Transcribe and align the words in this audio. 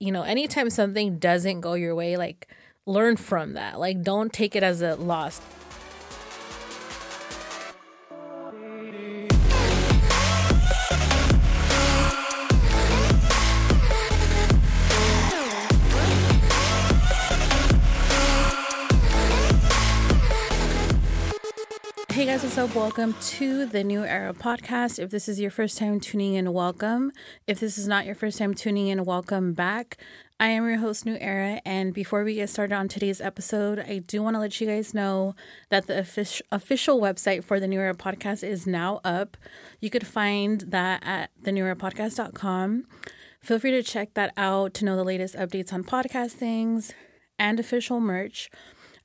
you 0.00 0.10
know, 0.10 0.22
anytime 0.22 0.70
something 0.70 1.18
doesn't 1.18 1.60
go 1.60 1.74
your 1.74 1.94
way, 1.94 2.16
like 2.16 2.48
learn 2.86 3.16
from 3.16 3.52
that. 3.52 3.78
Like 3.78 4.02
don't 4.02 4.32
take 4.32 4.56
it 4.56 4.62
as 4.62 4.80
a 4.82 4.96
loss. 4.96 5.40
Guys, 22.30 22.44
what's 22.44 22.58
up? 22.58 22.76
Welcome 22.76 23.16
to 23.22 23.66
the 23.66 23.82
Neu 23.82 24.06
Era 24.06 24.32
podcast. 24.32 25.00
If 25.00 25.10
this 25.10 25.28
is 25.28 25.40
your 25.40 25.50
first 25.50 25.76
time 25.76 25.98
tuning 25.98 26.34
in, 26.34 26.52
welcome. 26.52 27.10
If 27.48 27.58
this 27.58 27.76
is 27.76 27.88
not 27.88 28.06
your 28.06 28.14
first 28.14 28.38
time 28.38 28.54
tuning 28.54 28.86
in, 28.86 29.04
welcome 29.04 29.52
back. 29.52 29.96
I 30.38 30.50
am 30.50 30.64
your 30.68 30.78
host, 30.78 31.04
Neu 31.04 31.18
Era, 31.20 31.60
and 31.64 31.92
before 31.92 32.22
we 32.22 32.36
get 32.36 32.48
started 32.48 32.76
on 32.76 32.86
today's 32.86 33.20
episode, 33.20 33.80
I 33.80 33.98
do 33.98 34.22
want 34.22 34.36
to 34.36 34.38
let 34.40 34.60
you 34.60 34.68
guys 34.68 34.94
know 34.94 35.34
that 35.70 35.88
the 35.88 35.98
official 35.98 36.46
official 36.52 37.00
website 37.00 37.42
for 37.42 37.58
the 37.58 37.66
Neu 37.66 37.80
Era 37.80 37.96
podcast 37.96 38.48
is 38.48 38.64
now 38.64 39.00
up. 39.02 39.36
You 39.80 39.90
could 39.90 40.06
find 40.06 40.60
that 40.68 41.02
at 41.04 41.30
theneuerapodcast.com. 41.42 42.84
Feel 43.40 43.58
free 43.58 43.72
to 43.72 43.82
check 43.82 44.14
that 44.14 44.32
out 44.36 44.72
to 44.74 44.84
know 44.84 44.94
the 44.94 45.02
latest 45.02 45.34
updates 45.34 45.72
on 45.72 45.82
podcast 45.82 46.34
things 46.34 46.92
and 47.40 47.58
official 47.58 47.98
merch. 47.98 48.48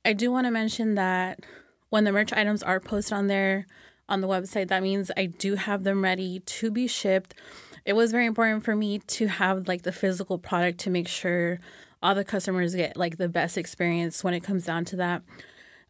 I 0.05 0.13
do 0.13 0.31
want 0.31 0.45
to 0.45 0.51
mention 0.51 0.93
that 0.93 1.39
when 1.89 2.03
the 2.03 2.11
merch 2.11 2.33
items 2.33 2.63
are 2.63 2.79
posted 2.79 3.13
on 3.13 3.27
there 3.27 3.67
on 4.07 4.21
the 4.21 4.27
website, 4.27 4.67
that 4.67 4.83
means 4.83 5.11
I 5.15 5.25
do 5.25 5.55
have 5.55 5.83
them 5.83 6.03
ready 6.03 6.39
to 6.39 6.71
be 6.71 6.87
shipped. 6.87 7.33
It 7.85 7.93
was 7.93 8.11
very 8.11 8.25
important 8.25 8.63
for 8.63 8.75
me 8.75 8.99
to 8.99 9.27
have 9.27 9.67
like 9.67 9.83
the 9.83 9.91
physical 9.91 10.37
product 10.37 10.79
to 10.81 10.89
make 10.89 11.07
sure 11.07 11.59
all 12.01 12.15
the 12.15 12.23
customers 12.23 12.75
get 12.75 12.97
like 12.97 13.17
the 13.17 13.29
best 13.29 13.57
experience 13.57 14.23
when 14.23 14.33
it 14.33 14.43
comes 14.43 14.65
down 14.65 14.85
to 14.85 14.95
that. 14.97 15.23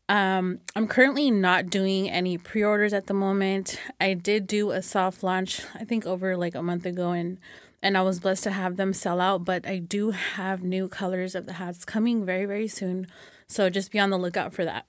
Um, 0.08 0.60
I'm 0.76 0.88
currently 0.88 1.32
not 1.32 1.70
doing 1.70 2.10
any 2.10 2.38
pre-orders 2.38 2.94
at 2.94 3.08
the 3.08 3.14
moment. 3.14 3.80
I 4.00 4.14
did 4.14 4.46
do 4.46 4.72
a 4.72 4.82
soft 4.82 5.24
launch, 5.24 5.62
I 5.74 5.84
think 5.84 6.06
over 6.06 6.38
like 6.38 6.54
a 6.54 6.62
month 6.62 6.86
ago, 6.86 7.12
and 7.12 7.40
and 7.82 7.98
I 7.98 8.02
was 8.02 8.20
blessed 8.20 8.44
to 8.44 8.52
have 8.52 8.78
them 8.78 8.94
sell 8.94 9.20
out. 9.20 9.46
But 9.46 9.68
I 9.68 9.80
do 9.80 10.12
have 10.12 10.64
new 10.64 10.88
colors 10.88 11.36
of 11.36 11.46
the 11.48 11.54
hats 11.54 11.86
coming 11.86 12.24
very 12.26 12.46
very 12.46 12.68
soon, 12.68 13.08
so 13.48 13.70
just 13.70 13.92
be 13.92 14.00
on 14.00 14.12
the 14.12 14.18
lookout 14.18 14.54
for 14.54 14.64
that. 14.64 14.86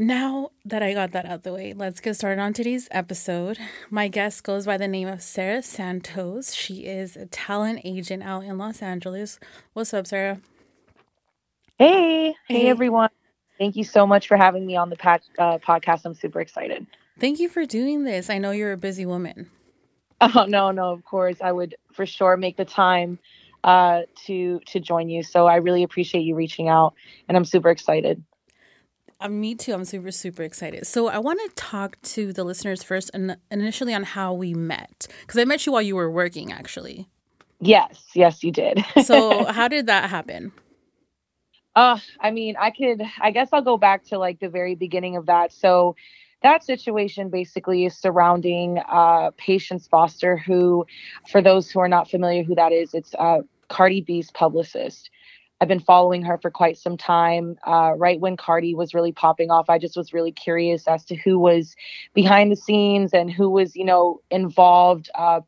Now 0.00 0.52
that 0.64 0.82
I 0.82 0.94
got 0.94 1.12
that 1.12 1.26
out 1.26 1.42
the 1.42 1.52
way, 1.52 1.74
let's 1.74 2.00
get 2.00 2.14
started 2.14 2.40
on 2.40 2.54
today's 2.54 2.88
episode. 2.90 3.58
My 3.90 4.08
guest 4.08 4.42
goes 4.42 4.64
by 4.64 4.78
the 4.78 4.88
name 4.88 5.06
of 5.06 5.20
Sara 5.20 5.62
Santos. 5.62 6.54
She 6.54 6.86
is 6.86 7.18
a 7.18 7.26
talent 7.26 7.82
agent 7.84 8.22
out 8.22 8.44
in 8.44 8.56
Los 8.56 8.80
Angeles. 8.80 9.38
What's 9.74 9.92
up, 9.92 10.06
Sara? 10.06 10.40
Hey, 11.76 12.28
hey, 12.48 12.60
hey 12.60 12.68
everyone. 12.70 13.10
Thank 13.58 13.76
you 13.76 13.84
so 13.84 14.06
much 14.06 14.26
for 14.26 14.38
having 14.38 14.64
me 14.64 14.74
on 14.74 14.88
the 14.88 14.96
patch, 14.96 15.24
uh, 15.38 15.58
podcast. 15.58 16.06
I'm 16.06 16.14
super 16.14 16.40
excited. 16.40 16.86
Thank 17.18 17.38
you 17.38 17.50
for 17.50 17.66
doing 17.66 18.04
this. 18.04 18.30
I 18.30 18.38
know 18.38 18.52
you're 18.52 18.72
a 18.72 18.78
busy 18.78 19.04
woman. 19.04 19.50
Oh 20.22 20.46
no, 20.46 20.70
no, 20.70 20.92
of 20.92 21.04
course. 21.04 21.36
I 21.42 21.52
would 21.52 21.74
for 21.92 22.06
sure 22.06 22.38
make 22.38 22.56
the 22.56 22.64
time 22.64 23.18
uh, 23.64 24.02
to 24.26 24.60
to 24.66 24.80
join 24.80 25.10
you. 25.10 25.22
So 25.22 25.46
I 25.46 25.56
really 25.56 25.82
appreciate 25.82 26.22
you 26.22 26.34
reaching 26.34 26.68
out, 26.68 26.94
and 27.28 27.36
I'm 27.36 27.44
super 27.44 27.68
excited. 27.68 28.22
Uh, 29.20 29.28
me 29.28 29.54
too. 29.54 29.74
I'm 29.74 29.84
super, 29.84 30.10
super 30.10 30.42
excited. 30.42 30.86
So 30.86 31.08
I 31.08 31.18
want 31.18 31.40
to 31.40 31.54
talk 31.54 32.00
to 32.02 32.32
the 32.32 32.42
listeners 32.42 32.82
first 32.82 33.10
and 33.12 33.36
initially 33.50 33.92
on 33.92 34.02
how 34.02 34.32
we 34.32 34.54
met. 34.54 35.06
Because 35.20 35.38
I 35.38 35.44
met 35.44 35.66
you 35.66 35.72
while 35.72 35.82
you 35.82 35.94
were 35.94 36.10
working, 36.10 36.52
actually. 36.52 37.06
Yes, 37.60 38.02
yes, 38.14 38.42
you 38.42 38.50
did. 38.50 38.82
so 39.04 39.44
how 39.52 39.68
did 39.68 39.86
that 39.86 40.08
happen? 40.08 40.52
Uh, 41.76 41.98
I 42.18 42.30
mean, 42.30 42.56
I 42.58 42.70
could, 42.70 43.02
I 43.20 43.30
guess 43.30 43.50
I'll 43.52 43.62
go 43.62 43.76
back 43.76 44.04
to 44.06 44.18
like 44.18 44.40
the 44.40 44.48
very 44.48 44.74
beginning 44.74 45.16
of 45.16 45.26
that. 45.26 45.52
So 45.52 45.96
that 46.42 46.64
situation 46.64 47.28
basically 47.28 47.84
is 47.84 47.96
surrounding 47.96 48.78
uh, 48.78 49.30
Patientce 49.36 49.88
Foster, 49.88 50.38
who, 50.38 50.86
for 51.30 51.42
those 51.42 51.70
who 51.70 51.80
are 51.80 51.88
not 51.88 52.10
familiar 52.10 52.42
who 52.42 52.54
that 52.54 52.72
is, 52.72 52.94
it's 52.94 53.14
uh, 53.18 53.40
Cardi 53.68 54.00
B's 54.00 54.30
publicist. 54.30 55.10
I've 55.60 55.68
been 55.68 55.80
following 55.80 56.22
her 56.22 56.38
for 56.38 56.50
quite 56.50 56.78
some 56.78 56.96
time. 56.96 57.58
Uh, 57.66 57.92
right 57.96 58.18
when 58.18 58.36
Cardi 58.36 58.74
was 58.74 58.94
really 58.94 59.12
popping 59.12 59.50
off, 59.50 59.68
I 59.68 59.78
just 59.78 59.96
was 59.96 60.14
really 60.14 60.32
curious 60.32 60.88
as 60.88 61.04
to 61.06 61.16
who 61.16 61.38
was 61.38 61.76
behind 62.14 62.50
the 62.50 62.56
scenes 62.56 63.12
and 63.12 63.30
who 63.30 63.50
was, 63.50 63.76
you 63.76 63.84
know, 63.84 64.20
involved 64.30 65.10
uh, 65.14 65.40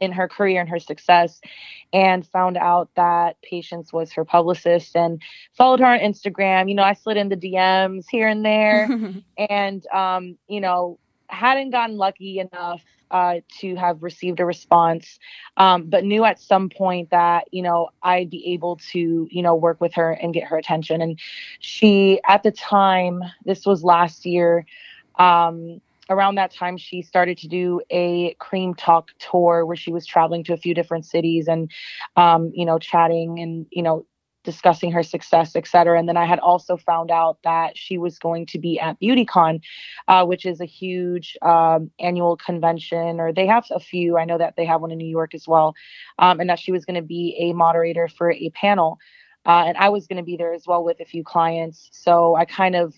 in 0.00 0.12
her 0.12 0.28
career 0.28 0.60
and 0.60 0.68
her 0.70 0.78
success. 0.78 1.42
And 1.92 2.26
found 2.26 2.56
out 2.56 2.88
that 2.96 3.36
Patientce 3.42 3.92
was 3.92 4.12
her 4.12 4.24
publicist 4.24 4.96
and 4.96 5.20
followed 5.52 5.80
her 5.80 5.86
on 5.86 5.98
Instagram. 5.98 6.70
You 6.70 6.74
know, 6.74 6.82
I 6.82 6.94
slid 6.94 7.18
in 7.18 7.28
the 7.28 7.36
DMs 7.36 8.06
here 8.10 8.28
and 8.28 8.42
there, 8.42 8.88
and 9.50 9.86
um, 9.88 10.38
you 10.48 10.62
know, 10.62 10.98
hadn't 11.28 11.70
gotten 11.70 11.98
lucky 11.98 12.38
enough 12.38 12.82
uh, 13.12 13.36
to 13.60 13.76
have 13.76 14.02
received 14.02 14.40
a 14.40 14.44
response, 14.44 15.18
um, 15.58 15.84
but 15.84 16.04
knew 16.04 16.24
at 16.24 16.40
some 16.40 16.68
point 16.68 17.10
that 17.10 17.44
you 17.52 17.62
know 17.62 17.90
I'd 18.02 18.30
be 18.30 18.52
able 18.52 18.76
to 18.90 19.28
you 19.30 19.42
know 19.42 19.54
work 19.54 19.80
with 19.80 19.94
her 19.94 20.12
and 20.12 20.34
get 20.34 20.44
her 20.44 20.56
attention. 20.56 21.00
And 21.00 21.20
she, 21.60 22.20
at 22.26 22.42
the 22.42 22.50
time, 22.50 23.22
this 23.44 23.66
was 23.66 23.84
last 23.84 24.26
year. 24.26 24.66
Um, 25.18 25.80
around 26.10 26.34
that 26.34 26.52
time 26.52 26.76
she 26.76 27.00
started 27.00 27.38
to 27.38 27.48
do 27.48 27.80
a 27.90 28.34
cream 28.34 28.74
talk 28.74 29.10
tour 29.18 29.64
where 29.64 29.76
she 29.76 29.92
was 29.92 30.04
traveling 30.04 30.42
to 30.44 30.52
a 30.52 30.56
few 30.56 30.74
different 30.74 31.06
cities 31.06 31.46
and 31.48 31.70
um, 32.16 32.50
you 32.54 32.66
know 32.66 32.78
chatting 32.78 33.38
and 33.38 33.66
you 33.70 33.82
know 33.82 34.04
discussing 34.44 34.90
her 34.92 35.02
success, 35.02 35.54
et 35.54 35.66
cetera. 35.66 35.98
And 35.98 36.08
then 36.08 36.16
I 36.16 36.24
had 36.24 36.38
also 36.38 36.76
found 36.76 37.10
out 37.10 37.38
that 37.44 37.76
she 37.76 37.98
was 37.98 38.18
going 38.18 38.46
to 38.46 38.58
be 38.58 38.78
at 38.80 39.00
BeautyCon, 39.00 39.60
uh, 40.08 40.24
which 40.24 40.44
is 40.44 40.60
a 40.60 40.64
huge 40.66 41.36
um, 41.42 41.90
annual 41.98 42.36
convention, 42.36 43.20
or 43.20 43.32
they 43.32 43.46
have 43.46 43.66
a 43.70 43.80
few. 43.80 44.18
I 44.18 44.24
know 44.24 44.38
that 44.38 44.54
they 44.56 44.64
have 44.64 44.80
one 44.80 44.90
in 44.90 44.98
New 44.98 45.08
York 45.08 45.34
as 45.34 45.46
well, 45.46 45.74
um, 46.18 46.40
and 46.40 46.50
that 46.50 46.58
she 46.58 46.72
was 46.72 46.84
going 46.84 46.96
to 46.96 47.02
be 47.02 47.36
a 47.38 47.52
moderator 47.52 48.08
for 48.08 48.32
a 48.32 48.50
panel. 48.50 48.98
Uh, 49.44 49.64
and 49.66 49.76
I 49.76 49.88
was 49.88 50.06
going 50.06 50.18
to 50.18 50.22
be 50.22 50.36
there 50.36 50.52
as 50.52 50.66
well 50.66 50.84
with 50.84 51.00
a 51.00 51.04
few 51.04 51.24
clients. 51.24 51.88
So 51.92 52.36
I 52.36 52.44
kind 52.44 52.76
of 52.76 52.94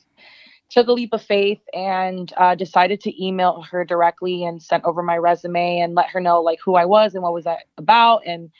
took 0.71 0.89
a 0.89 0.93
leap 0.93 1.13
of 1.13 1.23
faith 1.23 1.61
and 1.73 2.33
uh, 2.37 2.55
decided 2.55 3.01
to 3.01 3.25
email 3.25 3.63
her 3.71 3.85
directly 3.85 4.45
and 4.45 4.63
sent 4.63 4.85
over 4.85 5.03
my 5.03 5.17
resume 5.17 5.79
and 5.79 5.95
let 5.95 6.09
her 6.09 6.21
know 6.21 6.43
like 6.43 6.59
who 6.65 6.75
I 6.75 6.85
was 6.85 7.15
and 7.15 7.23
what 7.23 7.33
was 7.33 7.45
that 7.45 7.61
about 7.79 8.27
and 8.27 8.51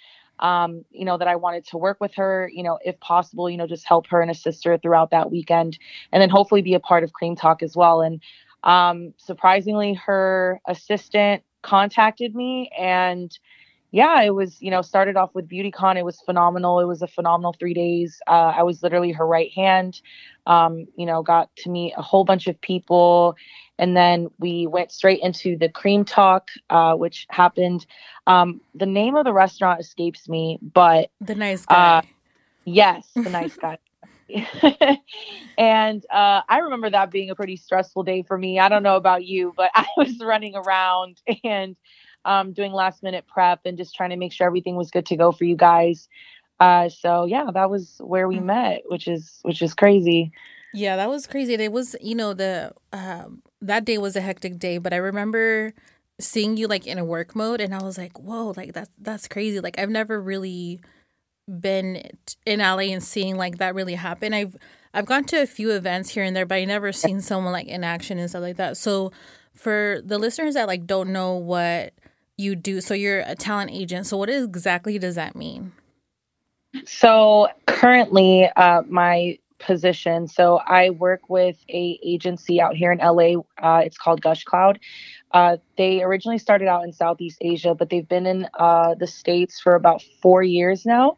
um, 0.41 0.85
you 0.91 1.05
know, 1.05 1.17
that 1.19 1.29
I 1.29 1.37
wanted 1.37 1.67
to 1.69 1.79
work 1.79 1.99
with 2.01 2.15
her, 2.15 2.51
you 2.53 2.63
know, 2.63 2.79
if 2.85 2.99
possible, 3.01 3.49
you 3.49 3.57
know, 3.57 3.67
just 3.67 3.87
help 3.87 4.07
her 4.09 4.21
and 4.21 4.31
assist 4.31 4.65
her 4.65 4.77
throughout 4.79 5.11
that 5.11 5.31
weekend 5.31 5.79
and 6.13 6.21
then 6.21 6.31
hopefully 6.31 6.63
be 6.63 6.75
a 6.75 6.81
part 6.81 7.05
of 7.05 7.13
Cream 7.13 7.37
Talk 7.37 7.63
as 7.63 7.77
well. 7.77 8.01
And 8.01 8.21
um, 8.65 9.15
surprisingly, 9.17 9.95
her 9.95 10.61
assistant 10.67 11.43
contacted 11.63 12.35
me 12.35 12.71
and 12.79 13.37
yeah, 13.95 14.23
it 14.23 14.35
was, 14.35 14.61
you 14.61 14.73
know, 14.73 14.83
started 14.83 15.17
off 15.17 15.37
with 15.37 15.49
BeautyCon. 15.49 15.97
It 15.97 16.05
was 16.05 16.21
phenomenal. 16.23 16.81
It 16.81 16.87
was 16.87 17.01
a 17.01 17.07
phenomenal 17.07 17.55
three 17.57 17.75
days. 17.75 18.21
Uh, 18.27 18.53
I 18.57 18.65
was 18.65 18.83
literally 18.83 19.13
her 19.13 19.25
right 19.25 19.53
hand. 19.53 20.01
Um, 20.47 20.87
you 20.97 21.07
know, 21.07 21.23
got 21.23 21.55
to 21.59 21.71
meet 21.71 21.95
a 21.97 22.03
whole 22.03 22.25
bunch 22.25 22.49
of 22.49 22.61
people 22.61 23.37
and 23.79 23.97
then 23.97 24.29
we 24.39 24.67
went 24.67 24.93
straight 24.93 25.21
into 25.23 25.57
the 25.57 25.69
cream 25.69 26.05
talk 26.05 26.49
uh, 26.71 26.95
which 26.95 27.27
happened. 27.31 27.87
Um, 28.27 28.61
the 28.75 28.87
name 28.87 29.17
of 29.17 29.25
the 29.25 29.33
restaurant 29.33 29.81
escapes 29.81 30.29
me 30.29 30.59
but 30.63 31.11
the 31.21 31.35
nice 31.35 31.67
guy. 31.67 31.99
uh, 31.99 32.03
yes 32.65 33.09
the 33.15 33.23
nice 33.31 33.57
guy. 33.57 33.79
And 35.57 36.05
uh, 36.11 36.41
i 36.49 36.59
remember 36.59 36.91
that 36.91 37.11
being 37.11 37.31
a 37.31 37.37
pretty 37.37 37.57
stressful 37.57 38.03
day 38.03 38.23
for 38.23 38.37
me. 38.37 38.59
I 38.59 38.69
don't 38.69 38.83
know 38.83 38.97
about 38.97 39.25
you 39.25 39.53
but 39.57 39.71
i 39.75 39.87
was 39.97 40.19
running 40.21 40.57
around 40.57 41.21
and 41.45 41.77
um, 42.25 42.53
doing 42.53 42.73
last 42.73 43.03
minute 43.03 43.27
prep 43.27 43.61
and 43.67 43.77
just 43.77 43.95
trying 43.95 44.11
to 44.11 44.17
make 44.17 44.33
sure 44.33 44.47
everything 44.47 44.77
was 44.77 44.91
good 44.91 45.05
to 45.07 45.17
go 45.17 45.31
for 45.31 45.45
you 45.45 45.57
guys. 45.57 46.09
Uh, 46.59 46.89
so 46.89 47.25
yeah 47.27 47.47
that 47.53 47.69
was 47.69 47.97
where 47.99 48.29
we 48.29 48.37
mm. 48.37 48.45
met 48.45 48.83
which 48.87 49.09
is 49.09 49.41
which 49.43 49.61
is 49.61 49.75
crazy 49.75 50.33
yeah, 50.75 50.97
that 50.97 51.09
was 51.09 51.27
crazy. 51.27 51.55
It 51.55 51.73
was, 51.73 51.95
you 52.01 52.15
know, 52.17 52.35
the 52.35 52.73
um, 52.93 53.43
that 53.63 53.85
day 53.85 53.97
was 53.97 54.17
a 54.17 54.21
hectic 54.21 54.59
day, 54.59 54.79
but 54.79 54.93
I 54.93 54.97
remember 54.97 55.73
seeing 56.21 56.57
you 56.57 56.67
like 56.67 56.87
in 56.87 56.99
a 56.99 57.05
work 57.05 57.37
mode, 57.37 57.61
and 57.61 57.75
I 57.75 57.83
was 57.83 57.97
like, 57.97 58.19
"Whoa, 58.19 58.53
like 58.57 58.73
that's 58.73 58.91
that's 58.99 59.29
crazy." 59.29 59.61
Like 59.61 59.79
I've 59.79 59.91
never 59.91 60.21
really 60.21 60.81
been 61.61 62.03
in 62.47 62.61
LA 62.61 62.91
and 62.93 63.03
seeing 63.03 63.37
like 63.37 63.59
that 63.59 63.75
really 63.75 63.95
happen. 63.95 64.35
I've 64.35 64.57
I've 64.93 65.07
gone 65.07 65.25
to 65.27 65.43
a 65.43 65.47
few 65.47 65.71
events 65.71 66.11
here 66.11 66.25
and 66.25 66.35
there, 66.35 66.47
but 66.47 66.57
I 66.57 66.65
never 66.65 66.93
seen 66.93 67.21
someone 67.21 67.53
like 67.53 67.67
in 67.69 67.85
action 67.85 68.19
and 68.19 68.29
stuff 68.29 68.43
like 68.43 68.57
that. 68.57 68.77
So 68.77 69.13
for 69.55 70.01
the 70.05 70.19
listeners 70.19 70.55
that 70.55 70.67
like 70.67 70.87
don't 70.87 71.13
know 71.13 71.35
what 71.35 71.95
you 72.37 72.57
do, 72.57 72.81
so 72.81 72.95
you're 72.95 73.21
a 73.21 73.37
talent 73.37 73.71
agent. 73.71 74.07
So 74.07 74.17
what 74.17 74.29
exactly 74.29 74.99
does 74.99 75.15
that 75.15 75.37
mean? 75.37 75.73
So 76.85 77.49
currently, 77.67 78.49
uh, 78.57 78.83
my 78.89 79.39
position. 79.65 80.29
So 80.29 80.59
I 80.59 80.91
work 80.91 81.29
with 81.29 81.57
a 81.69 81.99
agency 82.05 82.61
out 82.61 82.77
here 82.77 82.93
in 82.93 82.99
LA. 82.99 83.41
Uh, 83.59 83.83
it's 83.85 83.99
called 83.99 84.21
Gushcloud. 84.21 84.79
Uh, 85.33 85.57
they 85.77 86.03
originally 86.03 86.39
started 86.39 86.69
out 86.69 86.85
in 86.85 86.93
Southeast 86.93 87.39
Asia, 87.41 87.75
but 87.75 87.91
they've 87.91 88.09
been 88.09 88.27
in 88.27 88.49
uh, 88.59 88.95
the 88.95 89.07
states 89.07 89.61
for 89.61 89.75
about 89.75 90.03
four 90.23 90.43
years 90.43 90.87
now. 90.87 91.17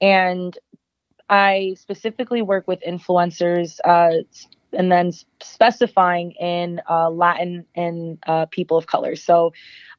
And 0.00 0.56
I 1.28 1.74
specifically 1.78 2.42
work 2.42 2.68
with 2.68 2.80
influencers 2.86 3.78
uh, 3.84 4.22
and 4.72 4.92
then 4.92 5.12
specifying 5.42 6.32
in 6.32 6.80
uh, 6.88 7.10
Latin 7.10 7.64
and 7.74 8.18
uh, 8.26 8.46
people 8.46 8.76
of 8.76 8.86
color. 8.86 9.16
So 9.16 9.52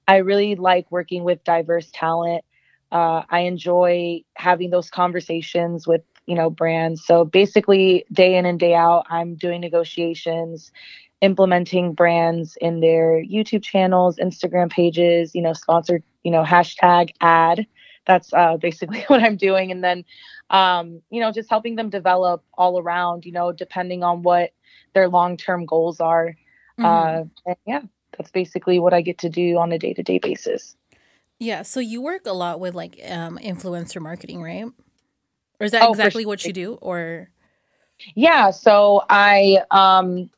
I 0.07 0.17
really 0.17 0.55
like 0.55 0.89
working 0.91 1.23
with 1.23 1.43
diverse 1.43 1.89
talent. 1.93 2.43
Uh, 2.91 3.23
I 3.29 3.41
enjoy 3.41 4.21
having 4.35 4.69
those 4.69 4.89
conversations 4.89 5.85
with 5.87 6.01
you 6.27 6.35
know 6.35 6.49
brands. 6.49 7.03
So 7.03 7.25
basically, 7.25 8.05
day 8.11 8.35
in 8.35 8.45
and 8.45 8.59
day 8.59 8.75
out, 8.75 9.05
I'm 9.09 9.35
doing 9.35 9.61
negotiations, 9.61 10.71
implementing 11.21 11.93
brands 11.93 12.57
in 12.61 12.81
their 12.81 13.23
YouTube 13.23 13.63
channels, 13.63 14.17
Instagram 14.17 14.69
pages. 14.69 15.33
You 15.33 15.41
know, 15.41 15.53
sponsored 15.53 16.03
you 16.23 16.31
know 16.31 16.43
hashtag 16.43 17.11
ad. 17.21 17.65
That's 18.05 18.31
uh, 18.33 18.57
basically 18.61 19.03
what 19.07 19.23
I'm 19.23 19.37
doing, 19.37 19.71
and 19.71 19.83
then 19.83 20.05
um, 20.49 21.01
you 21.09 21.21
know 21.21 21.31
just 21.31 21.49
helping 21.49 21.75
them 21.75 21.89
develop 21.89 22.43
all 22.57 22.79
around. 22.79 23.25
You 23.25 23.31
know, 23.31 23.51
depending 23.51 24.03
on 24.03 24.21
what 24.21 24.51
their 24.93 25.09
long 25.09 25.37
term 25.37 25.65
goals 25.65 25.99
are. 25.99 26.35
Mm-hmm. 26.79 26.85
Uh, 26.85 27.23
and 27.45 27.55
yeah, 27.65 27.81
that's 28.17 28.31
basically 28.31 28.79
what 28.79 28.93
I 28.93 29.01
get 29.01 29.17
to 29.19 29.29
do 29.29 29.57
on 29.57 29.71
a 29.71 29.79
day 29.79 29.93
to 29.93 30.03
day 30.03 30.19
basis. 30.19 30.75
Yeah. 31.39 31.61
So 31.61 31.79
you 31.79 32.01
work 32.01 32.25
a 32.25 32.33
lot 32.33 32.59
with 32.59 32.73
like 32.73 32.99
um, 33.07 33.37
influencer 33.37 34.01
marketing, 34.01 34.41
right? 34.41 34.65
Or 35.59 35.65
is 35.65 35.71
that 35.71 35.83
oh, 35.83 35.91
exactly 35.91 36.23
sure. 36.23 36.29
what 36.29 36.45
you 36.45 36.53
do? 36.53 36.73
Or 36.81 37.29
yeah. 38.15 38.51
So 38.51 39.03
I 39.09 39.63
um 39.71 40.29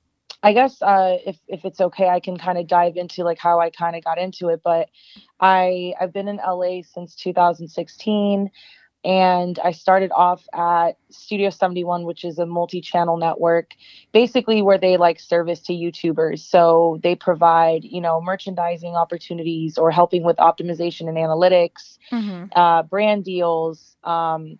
I 0.41 0.53
guess 0.53 0.81
uh, 0.81 1.17
if 1.25 1.37
if 1.47 1.65
it's 1.65 1.81
okay, 1.81 2.07
I 2.07 2.21
can 2.21 2.37
kind 2.37 2.57
of 2.57 2.67
dive 2.67 2.95
into 2.95 3.23
like 3.23 3.39
how 3.39 3.59
I 3.59 3.69
kind 3.69 3.95
of 3.95 4.03
got 4.03 4.17
into 4.17 4.47
it. 4.47 4.61
But 4.63 4.89
I 5.39 5.93
I've 5.99 6.13
been 6.13 6.29
in 6.29 6.37
LA 6.37 6.81
since 6.83 7.15
2016 7.15 8.49
and 9.05 9.59
I 9.59 9.71
started 9.71 10.11
off 10.13 10.45
at 10.53 10.97
Studio 11.09 11.49
71, 11.49 12.03
which 12.03 12.25
is 12.25 12.37
a 12.37 12.45
multi 12.45 12.81
channel 12.81 13.15
network, 13.15 13.71
basically 14.11 14.61
where 14.61 14.77
they 14.77 14.97
like 14.97 15.19
service 15.19 15.61
to 15.61 15.73
YouTubers. 15.73 16.39
So 16.39 16.99
they 17.01 17.15
provide, 17.15 17.85
you 17.85 18.01
know, 18.01 18.21
merchandising 18.21 18.95
opportunities 18.95 19.77
or 19.77 19.89
helping 19.89 20.23
with 20.23 20.35
optimization 20.37 21.07
and 21.07 21.17
analytics, 21.17 21.97
mm-hmm. 22.11 22.45
uh, 22.57 22.83
brand 22.83 23.23
deals, 23.23 23.95
um, 24.03 24.59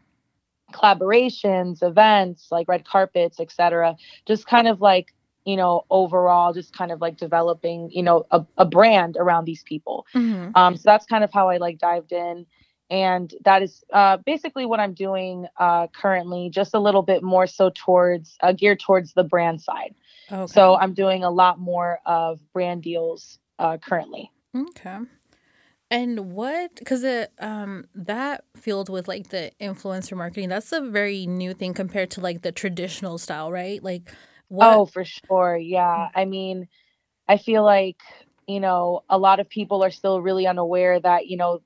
collaborations, 0.71 1.83
events 1.83 2.47
like 2.51 2.67
red 2.67 2.85
carpets, 2.85 3.39
etc. 3.39 3.95
Just 4.25 4.47
kind 4.47 4.67
of 4.67 4.81
like 4.81 5.13
you 5.45 5.55
know 5.55 5.85
overall 5.89 6.53
just 6.53 6.75
kind 6.75 6.91
of 6.91 6.99
like 7.01 7.17
developing 7.17 7.89
you 7.91 8.03
know 8.03 8.25
a, 8.31 8.45
a 8.57 8.65
brand 8.65 9.15
around 9.17 9.45
these 9.45 9.63
people 9.63 10.05
mm-hmm. 10.13 10.51
um 10.53 10.75
so 10.75 10.81
that's 10.85 11.05
kind 11.05 11.23
of 11.23 11.31
how 11.31 11.47
i 11.47 11.55
like 11.55 11.79
dived 11.79 12.11
in 12.11 12.45
and 12.89 13.33
that 13.45 13.61
is 13.61 13.83
uh, 13.93 14.17
basically 14.25 14.65
what 14.65 14.79
I'm 14.79 14.93
doing 14.93 15.45
uh, 15.57 15.87
currently, 15.87 16.49
just 16.49 16.73
a 16.73 16.79
little 16.79 17.03
bit 17.03 17.21
more 17.21 17.45
so 17.45 17.71
towards 17.73 18.35
uh, 18.41 18.51
geared 18.51 18.79
towards 18.79 19.13
the 19.13 19.23
brand 19.23 19.61
side. 19.61 19.93
Okay. 20.31 20.51
So 20.51 20.75
I'm 20.75 20.93
doing 20.93 21.23
a 21.23 21.29
lot 21.29 21.59
more 21.59 21.99
of 22.05 22.39
brand 22.51 22.83
deals 22.83 23.37
uh, 23.59 23.77
currently. 23.77 24.31
Okay. 24.55 24.97
And 25.91 26.31
what? 26.33 26.75
Because 26.75 27.03
it 27.03 27.31
um 27.39 27.85
that 27.95 28.43
field 28.55 28.89
with 28.89 29.07
like 29.07 29.29
the 29.29 29.51
influencer 29.59 30.15
marketing, 30.15 30.49
that's 30.49 30.71
a 30.71 30.81
very 30.81 31.25
new 31.25 31.53
thing 31.53 31.73
compared 31.73 32.11
to 32.11 32.21
like 32.21 32.41
the 32.41 32.51
traditional 32.51 33.17
style, 33.17 33.51
right? 33.51 33.83
Like, 33.83 34.11
what? 34.49 34.83
Oh, 34.83 34.85
for 34.85 35.03
sure. 35.05 35.57
Yeah. 35.57 36.09
I 36.15 36.25
mean, 36.25 36.67
I 37.27 37.37
feel 37.37 37.63
like 37.63 37.97
you 38.47 38.59
know 38.59 39.03
a 39.09 39.17
lot 39.17 39.39
of 39.39 39.49
people 39.49 39.83
are 39.83 39.91
still 39.91 40.21
really 40.21 40.47
unaware 40.47 40.99
that 40.99 41.27
you 41.27 41.37
know 41.37 41.61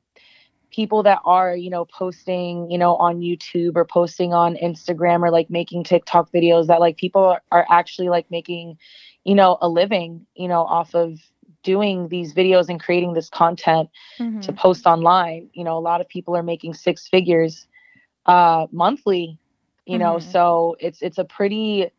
people 0.72 1.04
that 1.04 1.20
are 1.26 1.56
you 1.56 1.70
know 1.70 1.86
posting 1.86 2.70
you 2.72 2.78
know 2.78 2.96
on 2.98 3.20
youtube 3.22 3.76
or 3.76 3.86
posting 3.86 4.34
on 4.34 4.56
instagram 4.58 5.22
or 5.24 5.32
like 5.32 5.50
making 5.50 5.84
tiktok 5.84 6.32
videos 6.32 6.68
that 6.68 6.80
like 6.80 6.98
people 6.98 7.24
are, 7.24 7.42
are 7.52 7.66
actually 7.70 8.10
like 8.10 8.30
making 8.32 8.78
you 9.26 9.36
know 9.36 9.58
a 9.62 9.70
living 9.70 10.26
you 10.36 10.48
know 10.48 10.64
off 10.64 10.96
of 10.96 11.20
doing 11.64 12.08
these 12.10 12.34
videos 12.34 12.70
and 12.70 12.80
creating 12.80 13.14
this 13.14 13.30
content 13.30 13.90
mm-hmm. 14.20 14.40
to 14.42 14.54
post 14.54 14.86
online 14.86 15.50
you 15.54 15.64
know 15.64 15.78
a 15.78 15.80
lot 15.80 16.02
of 16.02 16.08
people 16.08 16.36
are 16.36 16.44
making 16.44 16.74
six 16.74 17.08
figures 17.08 17.68
uh 18.26 18.68
monthly 18.72 19.38
you 19.86 19.94
mm-hmm. 19.94 20.04
know 20.04 20.20
so 20.20 20.76
it's 20.80 21.02
it's 21.02 21.18
a 21.18 21.24
pretty 21.24 21.90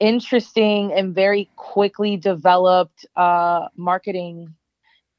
interesting 0.00 0.92
and 0.92 1.14
very 1.14 1.48
quickly 1.56 2.16
developed 2.16 3.06
uh 3.16 3.66
marketing 3.76 4.54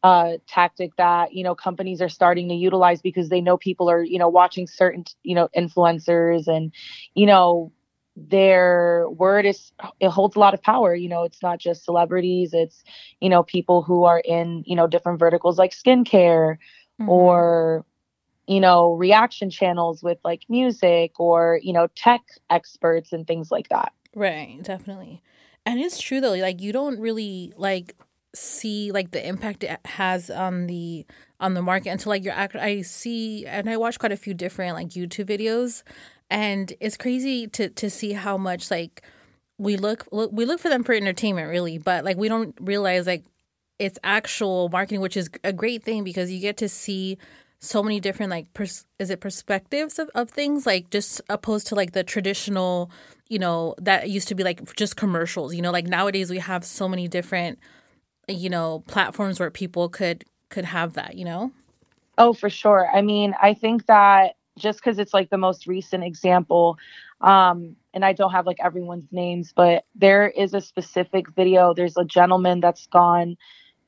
uh, 0.04 0.34
tactic 0.48 0.94
that 0.98 1.34
you 1.34 1.46
know 1.46 1.56
companies 1.56 2.02
are 2.02 2.10
starting 2.10 2.50
to 2.50 2.56
utilize 2.56 3.02
because 3.02 3.30
they 3.30 3.40
know 3.40 3.58
people 3.58 3.90
are 3.90 4.04
you 4.04 4.20
know 4.20 4.28
watching 4.28 4.68
certain 4.68 5.06
you 5.24 5.34
know 5.34 5.48
influencers 5.56 6.46
and 6.46 6.74
you 7.16 7.26
know 7.26 7.72
their 8.16 9.10
word 9.10 9.46
is 9.46 9.72
it 10.00 10.10
holds 10.10 10.36
a 10.36 10.40
lot 10.40 10.54
of 10.54 10.62
power 10.62 10.94
you 10.94 11.10
know 11.10 11.24
it's 11.24 11.42
not 11.42 11.58
just 11.58 11.84
celebrities 11.84 12.54
it's 12.54 12.84
you 13.22 13.30
know 13.30 13.42
people 13.42 13.82
who 13.82 14.04
are 14.04 14.20
in 14.20 14.64
you 14.68 14.76
know 14.76 14.86
different 14.86 15.20
verticals 15.20 15.58
like 15.58 15.72
skincare 15.72 16.58
mm-hmm. 17.02 17.10
or 17.10 17.84
you 18.48 18.60
know 18.60 18.94
reaction 18.94 19.50
channels 19.50 20.04
with 20.04 20.20
like 20.24 20.44
music 20.48 21.20
or 21.20 21.60
you 21.64 21.74
know 21.74 21.88
tech 21.96 22.22
experts 22.52 23.14
and 23.14 23.26
things 23.26 23.50
like 23.50 23.70
that 23.70 23.94
right 24.16 24.62
definitely 24.62 25.24
and 25.66 25.80
it's 25.80 26.00
true 26.00 26.22
though 26.22 26.34
like 26.34 26.62
you 26.62 26.72
don't 26.72 27.00
really 27.00 27.52
like 27.58 27.96
see 28.36 28.92
like 28.92 29.12
the 29.12 29.28
impact 29.28 29.64
it 29.64 29.80
has 29.86 30.30
on 30.30 30.68
the 30.68 31.06
on 31.40 31.54
the 31.54 31.62
market 31.62 31.90
until 31.90 32.10
like 32.10 32.24
you're 32.24 32.34
act- 32.34 32.56
I 32.56 32.82
see 32.82 33.46
and 33.46 33.70
I 33.70 33.78
watch 33.78 34.00
quite 34.00 34.12
a 34.12 34.18
few 34.18 34.34
different 34.34 34.76
like 34.76 34.90
YouTube 34.90 35.26
videos 35.26 35.84
and 36.34 36.74
it's 36.80 36.98
crazy 36.98 37.48
to 37.48 37.70
to 37.70 37.90
see 37.90 38.14
how 38.14 38.38
much 38.38 38.72
like 38.72 39.04
we 39.60 39.78
look, 39.78 40.08
look 40.12 40.32
we 40.34 40.46
look 40.46 40.60
for 40.60 40.68
them 40.68 40.84
for 40.84 40.94
entertainment 40.94 41.48
really. 41.48 41.78
But 41.78 42.04
like 42.04 42.18
we 42.18 42.28
don't 42.28 42.56
realize 42.60 43.06
like 43.06 43.24
it's 43.78 44.00
actual 44.04 44.68
marketing 44.70 45.00
which 45.00 45.16
is 45.16 45.30
a 45.44 45.54
great 45.54 45.84
thing 45.84 46.04
because 46.04 46.32
you 46.32 46.40
get 46.40 46.58
to 46.58 46.68
see 46.68 47.20
so 47.60 47.82
many 47.84 48.00
different 48.00 48.32
like 48.32 48.52
pers- 48.54 48.86
is 49.00 49.10
it 49.12 49.22
perspectives 49.22 50.00
of, 50.00 50.10
of 50.16 50.32
things? 50.32 50.66
Like 50.66 50.90
just 50.90 51.22
opposed 51.30 51.68
to 51.68 51.76
like 51.76 51.92
the 51.92 52.04
traditional 52.04 52.90
you 53.30 53.38
know 53.38 53.76
that 53.78 54.10
used 54.10 54.28
to 54.30 54.36
be 54.36 54.44
like 54.44 54.76
just 54.76 54.96
commercials 54.98 55.54
you 55.54 55.62
know? 55.62 55.72
Like 55.72 55.86
nowadays 55.86 56.32
we 56.32 56.40
have 56.40 56.66
so 56.66 56.90
many 56.90 57.08
different 57.08 57.60
you 58.28 58.50
know 58.50 58.84
platforms 58.88 59.40
where 59.40 59.52
people 59.52 59.88
could 59.88 60.26
could 60.50 60.66
have 60.66 60.94
that 60.94 61.16
you 61.16 61.26
know? 61.26 61.52
Oh 62.18 62.34
for 62.34 62.50
sure. 62.50 62.90
I 62.92 63.04
mean 63.04 63.36
i 63.40 63.54
think 63.54 63.86
that 63.86 64.34
just 64.58 64.80
because 64.80 65.00
it's 65.00 65.14
like 65.14 65.30
the 65.30 65.38
most 65.38 65.68
recent 65.68 66.04
example 66.04 66.78
um 67.22 67.76
and 67.94 68.04
i 68.06 68.14
don't 68.14 68.32
have 68.32 68.46
like 68.46 68.58
everyone's 68.60 69.12
names 69.12 69.54
but 69.56 69.86
there 69.96 70.28
is 70.30 70.54
a 70.54 70.62
specific 70.62 71.30
video 71.30 71.74
there's 71.74 71.98
a 71.98 72.06
gentleman 72.06 72.60
that's 72.60 72.88
gone 72.88 73.36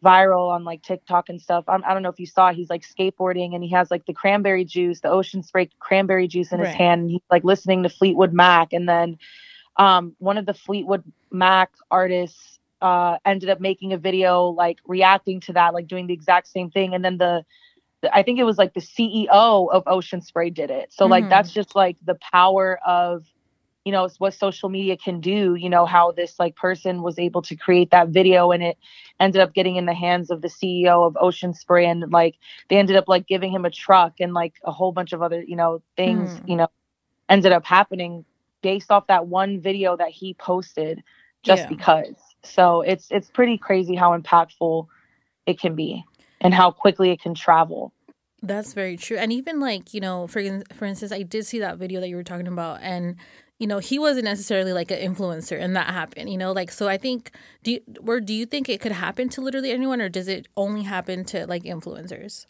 viral 0.03 0.49
on 0.49 0.63
like 0.63 0.81
tiktok 0.83 1.29
and 1.29 1.41
stuff 1.41 1.63
I'm, 1.67 1.83
i 1.83 1.89
do 1.89 1.93
not 1.95 2.03
know 2.03 2.09
if 2.09 2.19
you 2.19 2.27
saw 2.27 2.53
he's 2.53 2.69
like 2.69 2.83
skateboarding 2.83 3.55
and 3.55 3.63
he 3.63 3.71
has 3.71 3.89
like 3.89 4.05
the 4.05 4.13
cranberry 4.13 4.65
juice 4.65 5.01
the 5.01 5.09
ocean 5.09 5.43
spray 5.43 5.69
cranberry 5.79 6.27
juice 6.27 6.51
in 6.51 6.59
right. 6.59 6.67
his 6.67 6.75
hand 6.75 7.01
and 7.01 7.11
he's 7.11 7.21
like 7.29 7.43
listening 7.43 7.83
to 7.83 7.89
fleetwood 7.89 8.33
mac 8.33 8.73
and 8.73 8.87
then 8.87 9.17
um 9.77 10.15
one 10.19 10.37
of 10.37 10.45
the 10.45 10.53
fleetwood 10.53 11.03
mac 11.31 11.71
artists 11.89 12.59
uh, 12.81 13.17
ended 13.25 13.49
up 13.49 13.59
making 13.59 13.93
a 13.93 13.97
video 13.97 14.43
like 14.45 14.79
reacting 14.85 15.39
to 15.41 15.53
that, 15.53 15.73
like 15.73 15.87
doing 15.87 16.07
the 16.07 16.13
exact 16.13 16.47
same 16.47 16.69
thing. 16.69 16.93
And 16.93 17.03
then 17.03 17.17
the, 17.17 17.43
the 17.74 17.74
I 18.13 18.23
think 18.23 18.39
it 18.39 18.43
was 18.43 18.57
like 18.57 18.73
the 18.73 18.81
CEO 18.81 19.27
of 19.29 19.83
Ocean 19.85 20.21
Spray 20.21 20.49
did 20.49 20.69
it. 20.69 20.91
So 20.93 21.05
mm-hmm. 21.05 21.11
like 21.11 21.29
that's 21.29 21.51
just 21.51 21.75
like 21.75 21.97
the 22.03 22.15
power 22.15 22.79
of 22.85 23.25
you 23.83 23.91
know 23.91 24.09
what 24.17 24.33
social 24.33 24.67
media 24.67 24.97
can 24.97 25.21
do 25.21 25.53
you 25.53 25.69
know 25.69 25.85
how 25.85 26.11
this 26.11 26.39
like 26.39 26.55
person 26.55 27.03
was 27.03 27.19
able 27.19 27.43
to 27.43 27.55
create 27.55 27.91
that 27.91 28.07
video 28.07 28.49
and 28.49 28.63
it 28.63 28.79
ended 29.19 29.39
up 29.39 29.53
getting 29.53 29.75
in 29.75 29.85
the 29.85 29.93
hands 29.93 30.31
of 30.31 30.41
the 30.41 30.47
ceo 30.47 31.05
of 31.05 31.15
ocean 31.21 31.53
spray 31.53 31.85
and 31.85 32.11
like 32.11 32.33
they 32.67 32.77
ended 32.77 32.95
up 32.95 33.07
like 33.07 33.27
giving 33.27 33.51
him 33.51 33.63
a 33.63 33.69
truck 33.69 34.13
and 34.19 34.33
like 34.33 34.55
a 34.63 34.71
whole 34.71 34.91
bunch 34.91 35.13
of 35.13 35.21
other 35.21 35.43
you 35.43 35.55
know 35.55 35.83
things 35.95 36.31
mm. 36.31 36.49
you 36.49 36.55
know 36.55 36.67
ended 37.29 37.51
up 37.51 37.63
happening 37.63 38.25
based 38.63 38.89
off 38.89 39.05
that 39.05 39.27
one 39.27 39.61
video 39.61 39.95
that 39.95 40.09
he 40.09 40.33
posted 40.33 41.03
just 41.43 41.61
yeah. 41.61 41.69
because 41.69 42.15
so 42.41 42.81
it's 42.81 43.07
it's 43.11 43.29
pretty 43.29 43.55
crazy 43.55 43.93
how 43.93 44.17
impactful 44.17 44.87
it 45.45 45.59
can 45.59 45.75
be 45.75 46.03
and 46.41 46.53
how 46.53 46.71
quickly 46.71 47.11
it 47.11 47.21
can 47.21 47.33
travel. 47.33 47.93
That's 48.45 48.73
very 48.73 48.95
true. 48.95 49.17
And 49.17 49.33
even 49.33 49.59
like, 49.59 49.93
you 49.93 49.99
know, 49.99 50.27
for 50.27 50.41
for 50.73 50.85
instance, 50.85 51.11
I 51.11 51.23
did 51.23 51.45
see 51.45 51.59
that 51.59 51.77
video 51.77 51.99
that 51.99 52.09
you 52.09 52.15
were 52.15 52.23
talking 52.23 52.47
about 52.47 52.79
and 52.81 53.15
you 53.57 53.67
know, 53.67 53.79
he 53.79 53.97
wasn't 53.97 54.25
necessarily 54.25 54.73
like 54.73 54.91
an 54.91 54.99
influencer 54.99 55.59
and 55.59 55.75
that 55.77 55.87
happened, 55.87 56.29
you 56.29 56.37
know, 56.37 56.51
like 56.51 56.71
so 56.71 56.87
I 56.87 56.97
think 56.97 57.31
do 57.63 57.71
you, 57.71 57.81
or 58.05 58.19
do 58.19 58.33
you 58.33 58.45
think 58.45 58.67
it 58.69 58.81
could 58.81 58.91
happen 58.91 59.29
to 59.29 59.41
literally 59.41 59.71
anyone 59.71 60.01
or 60.01 60.09
does 60.09 60.27
it 60.27 60.47
only 60.57 60.83
happen 60.83 61.23
to 61.25 61.47
like 61.47 61.63
influencers? 61.63 62.45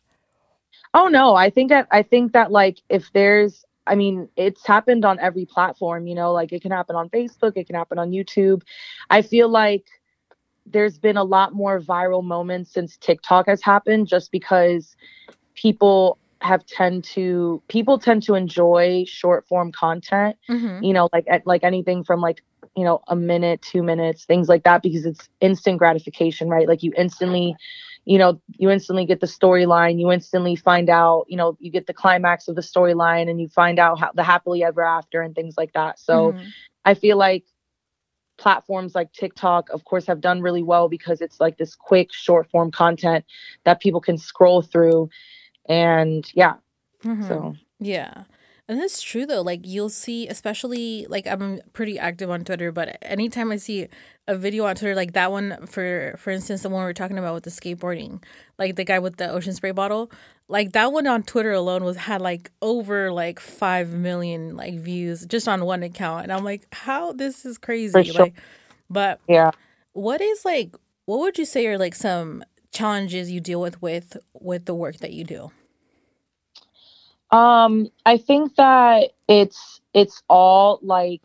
Oh 0.94 1.08
no, 1.08 1.36
I 1.36 1.50
think 1.50 1.70
that 1.70 1.88
I 1.92 2.04
think 2.04 2.34
that 2.34 2.52
like 2.52 2.80
if 2.90 3.12
there's 3.14 3.64
I 3.88 3.96
mean, 3.96 4.28
it's 4.36 4.66
happened 4.66 5.06
on 5.06 5.20
every 5.20 5.46
platform, 5.46 6.08
you 6.08 6.16
know, 6.16 6.34
like 6.34 6.52
it 6.52 6.62
can 6.62 6.72
happen 6.72 6.96
on 6.96 7.10
Facebook, 7.10 7.54
it 7.56 7.68
can 7.68 7.75
happen 7.75 8.00
on 8.00 8.12
YouTube. 8.12 8.64
I 9.10 9.22
feel 9.22 9.48
like 9.48 9.86
there's 10.66 10.98
been 10.98 11.18
a 11.18 11.24
lot 11.24 11.54
more 11.54 11.80
viral 11.80 12.24
moments 12.24 12.74
since 12.74 12.98
TikTok 12.98 13.46
has 13.48 13.62
happened 13.62 14.08
just 14.08 14.32
because 14.32 14.96
people 15.56 16.18
have 16.42 16.66
tend 16.66 17.04
to 17.04 17.62
people 17.68 17.98
tend 17.98 18.22
to 18.22 18.36
enjoy 18.36 19.04
short 19.08 19.48
form 19.48 19.72
content 19.72 20.36
mm-hmm. 20.50 20.84
you 20.84 20.94
know 20.94 21.10
like 21.12 21.26
like 21.46 21.64
anything 21.64 22.04
from 22.04 22.22
like 22.22 22.44
you 22.76 22.84
know 22.84 23.02
a 23.08 23.16
minute 23.16 23.62
two 23.62 23.82
minutes 23.82 24.26
things 24.26 24.48
like 24.48 24.64
that 24.64 24.84
because 24.84 25.06
it's 25.06 25.30
instant 25.42 25.80
gratification 25.80 26.50
right 26.50 26.68
like 26.68 26.84
you 26.84 26.94
instantly 26.98 27.56
you 28.06 28.18
know 28.18 28.40
you 28.58 28.70
instantly 28.70 29.06
get 29.06 29.20
the 29.20 29.28
storyline 29.28 30.00
you 30.00 30.12
instantly 30.12 30.56
find 30.56 30.90
out 30.90 31.26
you 31.28 31.38
know 31.38 31.58
you 31.60 31.72
get 31.72 31.88
the 31.88 31.94
climax 31.94 32.48
of 32.48 32.56
the 32.56 32.62
storyline 32.62 33.30
and 33.30 33.42
you 33.42 33.48
find 33.48 33.80
out 33.80 34.00
how 34.00 34.12
the 34.14 34.24
happily 34.24 34.64
ever 34.64 34.84
after 34.84 35.22
and 35.22 35.36
things 35.36 35.56
like 35.58 35.74
that 35.74 36.00
so 36.00 36.32
mm-hmm. 36.32 36.48
i 36.84 36.94
feel 36.94 37.18
like 37.18 37.46
platforms 38.38 38.94
like 38.94 39.12
tiktok 39.14 39.70
of 39.70 39.86
course 39.86 40.06
have 40.06 40.20
done 40.20 40.42
really 40.42 40.64
well 40.64 40.90
because 40.90 41.22
it's 41.22 41.40
like 41.40 41.58
this 41.58 41.74
quick 41.74 42.12
short 42.12 42.50
form 42.52 42.70
content 42.70 43.24
that 43.64 43.80
people 43.80 44.02
can 44.02 44.18
scroll 44.18 44.62
through 44.62 45.10
and 45.67 46.31
yeah 46.34 46.55
mm-hmm. 47.03 47.27
so 47.27 47.55
yeah 47.79 48.24
and 48.67 48.79
that's 48.79 49.01
true 49.01 49.25
though. 49.25 49.41
Like 49.41 49.62
you'll 49.63 49.89
see, 49.89 50.27
especially 50.27 51.05
like 51.07 51.27
I'm 51.27 51.62
pretty 51.74 52.00
active 52.00 52.31
on 52.31 52.43
Twitter, 52.43 52.72
but 52.72 52.98
anytime 53.03 53.51
I 53.51 53.57
see 53.57 53.88
a 54.27 54.36
video 54.36 54.65
on 54.65 54.75
Twitter, 54.75 54.95
like 54.95 55.13
that 55.13 55.31
one 55.31 55.67
for 55.67 56.15
for 56.17 56.31
instance, 56.31 56.63
the 56.63 56.69
one 56.69 56.84
we 56.84 56.89
are 56.89 56.93
talking 56.93 57.19
about 57.19 57.36
with 57.36 57.43
the 57.43 57.51
skateboarding, 57.51 58.24
like 58.57 58.75
the 58.75 58.84
guy 58.84 58.98
with 58.98 59.17
the 59.17 59.29
ocean 59.29 59.53
spray 59.53 59.72
bottle, 59.72 60.12
like 60.48 60.72
that 60.72 60.91
one 60.91 61.05
on 61.05 61.22
Twitter 61.22 61.51
alone 61.51 61.84
was 61.84 61.95
had 61.95 62.22
like 62.22 62.51
over 62.62 63.12
like 63.12 63.39
five 63.39 63.89
million 63.89 64.55
like 64.55 64.79
views 64.79 65.27
just 65.27 65.48
on 65.48 65.63
one 65.65 65.84
account, 65.84 66.24
and 66.24 66.34
I'm 66.34 66.43
like, 66.43 66.65
how 66.72 67.13
this 67.13 67.45
is 67.45 67.60
crazy. 67.60 68.03
Sure. 68.03 68.24
Like, 68.24 68.34
but 68.89 69.19
yeah, 69.27 69.51
what 69.93 70.22
is 70.22 70.43
like, 70.43 70.75
what 71.05 71.19
would 71.19 71.38
you 71.38 71.45
say 71.45 71.67
are 71.67 71.77
like 71.77 71.93
some 71.93 72.43
challenges 72.75 73.32
you 73.32 73.39
deal 73.39 73.60
with 73.62 73.82
with 73.82 74.17
with 74.34 74.65
the 74.65 74.75
work 74.75 74.98
that 74.98 75.13
you 75.13 75.24
do? 75.24 75.51
Um, 77.32 77.89
I 78.05 78.17
think 78.17 78.55
that 78.55 79.12
it's 79.27 79.82
it's 79.94 80.22
all 80.29 80.79
like 80.84 81.22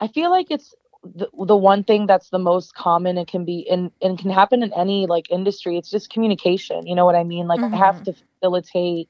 I 0.00 0.08
feel 0.08 0.30
like 0.30 0.50
it's 0.50 0.74
the, 1.02 1.28
the 1.46 1.56
one 1.56 1.84
thing 1.84 2.06
that's 2.06 2.30
the 2.30 2.38
most 2.38 2.74
common 2.74 3.18
and 3.18 3.26
can 3.26 3.44
be 3.44 3.60
in 3.60 3.90
and 4.00 4.18
can 4.18 4.30
happen 4.30 4.62
in 4.62 4.72
any 4.72 5.06
like 5.06 5.30
industry. 5.30 5.76
It's 5.76 5.90
just 5.90 6.10
communication. 6.10 6.86
You 6.86 6.94
know 6.94 7.04
what 7.04 7.16
I 7.16 7.24
mean? 7.24 7.46
Like 7.48 7.60
mm-hmm. 7.60 7.74
I 7.74 7.78
have 7.78 7.96
mm-hmm. 7.96 8.04
to 8.04 8.14
facilitate, 8.14 9.08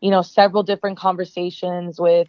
you 0.00 0.10
know, 0.10 0.22
several 0.22 0.62
different 0.62 0.98
conversations 0.98 2.00
with, 2.00 2.28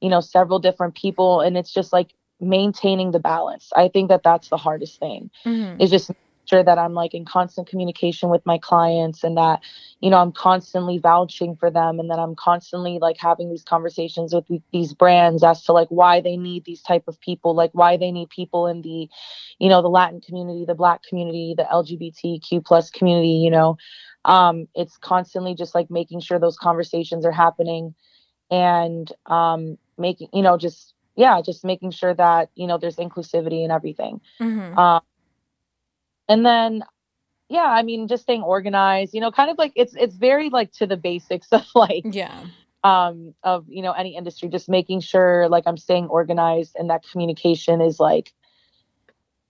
you 0.00 0.08
know, 0.08 0.20
several 0.20 0.58
different 0.58 0.94
people, 0.94 1.40
and 1.40 1.56
it's 1.56 1.72
just 1.72 1.92
like 1.92 2.14
maintaining 2.40 3.12
the 3.12 3.20
balance. 3.20 3.70
I 3.74 3.88
think 3.88 4.08
that 4.08 4.22
that's 4.22 4.48
the 4.48 4.56
hardest 4.56 4.98
thing. 4.98 5.30
Mm-hmm. 5.44 5.80
Is 5.80 5.90
just 5.90 6.10
sure 6.46 6.62
that 6.62 6.78
I'm 6.78 6.94
like 6.94 7.14
in 7.14 7.24
constant 7.24 7.68
communication 7.68 8.28
with 8.28 8.44
my 8.44 8.58
clients 8.58 9.24
and 9.24 9.36
that, 9.36 9.60
you 10.00 10.10
know, 10.10 10.18
I'm 10.18 10.32
constantly 10.32 10.98
vouching 10.98 11.56
for 11.56 11.70
them 11.70 11.98
and 11.98 12.10
that 12.10 12.18
I'm 12.18 12.34
constantly 12.34 12.98
like 13.00 13.16
having 13.18 13.50
these 13.50 13.62
conversations 13.62 14.34
with 14.34 14.44
these 14.72 14.92
brands 14.92 15.42
as 15.42 15.64
to 15.64 15.72
like 15.72 15.88
why 15.88 16.20
they 16.20 16.36
need 16.36 16.64
these 16.64 16.82
type 16.82 17.04
of 17.08 17.20
people, 17.20 17.54
like 17.54 17.70
why 17.72 17.96
they 17.96 18.10
need 18.10 18.30
people 18.30 18.66
in 18.66 18.82
the, 18.82 19.08
you 19.58 19.68
know, 19.68 19.82
the 19.82 19.88
Latin 19.88 20.20
community, 20.20 20.64
the 20.64 20.74
black 20.74 21.02
community, 21.02 21.54
the 21.56 21.64
LGBTQ 21.64 22.64
plus 22.64 22.90
community, 22.90 23.40
you 23.44 23.50
know. 23.50 23.76
Um, 24.24 24.68
it's 24.74 24.96
constantly 24.96 25.54
just 25.54 25.74
like 25.74 25.90
making 25.90 26.20
sure 26.20 26.38
those 26.38 26.56
conversations 26.56 27.26
are 27.26 27.32
happening 27.32 27.94
and 28.50 29.10
um 29.26 29.78
making, 29.96 30.28
you 30.32 30.42
know, 30.42 30.58
just 30.58 30.94
yeah, 31.16 31.40
just 31.42 31.64
making 31.64 31.92
sure 31.92 32.14
that, 32.14 32.50
you 32.54 32.66
know, 32.66 32.78
there's 32.78 32.96
inclusivity 32.96 33.62
and 33.62 33.72
everything. 33.72 34.20
Mm-hmm. 34.40 34.78
Um, 34.78 35.02
and 36.28 36.44
then 36.44 36.82
yeah 37.48 37.66
i 37.66 37.82
mean 37.82 38.08
just 38.08 38.22
staying 38.22 38.42
organized 38.42 39.14
you 39.14 39.20
know 39.20 39.30
kind 39.30 39.50
of 39.50 39.58
like 39.58 39.72
it's 39.76 39.94
it's 39.96 40.16
very 40.16 40.50
like 40.50 40.72
to 40.72 40.86
the 40.86 40.96
basics 40.96 41.48
of 41.52 41.64
like 41.74 42.04
yeah. 42.04 42.44
um 42.82 43.34
of 43.42 43.64
you 43.68 43.82
know 43.82 43.92
any 43.92 44.16
industry 44.16 44.48
just 44.48 44.68
making 44.68 45.00
sure 45.00 45.48
like 45.48 45.64
i'm 45.66 45.76
staying 45.76 46.06
organized 46.06 46.76
and 46.76 46.90
that 46.90 47.02
communication 47.10 47.80
is 47.80 48.00
like 48.00 48.32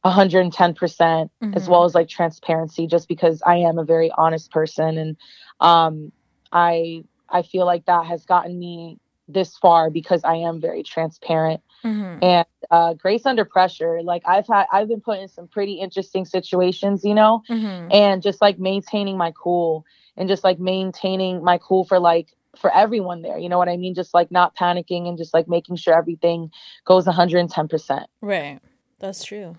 110% 0.05 0.53
mm-hmm. 0.53 1.55
as 1.55 1.67
well 1.67 1.85
as 1.85 1.95
like 1.95 2.09
transparency 2.09 2.87
just 2.87 3.09
because 3.09 3.43
i 3.47 3.57
am 3.57 3.79
a 3.79 3.85
very 3.85 4.11
honest 4.19 4.51
person. 4.51 4.99
And 4.99 5.17
um 5.61 6.13
i 6.53 7.03
i 7.31 7.43
feel 7.43 7.65
like 7.65 7.87
that 7.87 8.07
has 8.07 8.27
gotten 8.27 8.59
me 8.59 8.99
this 9.29 9.57
far 9.57 9.89
because 9.89 10.23
i 10.25 10.35
am 10.35 10.61
very 10.61 10.83
transparent 10.83 11.63
mm-hmm. 11.85 12.23
and 12.23 12.47
uh, 12.71 12.95
grace 12.95 13.27
under 13.27 13.45
pressure. 13.45 14.03
Like 14.03 14.23
I've 14.27 14.47
had, 14.47 14.67
I've 14.73 14.89
been 14.89 15.01
put 15.01 15.19
in 15.19 15.29
some 15.29 15.47
pretty 15.47 15.75
interesting 15.75 16.25
situations, 16.25 17.05
you 17.05 17.15
know, 17.15 17.43
mm-hmm. 17.49 17.93
and 17.93 18.23
just 18.23 18.41
like 18.41 18.59
maintaining 18.59 19.17
my 19.17 19.33
cool 19.33 19.85
and 20.17 20.29
just 20.29 20.45
like 20.45 20.59
maintaining 20.59 21.43
my 21.43 21.59
cool 21.59 21.85
for 21.85 21.99
like 21.99 22.29
for 22.59 22.75
everyone 22.75 23.23
there. 23.23 23.39
You 23.39 23.49
know 23.49 23.59
what 23.59 23.69
I 23.69 23.77
mean? 23.77 23.95
Just 23.95 24.15
like 24.15 24.31
not 24.31 24.57
panicking 24.57 25.09
and 25.09 25.19
just 25.19 25.35
like 25.35 25.49
making 25.49 25.77
sure 25.77 25.97
everything 25.97 26.51
goes 26.85 27.07
110%. 27.07 28.05
Right. 28.21 28.61
That's 28.99 29.25
true. 29.25 29.59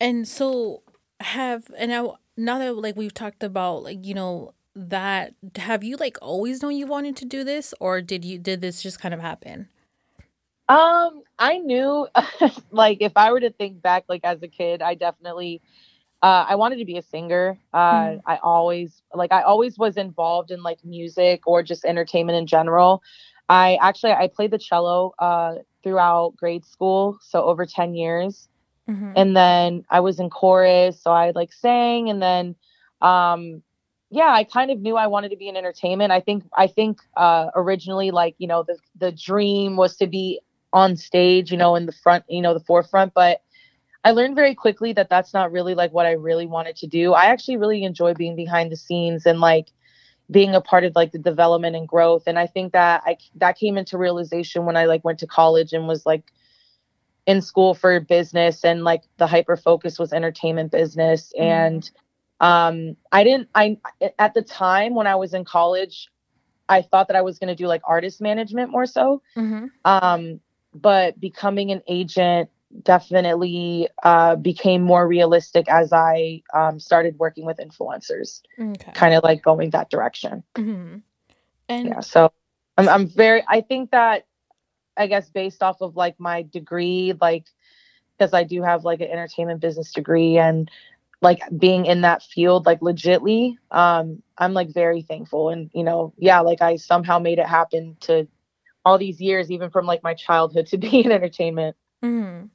And 0.00 0.26
so 0.26 0.82
have 1.20 1.70
and 1.76 1.90
now 1.90 2.16
now 2.36 2.58
that 2.58 2.74
like 2.74 2.96
we've 2.96 3.12
talked 3.12 3.42
about 3.42 3.82
like 3.82 4.06
you 4.06 4.14
know 4.14 4.54
that 4.74 5.34
have 5.56 5.84
you 5.84 5.96
like 5.96 6.16
always 6.22 6.62
known 6.62 6.74
you 6.74 6.86
wanted 6.86 7.14
to 7.16 7.26
do 7.26 7.44
this 7.44 7.74
or 7.80 8.00
did 8.00 8.24
you 8.24 8.38
did 8.38 8.60
this 8.62 8.82
just 8.82 9.00
kind 9.00 9.12
of 9.12 9.20
happen? 9.20 9.68
Um, 10.70 11.24
I 11.36 11.58
knew 11.58 12.06
like 12.70 12.98
if 13.00 13.12
I 13.16 13.32
were 13.32 13.40
to 13.40 13.50
think 13.50 13.82
back 13.82 14.04
like 14.08 14.20
as 14.22 14.40
a 14.42 14.48
kid, 14.48 14.82
I 14.82 14.94
definitely 14.94 15.60
uh, 16.22 16.46
I 16.48 16.54
wanted 16.54 16.76
to 16.76 16.84
be 16.84 16.96
a 16.96 17.02
singer. 17.02 17.58
Uh, 17.74 18.02
mm. 18.02 18.20
I 18.24 18.36
always 18.36 19.02
like 19.12 19.32
I 19.32 19.42
always 19.42 19.78
was 19.78 19.96
involved 19.96 20.52
in 20.52 20.62
like 20.62 20.78
music 20.84 21.42
or 21.44 21.64
just 21.64 21.84
entertainment 21.84 22.38
in 22.38 22.46
general. 22.46 23.02
I 23.48 23.78
actually 23.82 24.12
I 24.12 24.28
played 24.28 24.52
the 24.52 24.58
cello 24.58 25.12
uh, 25.18 25.56
throughout 25.82 26.36
grade 26.36 26.64
school, 26.64 27.18
so 27.20 27.42
over 27.42 27.66
10 27.66 27.94
years. 27.94 28.48
Mm-hmm. 28.88 29.12
And 29.16 29.36
then 29.36 29.84
I 29.90 29.98
was 29.98 30.20
in 30.20 30.30
chorus, 30.30 31.02
so 31.02 31.10
I 31.10 31.32
like 31.34 31.52
sang 31.52 32.10
and 32.10 32.22
then 32.22 32.54
um 33.02 33.62
yeah, 34.12 34.30
I 34.32 34.44
kind 34.44 34.70
of 34.72 34.80
knew 34.80 34.96
I 34.96 35.06
wanted 35.06 35.30
to 35.30 35.36
be 35.36 35.48
in 35.48 35.56
entertainment. 35.56 36.12
I 36.12 36.20
think 36.20 36.44
I 36.56 36.68
think 36.68 37.00
uh 37.16 37.46
originally 37.56 38.12
like, 38.12 38.36
you 38.38 38.46
know, 38.46 38.62
the 38.62 38.78
the 38.96 39.10
dream 39.10 39.76
was 39.76 39.96
to 39.96 40.06
be 40.06 40.40
on 40.72 40.96
stage, 40.96 41.50
you 41.50 41.56
know, 41.56 41.74
in 41.74 41.86
the 41.86 41.92
front, 41.92 42.24
you 42.28 42.42
know, 42.42 42.54
the 42.54 42.64
forefront. 42.64 43.14
But 43.14 43.42
I 44.04 44.12
learned 44.12 44.36
very 44.36 44.54
quickly 44.54 44.92
that 44.94 45.10
that's 45.10 45.34
not 45.34 45.52
really 45.52 45.74
like 45.74 45.92
what 45.92 46.06
I 46.06 46.12
really 46.12 46.46
wanted 46.46 46.76
to 46.76 46.86
do. 46.86 47.12
I 47.12 47.24
actually 47.24 47.56
really 47.56 47.84
enjoy 47.84 48.14
being 48.14 48.36
behind 48.36 48.72
the 48.72 48.76
scenes 48.76 49.26
and 49.26 49.40
like 49.40 49.68
being 50.30 50.54
a 50.54 50.60
part 50.60 50.84
of 50.84 50.94
like 50.94 51.12
the 51.12 51.18
development 51.18 51.76
and 51.76 51.88
growth. 51.88 52.24
And 52.26 52.38
I 52.38 52.46
think 52.46 52.72
that 52.72 53.02
I 53.04 53.16
that 53.36 53.58
came 53.58 53.76
into 53.76 53.98
realization 53.98 54.64
when 54.64 54.76
I 54.76 54.84
like 54.84 55.04
went 55.04 55.18
to 55.20 55.26
college 55.26 55.72
and 55.72 55.88
was 55.88 56.06
like 56.06 56.32
in 57.26 57.42
school 57.42 57.74
for 57.74 58.00
business 58.00 58.64
and 58.64 58.84
like 58.84 59.02
the 59.18 59.26
hyper 59.26 59.56
focus 59.56 59.98
was 59.98 60.12
entertainment 60.12 60.72
business 60.72 61.32
mm-hmm. 61.36 61.44
and 61.44 61.90
um 62.40 62.96
I 63.12 63.24
didn't 63.24 63.50
I 63.54 63.76
at 64.18 64.32
the 64.32 64.40
time 64.40 64.94
when 64.94 65.06
I 65.06 65.16
was 65.16 65.34
in 65.34 65.44
college 65.44 66.08
I 66.70 66.82
thought 66.82 67.08
that 67.08 67.16
I 67.16 67.20
was 67.20 67.38
going 67.38 67.48
to 67.48 67.54
do 67.54 67.66
like 67.66 67.82
artist 67.84 68.20
management 68.20 68.70
more 68.70 68.86
so. 68.86 69.20
Mm-hmm. 69.36 69.66
Um, 69.84 70.40
but 70.74 71.18
becoming 71.20 71.70
an 71.70 71.82
agent 71.88 72.50
definitely 72.82 73.88
uh, 74.04 74.36
became 74.36 74.82
more 74.82 75.06
realistic 75.06 75.68
as 75.68 75.92
I 75.92 76.42
um, 76.54 76.78
started 76.78 77.18
working 77.18 77.44
with 77.44 77.58
influencers, 77.58 78.42
okay. 78.58 78.92
kind 78.92 79.14
of 79.14 79.24
like 79.24 79.42
going 79.42 79.70
that 79.70 79.90
direction. 79.90 80.44
Mm-hmm. 80.54 80.98
And 81.68 81.88
yeah, 81.88 82.00
so 82.00 82.32
I'm, 82.78 82.88
I'm 82.88 83.06
very, 83.08 83.42
I 83.48 83.60
think 83.60 83.90
that, 83.90 84.26
I 84.96 85.08
guess, 85.08 85.28
based 85.30 85.62
off 85.62 85.80
of 85.80 85.96
like 85.96 86.20
my 86.20 86.42
degree, 86.42 87.14
like, 87.20 87.46
because 88.16 88.34
I 88.34 88.44
do 88.44 88.62
have 88.62 88.84
like 88.84 89.00
an 89.00 89.10
entertainment 89.10 89.60
business 89.60 89.92
degree 89.92 90.38
and 90.38 90.70
like 91.22 91.40
being 91.56 91.86
in 91.86 92.02
that 92.02 92.22
field, 92.22 92.66
like 92.66 92.80
legitly, 92.80 93.56
um, 93.70 94.22
I'm 94.38 94.52
like 94.52 94.72
very 94.72 95.02
thankful. 95.02 95.48
And, 95.48 95.70
you 95.74 95.84
know, 95.84 96.12
yeah, 96.18 96.40
like 96.40 96.62
I 96.62 96.76
somehow 96.76 97.18
made 97.18 97.38
it 97.38 97.46
happen 97.46 97.96
to 98.00 98.28
all 98.84 98.98
these 98.98 99.20
years, 99.20 99.50
even 99.50 99.70
from 99.70 99.86
like 99.86 100.02
my 100.02 100.14
childhood, 100.14 100.66
to 100.68 100.78
be 100.78 101.04
in 101.04 101.12
entertainment. 101.12 101.76
Mm-hmm. 102.02 102.46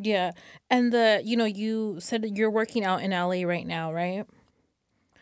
Yeah, 0.00 0.32
and 0.70 0.92
the 0.92 1.20
you 1.24 1.36
know 1.36 1.44
you 1.44 1.96
said 1.98 2.24
you're 2.36 2.50
working 2.50 2.84
out 2.84 3.02
in 3.02 3.10
LA 3.10 3.42
right 3.42 3.66
now, 3.66 3.92
right? 3.92 4.24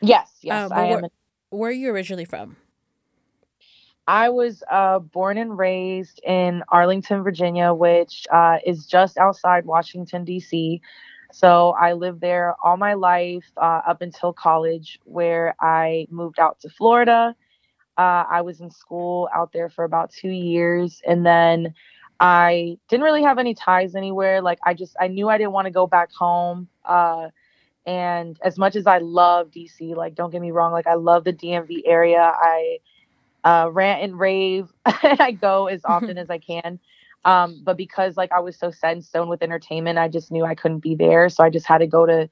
Yes, 0.03 0.31
yes, 0.43 0.71
uh, 0.71 0.75
I 0.75 0.89
where, 0.89 1.05
am. 1.05 1.11
Where 1.51 1.71
are 1.71 1.73
you 1.73 1.91
originally 1.91 2.27
from? 2.27 2.57
I 4.07 4.29
was 4.29 4.63
uh, 4.71 5.01
born 5.01 5.39
and 5.39 5.59
raised 5.59 6.21
in 6.25 6.63
Arlington, 6.69 7.23
Virginia, 7.23 7.73
which 7.73 8.27
uh, 8.31 8.59
is 8.65 8.87
just 8.87 9.19
outside 9.19 9.65
Washington 9.65 10.25
D.C. 10.25 10.81
So 11.33 11.71
I 11.71 11.95
lived 11.95 12.21
there 12.21 12.55
all 12.63 12.77
my 12.77 12.95
life 12.95 13.45
uh, 13.57 13.81
up 13.87 14.03
until 14.03 14.33
college, 14.33 15.01
where 15.05 15.57
I 15.61 16.07
moved 16.11 16.39
out 16.39 16.61
to 16.61 16.69
Florida 16.69 17.35
uh, 17.99 18.25
I 18.29 18.43
was 18.43 18.61
in 18.61 18.71
school 18.71 19.29
out 19.35 19.53
there 19.53 19.69
for 19.69 19.85
about 19.85 20.11
two 20.11 20.31
years, 20.31 21.01
and 21.07 21.25
then 21.25 21.75
I 22.21 22.79
didn't 22.89 23.05
really 23.05 23.23
have 23.23 23.39
any 23.39 23.55
ties 23.55 23.95
anywhere. 23.95 24.41
Like 24.41 24.59
I 24.65 24.75
just 24.75 24.97
I 25.01 25.09
knew 25.09 25.29
I 25.29 25.39
didn't 25.39 25.53
want 25.53 25.67
to 25.67 25.71
go 25.71 25.87
back 25.87 26.11
home. 26.13 26.69
Uh, 26.85 27.29
and 27.85 28.39
as 28.43 28.59
much 28.59 28.75
as 28.75 28.87
I 28.87 28.99
love 28.99 29.51
DC, 29.51 29.95
like 29.95 30.15
don't 30.15 30.31
get 30.31 30.41
me 30.41 30.51
wrong, 30.51 30.73
like 30.73 30.87
I 30.87 30.95
love 30.95 31.25
the 31.25 31.33
DMV 31.33 31.83
area. 31.87 32.21
I 32.21 32.79
uh, 33.45 33.71
rant 33.71 34.03
and 34.03 34.19
rave, 34.19 34.73
and 35.03 35.21
I 35.21 35.31
go 35.31 35.67
as 35.67 35.83
often 35.85 36.19
as 36.19 36.31
I 36.31 36.39
can. 36.39 36.81
Um, 37.25 37.61
but 37.65 37.77
because 37.77 38.17
like 38.17 38.31
I 38.33 38.41
was 38.41 38.57
so 38.57 38.71
set 38.71 38.97
in 38.97 39.03
stone 39.03 39.29
with 39.29 39.43
entertainment, 39.43 39.99
I 39.99 40.09
just 40.09 40.31
knew 40.31 40.45
I 40.45 40.55
couldn't 40.55 40.79
be 40.81 40.95
there. 40.95 41.29
So 41.29 41.43
I 41.43 41.51
just 41.51 41.67
had 41.67 41.79
to 41.79 41.87
go 41.87 42.07
to 42.07 42.29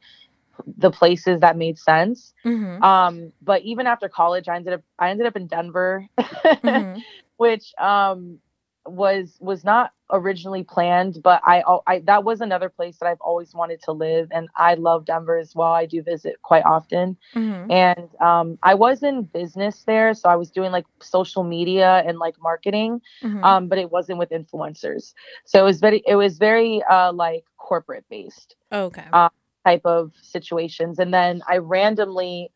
the 0.76 0.90
places 0.90 1.40
that 1.40 1.56
made 1.56 1.78
sense. 1.78 2.32
Mm-hmm. 2.44 2.82
Um, 2.82 3.32
but 3.42 3.62
even 3.62 3.86
after 3.86 4.08
college, 4.08 4.48
I 4.48 4.56
ended 4.56 4.74
up 4.74 4.82
I 4.98 5.10
ended 5.10 5.26
up 5.26 5.36
in 5.36 5.46
Denver, 5.46 6.08
mm-hmm. 6.18 7.00
which 7.36 7.72
um, 7.78 8.38
was 8.86 9.36
was 9.40 9.64
not 9.64 9.92
originally 10.10 10.62
planned, 10.62 11.22
but 11.22 11.40
I, 11.44 11.62
I 11.86 12.00
that 12.00 12.24
was 12.24 12.40
another 12.40 12.68
place 12.68 12.98
that 12.98 13.06
I've 13.06 13.20
always 13.20 13.54
wanted 13.54 13.82
to 13.82 13.92
live, 13.92 14.28
and 14.30 14.48
I 14.56 14.74
love 14.74 15.06
Denver 15.06 15.36
as 15.36 15.54
well. 15.54 15.72
I 15.72 15.86
do 15.86 16.02
visit 16.02 16.40
quite 16.42 16.64
often, 16.64 17.16
mm-hmm. 17.34 17.70
and 17.70 18.08
um, 18.20 18.58
I 18.62 18.74
was 18.74 19.02
in 19.02 19.22
business 19.22 19.84
there, 19.86 20.14
so 20.14 20.28
I 20.28 20.36
was 20.36 20.50
doing 20.50 20.72
like 20.72 20.84
social 21.00 21.44
media 21.44 22.02
and 22.06 22.18
like 22.18 22.40
marketing, 22.40 23.00
mm-hmm. 23.22 23.42
um, 23.42 23.68
but 23.68 23.78
it 23.78 23.90
wasn't 23.90 24.18
with 24.18 24.30
influencers. 24.30 25.14
So 25.44 25.60
it 25.60 25.64
was 25.64 25.80
very 25.80 26.02
it 26.06 26.16
was 26.16 26.38
very 26.38 26.82
uh, 26.84 27.12
like 27.12 27.44
corporate 27.56 28.04
based. 28.10 28.56
Okay. 28.72 29.04
Uh, 29.12 29.30
type 29.64 29.82
of 29.84 30.12
situations, 30.22 30.98
and 30.98 31.12
then 31.12 31.42
I 31.48 31.58
randomly 31.58 32.50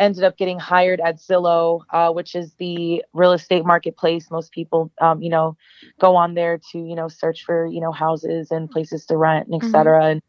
ended 0.00 0.24
up 0.24 0.36
getting 0.38 0.58
hired 0.58 0.98
at 1.00 1.18
Zillow, 1.18 1.82
uh, 1.92 2.10
which 2.10 2.34
is 2.34 2.54
the 2.54 3.04
real 3.12 3.32
estate 3.32 3.66
marketplace. 3.66 4.30
Most 4.30 4.50
people, 4.50 4.90
um, 5.00 5.22
you 5.22 5.28
know, 5.28 5.56
go 6.00 6.16
on 6.16 6.34
there 6.34 6.58
to, 6.72 6.78
you 6.78 6.96
know, 6.96 7.06
search 7.06 7.44
for, 7.44 7.66
you 7.66 7.80
know, 7.80 7.92
houses 7.92 8.50
and 8.50 8.70
places 8.70 9.04
to 9.06 9.16
rent 9.18 9.46
and 9.48 9.62
etc. 9.62 10.00
Mm-hmm. 10.00 10.10
And 10.10 10.22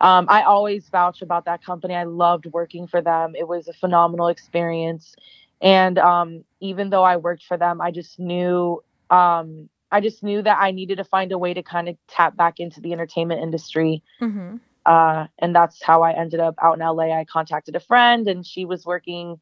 um, 0.00 0.26
I 0.28 0.42
always 0.42 0.88
vouch 0.88 1.20
about 1.20 1.44
that 1.44 1.62
company. 1.62 1.94
I 1.94 2.04
loved 2.04 2.46
working 2.46 2.86
for 2.86 3.02
them. 3.02 3.34
It 3.36 3.46
was 3.46 3.68
a 3.68 3.74
phenomenal 3.74 4.28
experience. 4.28 5.14
And 5.60 5.98
um, 5.98 6.44
even 6.60 6.88
though 6.88 7.04
I 7.04 7.18
worked 7.18 7.44
for 7.44 7.58
them, 7.58 7.80
I 7.80 7.90
just 7.90 8.18
knew, 8.18 8.82
um, 9.10 9.68
I 9.90 10.00
just 10.00 10.22
knew 10.22 10.40
that 10.40 10.58
I 10.58 10.70
needed 10.70 10.96
to 10.98 11.04
find 11.04 11.32
a 11.32 11.38
way 11.38 11.52
to 11.52 11.62
kind 11.62 11.88
of 11.88 11.96
tap 12.08 12.34
back 12.36 12.60
into 12.60 12.80
the 12.80 12.92
entertainment 12.92 13.42
industry. 13.42 14.02
Mm-hmm. 14.22 14.56
Uh, 14.88 15.26
and 15.38 15.54
that's 15.54 15.82
how 15.82 16.00
I 16.00 16.12
ended 16.12 16.40
up 16.40 16.54
out 16.62 16.72
in 16.72 16.80
LA. 16.80 17.14
I 17.14 17.26
contacted 17.26 17.76
a 17.76 17.80
friend, 17.80 18.26
and 18.26 18.44
she 18.46 18.64
was 18.64 18.86
working. 18.86 19.38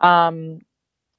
Um, 0.00 0.60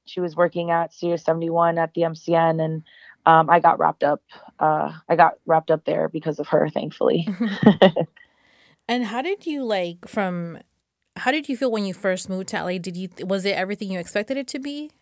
she 0.06 0.20
was 0.20 0.36
working 0.36 0.70
at 0.70 0.94
Sirius 0.94 1.24
71 1.24 1.76
at 1.78 1.92
the 1.92 2.02
MCN, 2.02 2.64
and 2.64 2.82
um, 3.26 3.50
I 3.50 3.58
got 3.58 3.80
wrapped 3.80 4.04
up. 4.04 4.22
Uh, 4.60 4.92
I 5.08 5.16
got 5.16 5.34
wrapped 5.44 5.72
up 5.72 5.84
there 5.84 6.08
because 6.08 6.38
of 6.38 6.46
her, 6.48 6.68
thankfully. 6.68 7.26
and 8.88 9.06
how 9.06 9.22
did 9.22 9.44
you 9.44 9.64
like 9.64 10.06
from? 10.06 10.60
How 11.16 11.32
did 11.32 11.48
you 11.48 11.56
feel 11.56 11.72
when 11.72 11.84
you 11.84 11.94
first 11.94 12.28
moved 12.28 12.50
to 12.50 12.62
LA? 12.62 12.78
Did 12.78 12.96
you 12.96 13.08
was 13.22 13.44
it 13.44 13.56
everything 13.56 13.90
you 13.90 13.98
expected 13.98 14.36
it 14.36 14.46
to 14.48 14.60
be? 14.60 14.92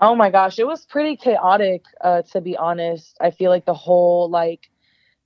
Oh 0.00 0.14
my 0.14 0.30
gosh, 0.30 0.60
it 0.60 0.66
was 0.66 0.86
pretty 0.86 1.16
chaotic. 1.16 1.82
Uh, 2.00 2.22
to 2.32 2.40
be 2.40 2.56
honest, 2.56 3.16
I 3.20 3.32
feel 3.32 3.50
like 3.50 3.64
the 3.64 3.74
whole 3.74 4.30
like 4.30 4.70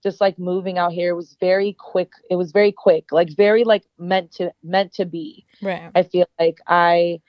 just 0.06 0.20
like 0.20 0.38
moving 0.38 0.78
out 0.78 0.92
here 0.92 1.10
it 1.10 1.16
was 1.16 1.36
very 1.40 1.72
quick 1.72 2.12
it 2.30 2.36
was 2.36 2.52
very 2.52 2.70
quick 2.70 3.10
like 3.10 3.28
very 3.36 3.64
like 3.64 3.82
meant 3.98 4.30
to 4.30 4.52
meant 4.62 4.92
to 4.94 5.04
be. 5.04 5.44
Right. 5.60 5.90
I 5.96 6.04
feel 6.04 6.26
like 6.38 6.58
i 6.68 7.20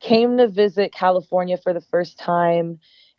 came 0.00 0.38
to 0.38 0.48
visit 0.48 0.92
california 0.92 1.58
for 1.58 1.72
the 1.74 1.80
first 1.92 2.18
time 2.18 2.78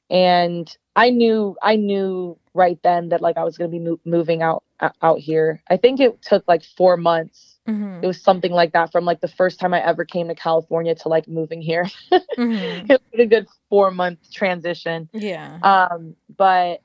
and 0.10 0.76
i 0.96 1.12
knew 1.12 1.56
i 1.62 1.76
knew 1.76 2.38
right 2.56 2.80
then 2.82 3.10
that 3.10 3.22
like 3.22 3.38
i 3.38 3.44
was 3.44 3.56
going 3.58 3.70
to 3.70 3.78
be 3.78 3.84
mo- 3.88 4.00
moving 4.18 4.42
out 4.42 4.64
out 5.02 5.20
here. 5.20 5.62
I 5.70 5.78
think 5.78 6.00
it 6.00 6.22
took 6.22 6.44
like 6.48 6.64
four 6.64 6.98
months. 6.98 7.60
Mm-hmm. 7.68 8.04
it 8.04 8.08
was 8.08 8.22
something 8.22 8.54
like 8.54 8.72
that 8.74 8.92
from 8.94 9.04
like 9.04 9.20
the 9.20 9.28
first 9.28 9.60
time 9.60 9.74
i 9.74 9.82
ever 9.86 10.06
came 10.06 10.30
to 10.30 10.36
california 10.36 10.96
to 10.96 11.10
like 11.10 11.28
moving 11.28 11.62
here. 11.62 11.86
Mm-hmm. 12.38 12.92
it 12.92 13.02
was 13.12 13.20
a 13.20 13.26
good 13.26 13.48
four 13.70 13.90
month 13.92 14.20
transition. 14.32 15.10
Yeah. 15.14 15.60
Um 15.64 16.16
but 16.44 16.82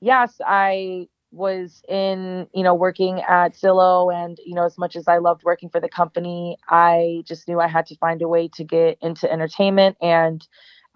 yes 0.00 0.40
i 0.44 1.08
was 1.36 1.82
in, 1.88 2.48
you 2.54 2.62
know, 2.62 2.74
working 2.74 3.20
at 3.20 3.54
Zillow 3.54 4.12
and, 4.12 4.38
you 4.44 4.54
know, 4.54 4.64
as 4.64 4.78
much 4.78 4.96
as 4.96 5.06
I 5.06 5.18
loved 5.18 5.44
working 5.44 5.68
for 5.68 5.80
the 5.80 5.88
company, 5.88 6.56
I 6.68 7.22
just 7.26 7.46
knew 7.46 7.60
I 7.60 7.68
had 7.68 7.86
to 7.86 7.96
find 7.96 8.22
a 8.22 8.28
way 8.28 8.48
to 8.54 8.64
get 8.64 8.98
into 9.02 9.30
entertainment. 9.30 9.96
And 10.00 10.46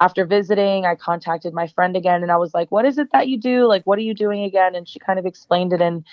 after 0.01 0.25
visiting, 0.25 0.87
I 0.87 0.95
contacted 0.95 1.53
my 1.53 1.67
friend 1.67 1.97
again 1.97 2.23
and 2.23 2.33
I 2.33 2.39
was 2.39 2.55
like, 2.55 2.71
what 2.71 2.87
is 2.87 2.99
it 2.99 3.09
that 3.13 3.29
you 3.29 3.39
do? 3.39 3.67
Like, 3.67 3.85
what 3.85 3.99
are 3.99 4.03
you 4.03 4.15
doing 4.15 4.45
again? 4.45 4.75
And 4.75 4.89
she 4.89 4.99
kind 4.99 5.19
of 5.19 5.27
explained 5.27 5.73
it. 5.75 5.83
And 5.83 6.05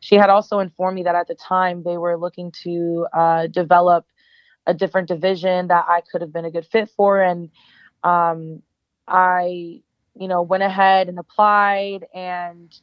she 0.00 0.16
had 0.16 0.30
also 0.30 0.60
informed 0.60 0.96
me 0.96 1.02
that 1.04 1.14
at 1.14 1.28
the 1.28 1.34
time 1.34 1.82
they 1.82 1.98
were 1.98 2.16
looking 2.16 2.52
to 2.62 3.06
uh, 3.12 3.46
develop 3.48 4.06
a 4.66 4.72
different 4.72 5.08
division 5.08 5.68
that 5.68 5.84
I 5.86 6.00
could 6.10 6.22
have 6.22 6.32
been 6.32 6.46
a 6.46 6.50
good 6.50 6.66
fit 6.66 6.90
for. 6.96 7.22
And 7.22 7.50
um, 8.02 8.62
I, 9.06 9.82
you 10.14 10.28
know, 10.28 10.42
went 10.42 10.62
ahead 10.62 11.08
and 11.08 11.18
applied 11.18 12.06
and 12.14 12.74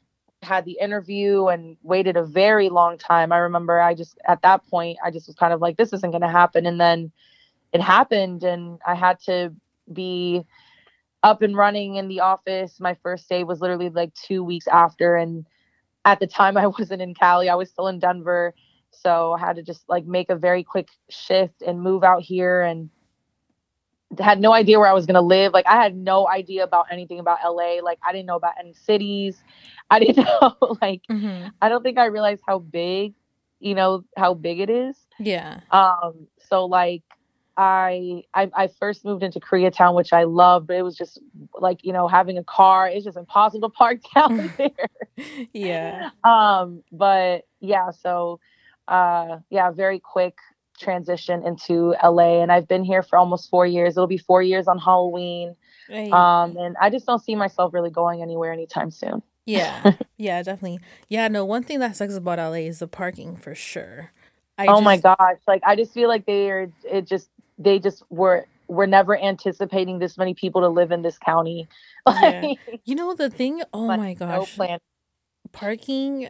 had 0.43 0.65
the 0.65 0.77
interview 0.82 1.47
and 1.47 1.77
waited 1.84 2.17
a 2.17 2.23
very 2.23 2.69
long 2.69 2.97
time. 2.97 3.32
I 3.32 3.38
remember 3.38 3.80
I 3.80 3.93
just 3.93 4.17
at 4.27 4.41
that 4.41 4.65
point 4.67 4.97
I 5.04 5.12
just 5.12 5.27
was 5.27 5.36
kind 5.36 5.54
of 5.54 5.62
like 5.62 5.77
this 5.77 5.93
isn't 5.93 6.12
going 6.12 6.21
to 6.21 6.27
happen 6.27 6.65
and 6.65 6.80
then 6.80 7.12
it 7.73 7.82
happened 7.82 8.43
and 8.43 8.80
I 8.86 8.95
had 8.95 9.19
to 9.21 9.54
be 9.91 10.43
up 11.23 11.41
and 11.43 11.56
running 11.56 11.95
in 11.95 12.08
the 12.08 12.21
office. 12.21 12.80
My 12.80 12.95
first 13.04 13.30
day 13.30 13.43
was 13.43 13.62
literally 13.62 13.89
like 13.89 14.13
2 14.15 14.43
weeks 14.43 14.67
after 14.67 15.15
and 15.15 15.45
at 16.06 16.19
the 16.19 16.27
time 16.27 16.58
I 16.58 16.67
wasn't 16.80 17.01
in 17.01 17.13
Cali. 17.13 17.49
I 17.49 17.56
was 17.56 17.69
still 17.69 17.88
in 17.88 17.99
Denver. 17.99 18.56
So 18.89 19.34
I 19.34 19.39
had 19.39 19.56
to 19.58 19.63
just 19.63 19.88
like 19.88 20.06
make 20.06 20.30
a 20.30 20.36
very 20.36 20.63
quick 20.63 20.89
shift 21.10 21.62
and 21.62 21.82
move 21.82 22.04
out 22.04 22.23
here 22.23 22.62
and 22.62 22.89
had 24.19 24.41
no 24.41 24.51
idea 24.51 24.80
where 24.80 24.89
I 24.89 24.93
was 24.93 25.06
gonna 25.06 25.21
live. 25.21 25.54
Like 25.54 25.67
I 25.67 25.82
had 25.82 25.95
no 25.95 26.27
idea 26.27 26.63
about 26.63 26.88
anything 26.91 27.19
about 27.19 27.38
LA. 27.45 27.80
Like 27.82 27.99
I 28.06 28.12
didn't 28.12 28.25
know 28.25 28.36
about 28.36 28.56
any 28.60 28.73
cities. 28.73 29.41
I 29.91 29.99
didn't 29.99 30.25
know 30.41 30.77
like 30.82 31.01
mm-hmm. 31.10 31.49
I 31.62 31.69
don't 31.69 31.84
think 31.84 31.99
I 31.99 32.06
realized 32.06 32.41
how 32.47 32.60
big, 32.60 33.13
you 33.60 33.75
know, 33.75 34.04
how 34.17 34.34
big 34.34 34.60
it 34.60 34.69
is. 34.69 34.95
Yeah. 35.19 35.60
Um 35.69 36.27
so 36.49 36.65
like 36.65 37.04
I, 37.58 38.23
I 38.34 38.49
I 38.56 38.67
first 38.67 39.04
moved 39.04 39.23
into 39.23 39.39
Koreatown, 39.39 39.93
which 39.93 40.13
I 40.13 40.23
love, 40.23 40.67
but 40.67 40.77
it 40.77 40.84
was 40.84 40.95
just 40.95 41.19
like, 41.60 41.84
you 41.84 41.91
know, 41.91 42.08
having 42.08 42.38
a 42.38 42.43
car, 42.43 42.88
it's 42.88 43.04
just 43.04 43.17
impossible 43.17 43.69
to 43.69 43.73
park 43.73 43.99
down 44.15 44.51
there. 44.58 45.47
yeah. 45.54 46.10
Um, 46.23 46.84
but 46.91 47.45
yeah, 47.60 47.91
so 47.91 48.39
uh 48.88 49.39
yeah, 49.49 49.71
very 49.71 49.99
quick 49.99 50.38
transition 50.80 51.45
into 51.45 51.93
LA 52.04 52.41
and 52.41 52.51
I've 52.51 52.67
been 52.67 52.84
here 52.84 53.04
for 53.04 53.19
almost 53.19 53.49
4 53.49 53.67
years. 53.67 53.95
It'll 53.97 54.08
be 54.08 54.17
4 54.17 54.41
years 54.41 54.67
on 54.67 54.80
Halloween. 54.80 55.56
Right. 55.89 56.12
Um 56.12 56.56
and 56.58 56.77
I 56.82 56.89
just 56.89 57.06
don't 57.06 57.23
see 57.23 57.36
myself 57.36 57.73
really 57.73 57.91
going 57.91 58.21
anywhere 58.21 58.54
anytime 58.54 58.91
soon. 58.91 59.21
Yeah. 59.45 59.93
yeah, 60.17 60.43
definitely. 60.43 60.80
Yeah, 61.10 61.27
no, 61.27 61.45
one 61.45 61.63
thing 61.63 61.80
that 61.80 61.95
sucks 61.95 62.15
about 62.15 62.39
LA 62.39 62.65
is 62.67 62.80
the 62.80 62.88
parking 62.88 63.36
for 63.36 63.56
sure. 63.56 64.12
I 64.58 64.65
oh 64.67 64.75
just... 64.75 64.84
my 64.84 64.97
gosh, 64.97 65.39
like 65.47 65.62
I 65.65 65.75
just 65.75 65.93
feel 65.93 66.08
like 66.08 66.25
they 66.25 66.49
are 66.51 66.71
it 66.84 67.08
just 67.08 67.30
they 67.58 67.80
just 67.80 68.04
were 68.10 68.45
we're 68.67 68.86
never 68.86 69.17
anticipating 69.17 69.99
this 69.99 70.17
many 70.17 70.34
people 70.34 70.62
to 70.62 70.69
live 70.69 70.91
in 70.91 71.01
this 71.01 71.17
county. 71.17 71.67
yeah. 72.08 72.54
You 72.86 72.95
know 72.95 73.13
the 73.13 73.30
thing, 73.30 73.62
oh 73.73 73.88
my 73.88 74.13
gosh. 74.13 74.30
No 74.30 74.45
plan. 74.45 74.80
Parking 75.51 76.30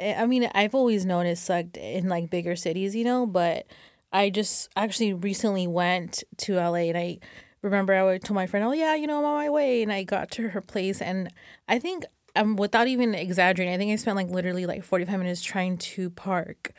Eh, 0.00 0.14
I 0.20 0.26
mean, 0.26 0.48
I've 0.54 0.74
always 0.74 1.06
known 1.06 1.26
it 1.26 1.36
sucked 1.36 1.76
in 1.76 2.08
like 2.08 2.30
bigger 2.30 2.56
cities, 2.56 2.94
you 2.94 3.04
know, 3.04 3.26
but 3.26 3.66
I 4.12 4.30
just 4.30 4.68
actually 4.76 5.12
recently 5.12 5.66
went 5.66 6.22
to 6.38 6.56
LA 6.56 6.90
and 6.90 6.98
I 6.98 7.18
remember 7.62 7.94
I 7.94 8.18
told 8.18 8.34
my 8.34 8.46
friend, 8.46 8.64
"Oh 8.66 8.72
yeah, 8.72 8.94
you 8.94 9.06
know, 9.06 9.18
I'm 9.18 9.24
on 9.24 9.34
my 9.34 9.50
way," 9.50 9.82
and 9.82 9.92
I 9.92 10.04
got 10.04 10.30
to 10.32 10.50
her 10.50 10.60
place, 10.60 11.00
and 11.02 11.30
I 11.68 11.78
think 11.78 12.04
um, 12.36 12.56
without 12.56 12.86
even 12.86 13.14
exaggerating, 13.14 13.74
I 13.74 13.78
think 13.78 13.92
I 13.92 13.96
spent 13.96 14.16
like 14.16 14.28
literally 14.28 14.66
like 14.66 14.84
45 14.84 15.18
minutes 15.18 15.42
trying 15.42 15.78
to 15.78 16.10
park. 16.10 16.72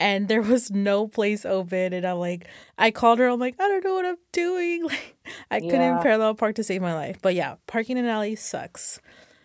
And 0.00 0.26
there 0.26 0.42
was 0.42 0.72
no 0.72 1.06
place 1.06 1.44
open, 1.44 1.92
and 1.92 2.04
I'm 2.04 2.18
like, 2.18 2.48
I 2.76 2.90
called 2.90 3.20
her. 3.20 3.28
I'm 3.28 3.38
like, 3.38 3.54
I 3.60 3.68
don't 3.68 3.84
know 3.84 3.94
what 3.94 4.06
I'm 4.06 4.16
doing. 4.32 4.88
Like, 4.88 5.16
I 5.52 5.58
yeah. 5.58 5.70
couldn't 5.70 6.02
parallel 6.02 6.34
park 6.34 6.56
to 6.56 6.64
save 6.64 6.82
my 6.82 6.94
life. 6.94 7.18
But 7.22 7.36
yeah, 7.36 7.54
parking 7.68 7.96
in 7.96 8.06
LA 8.06 8.34
sucks. 8.34 9.00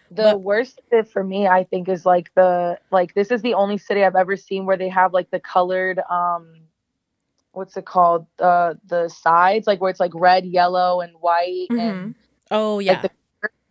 The 0.10 0.24
but, 0.24 0.42
worst 0.42 0.82
for 1.12 1.24
me, 1.24 1.48
I 1.48 1.66
think, 1.66 1.88
is 1.88 2.04
like 2.04 2.34
the 2.34 2.80
like 2.92 3.14
this 3.14 3.30
is 3.30 3.44
the 3.44 3.54
only 3.54 3.78
city 3.78 4.04
I've 4.04 4.16
ever 4.16 4.36
seen 4.38 4.66
where 4.66 4.78
they 4.78 4.90
have 4.90 5.14
like 5.14 5.30
the 5.30 5.40
colored 5.40 6.00
um 6.10 6.62
what's 7.52 7.76
it 7.78 7.86
called? 7.86 8.26
Uh 8.40 8.76
the 8.88 9.10
sides, 9.10 9.68
like 9.68 9.82
where 9.82 9.92
it's 9.92 10.00
like 10.00 10.14
red, 10.16 10.46
yellow, 10.46 11.02
and 11.02 11.14
white 11.20 11.68
mm-hmm. 11.70 11.80
and 11.80 12.16
oh 12.50 12.80
yeah. 12.80 12.94
Like 12.94 13.02
the, 13.04 13.12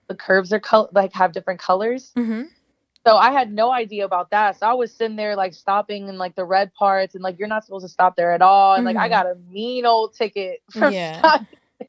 the 0.09 0.15
curves 0.15 0.53
are 0.53 0.61
col- 0.61 0.91
like 0.93 1.13
have 1.13 1.33
different 1.33 1.61
colors. 1.61 2.13
Mm-hmm. 2.17 2.43
So 3.07 3.17
I 3.17 3.31
had 3.31 3.53
no 3.53 3.71
idea 3.71 4.05
about 4.05 4.31
that. 4.31 4.59
So 4.59 4.67
I 4.67 4.73
was 4.73 4.93
sitting 4.93 5.17
there 5.17 5.37
like 5.37 5.55
stopping 5.55 6.09
in 6.09 6.19
like 6.19 6.35
the 6.35 6.45
red 6.45 6.75
parts 6.75 7.15
and 7.15 7.23
like 7.23 7.39
you're 7.39 7.47
not 7.47 7.65
supposed 7.65 7.85
to 7.85 7.89
stop 7.89 8.17
there 8.17 8.33
at 8.33 8.43
all. 8.43 8.75
And 8.75 8.85
mm-hmm. 8.85 8.97
like 8.97 9.13
I 9.13 9.15
mm-hmm. 9.15 9.29
got 9.29 9.37
a 9.37 9.39
mean 9.53 9.87
old 9.87 10.15
ticket 10.15 10.61
for 10.73 10.91
yeah. 10.91 11.39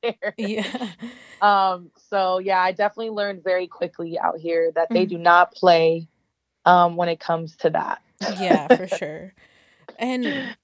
there. 0.03 0.33
Yeah. 0.37 0.89
Um, 1.39 1.91
so 2.09 2.39
yeah, 2.39 2.59
I 2.59 2.71
definitely 2.71 3.11
learned 3.11 3.43
very 3.43 3.67
quickly 3.67 4.17
out 4.17 4.39
here 4.39 4.71
that 4.73 4.87
they 4.89 5.05
mm-hmm. 5.05 5.17
do 5.17 5.17
not 5.19 5.53
play 5.53 6.07
um 6.65 6.95
when 6.95 7.09
it 7.09 7.19
comes 7.19 7.55
to 7.57 7.69
that. 7.69 8.01
yeah, 8.39 8.75
for 8.75 8.87
sure. 8.97 9.33
And 9.99 10.55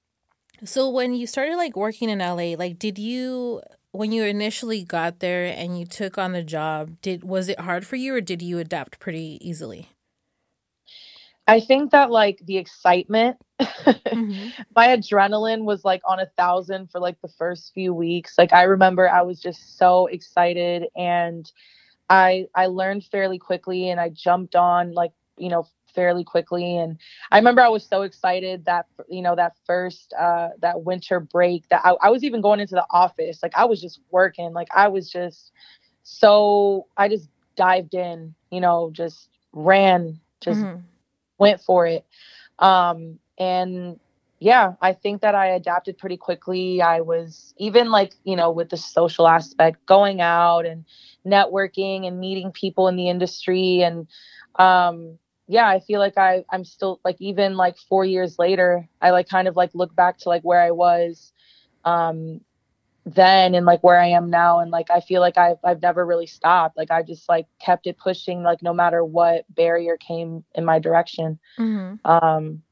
so 0.63 0.89
when 0.89 1.13
you 1.13 1.27
started 1.27 1.57
like 1.57 1.75
working 1.75 2.09
in 2.09 2.17
LA, 2.17 2.55
like 2.57 2.79
did 2.79 2.97
you 2.97 3.61
when 3.93 4.11
you 4.11 4.23
initially 4.23 4.83
got 4.83 5.19
there 5.19 5.45
and 5.45 5.79
you 5.79 5.85
took 5.85 6.17
on 6.17 6.33
the 6.33 6.43
job, 6.43 6.99
did 7.01 7.23
was 7.23 7.47
it 7.47 7.59
hard 7.59 7.85
for 7.85 7.95
you 7.95 8.15
or 8.15 8.21
did 8.21 8.41
you 8.41 8.57
adapt 8.57 8.99
pretty 8.99 9.37
easily? 9.39 9.89
I 11.47 11.59
think 11.59 11.91
that 11.91 12.09
like 12.09 12.39
the 12.43 12.57
excitement, 12.57 13.37
mm-hmm. 13.61 14.49
my 14.75 14.87
adrenaline 14.87 15.63
was 15.63 15.85
like 15.85 16.01
on 16.05 16.19
a 16.19 16.25
thousand 16.37 16.89
for 16.89 16.99
like 16.99 17.21
the 17.21 17.27
first 17.27 17.71
few 17.73 17.93
weeks. 17.93 18.33
Like 18.37 18.51
I 18.51 18.63
remember 18.63 19.07
I 19.07 19.21
was 19.21 19.39
just 19.39 19.77
so 19.77 20.07
excited 20.07 20.85
and 20.95 21.49
I 22.09 22.47
I 22.55 22.67
learned 22.67 23.05
fairly 23.05 23.37
quickly 23.37 23.89
and 23.89 23.99
I 23.99 24.09
jumped 24.09 24.55
on 24.55 24.93
like, 24.93 25.11
you 25.37 25.49
know, 25.49 25.67
fairly 25.93 26.23
quickly 26.23 26.77
and 26.77 26.97
i 27.31 27.37
remember 27.37 27.61
i 27.61 27.67
was 27.67 27.85
so 27.85 28.01
excited 28.01 28.65
that 28.65 28.85
you 29.09 29.21
know 29.21 29.35
that 29.35 29.53
first 29.65 30.13
uh 30.19 30.49
that 30.61 30.83
winter 30.83 31.19
break 31.19 31.67
that 31.69 31.81
I, 31.83 31.95
I 32.01 32.09
was 32.09 32.23
even 32.23 32.41
going 32.41 32.59
into 32.59 32.75
the 32.75 32.85
office 32.89 33.39
like 33.43 33.53
i 33.55 33.65
was 33.65 33.81
just 33.81 33.99
working 34.11 34.53
like 34.53 34.67
i 34.75 34.87
was 34.87 35.09
just 35.09 35.51
so 36.03 36.87
i 36.97 37.07
just 37.07 37.29
dived 37.55 37.93
in 37.93 38.33
you 38.51 38.61
know 38.61 38.89
just 38.93 39.29
ran 39.53 40.19
just 40.41 40.59
mm-hmm 40.59 40.79
went 41.37 41.61
for 41.61 41.85
it. 41.85 42.05
Um, 42.59 43.19
and 43.37 43.99
yeah, 44.39 44.73
I 44.81 44.93
think 44.93 45.21
that 45.21 45.35
I 45.35 45.47
adapted 45.47 45.97
pretty 45.97 46.17
quickly. 46.17 46.81
I 46.81 47.01
was 47.01 47.53
even 47.57 47.91
like, 47.91 48.13
you 48.23 48.35
know, 48.35 48.51
with 48.51 48.69
the 48.69 48.77
social 48.77 49.27
aspect, 49.27 49.85
going 49.85 50.21
out 50.21 50.65
and 50.65 50.85
networking 51.25 52.07
and 52.07 52.19
meeting 52.19 52.51
people 52.51 52.87
in 52.87 52.95
the 52.95 53.09
industry. 53.09 53.81
And 53.81 54.07
um, 54.55 55.17
yeah, 55.53 55.67
I 55.67 55.79
feel 55.79 55.99
like 55.99 56.17
I, 56.17 56.43
I'm 56.51 56.65
still 56.65 56.99
like, 57.05 57.17
even 57.19 57.55
like 57.55 57.77
four 57.77 58.03
years 58.03 58.39
later, 58.39 58.89
I 58.99 59.11
like 59.11 59.29
kind 59.29 59.47
of 59.47 59.55
like 59.55 59.69
look 59.75 59.95
back 59.95 60.17
to 60.19 60.29
like 60.29 60.41
where 60.41 60.59
I 60.59 60.71
was 60.71 61.31
um, 61.85 62.41
then 63.05 63.53
and 63.53 63.63
like 63.63 63.83
where 63.83 63.99
I 63.99 64.07
am 64.07 64.31
now. 64.31 64.59
And 64.59 64.71
like 64.71 64.89
I 64.89 64.99
feel 64.99 65.21
like 65.21 65.37
I've 65.37 65.57
I've 65.63 65.81
never 65.81 66.03
really 66.05 66.25
stopped. 66.25 66.75
Like 66.75 66.89
I 66.89 67.03
just 67.03 67.29
like 67.29 67.45
kept 67.59 67.85
it 67.85 67.99
pushing 67.99 68.41
like 68.41 68.63
no 68.63 68.73
matter 68.73 69.05
what 69.05 69.45
barrier 69.53 69.97
came 69.97 70.43
in 70.55 70.65
my 70.65 70.79
direction. 70.79 71.39
Mm-hmm. 71.59 72.09
um 72.09 72.63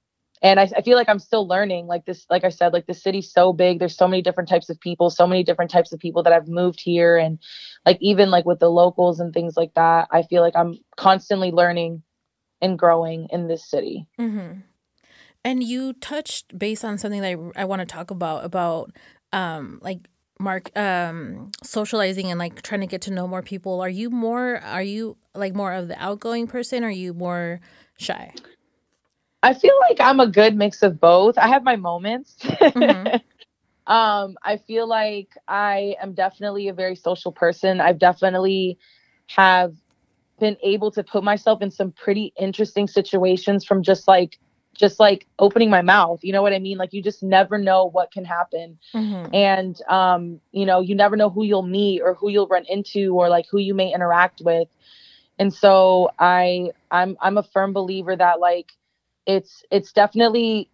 and 0.43 0.59
I, 0.59 0.63
I 0.75 0.81
feel 0.81 0.97
like 0.97 1.07
I'm 1.07 1.19
still 1.19 1.47
learning. 1.47 1.85
Like 1.85 2.05
this 2.05 2.25
like 2.29 2.43
I 2.43 2.49
said 2.49 2.73
like 2.73 2.87
the 2.87 2.93
city's 2.95 3.31
so 3.31 3.53
big. 3.53 3.77
There's 3.77 3.95
so 3.95 4.07
many 4.07 4.21
different 4.23 4.49
types 4.49 4.69
of 4.69 4.79
people 4.79 5.09
so 5.09 5.27
many 5.27 5.43
different 5.43 5.69
types 5.69 5.91
of 5.91 5.99
people 5.99 6.23
that 6.23 6.33
I've 6.33 6.47
moved 6.47 6.81
here. 6.81 7.17
And 7.17 7.37
like 7.85 7.97
even 8.01 8.31
like 8.31 8.45
with 8.45 8.59
the 8.59 8.71
locals 8.71 9.19
and 9.19 9.33
things 9.33 9.57
like 9.57 9.73
that 9.75 10.07
I 10.11 10.23
feel 10.23 10.41
like 10.41 10.55
I'm 10.55 10.79
constantly 10.95 11.51
learning 11.51 12.03
and 12.61 12.77
growing 12.77 13.27
in 13.31 13.47
this 13.47 13.65
city. 13.65 14.07
Mm-hmm. 14.19 14.59
and 15.43 15.63
you 15.63 15.93
touched 15.93 16.57
base 16.57 16.83
on 16.83 16.97
something 16.97 17.21
that 17.21 17.37
I, 17.57 17.61
I 17.61 17.65
want 17.65 17.79
to 17.79 17.85
talk 17.85 18.11
about 18.11 18.45
about 18.45 18.91
um 19.33 19.79
like 19.81 20.07
mark 20.39 20.75
um 20.77 21.51
socializing 21.63 22.29
and 22.31 22.39
like 22.39 22.61
trying 22.61 22.81
to 22.81 22.87
get 22.87 23.01
to 23.03 23.11
know 23.11 23.27
more 23.27 23.41
people. 23.41 23.79
Are 23.81 23.89
you 23.89 24.09
more 24.09 24.59
are 24.59 24.83
you 24.83 25.17
like 25.35 25.53
more 25.53 25.73
of 25.73 25.87
the 25.87 26.01
outgoing 26.01 26.47
person 26.47 26.83
or 26.83 26.87
are 26.87 26.91
you 26.91 27.13
more 27.13 27.61
shy? 27.97 28.33
I 29.43 29.53
feel 29.53 29.73
like 29.89 29.99
i'm 29.99 30.19
a 30.19 30.27
good 30.27 30.55
mix 30.55 30.83
of 30.83 30.99
both. 30.99 31.37
I 31.37 31.47
have 31.47 31.63
my 31.63 31.75
moments. 31.75 32.35
Mm-hmm. 32.41 33.17
um 33.87 34.37
i 34.43 34.57
feel 34.57 34.87
like 34.87 35.29
i 35.47 35.95
am 35.99 36.13
definitely 36.13 36.67
a 36.67 36.73
very 36.73 36.95
social 36.95 37.31
person. 37.31 37.81
I've 37.81 37.99
definitely 37.99 38.77
have 39.27 39.73
been 40.41 40.57
able 40.63 40.91
to 40.91 41.03
put 41.03 41.23
myself 41.23 41.61
in 41.61 41.71
some 41.71 41.91
pretty 41.91 42.33
interesting 42.37 42.87
situations 42.87 43.63
from 43.63 43.81
just 43.81 44.07
like 44.07 44.37
just 44.73 44.99
like 44.99 45.27
opening 45.37 45.69
my 45.69 45.81
mouth 45.81 46.19
you 46.23 46.33
know 46.33 46.41
what 46.41 46.53
i 46.53 46.59
mean? 46.59 46.77
Like 46.77 46.91
you 46.93 47.03
just 47.03 47.21
never 47.21 47.57
know 47.57 47.85
what 47.85 48.11
can 48.11 48.25
happen. 48.25 48.79
Mm-hmm. 48.93 49.33
and 49.33 49.81
um 49.87 50.41
you 50.51 50.65
know 50.65 50.81
you 50.81 50.95
never 50.95 51.15
know 51.15 51.29
who 51.29 51.43
you'll 51.43 51.71
meet 51.79 52.01
or 52.01 52.15
who 52.15 52.29
you'll 52.29 52.47
run 52.47 52.65
into 52.67 53.15
or 53.15 53.29
like 53.29 53.45
who 53.49 53.59
you 53.59 53.73
may 53.73 53.93
interact 53.93 54.41
with. 54.43 54.67
And 55.39 55.53
so 55.53 56.09
i 56.19 56.71
i'm 56.89 57.15
i'm 57.21 57.37
a 57.37 57.43
firm 57.43 57.71
believer 57.71 58.15
that 58.15 58.39
like 58.39 58.71
it's 59.25 59.63
it's 59.69 59.91
definitely 59.93 60.67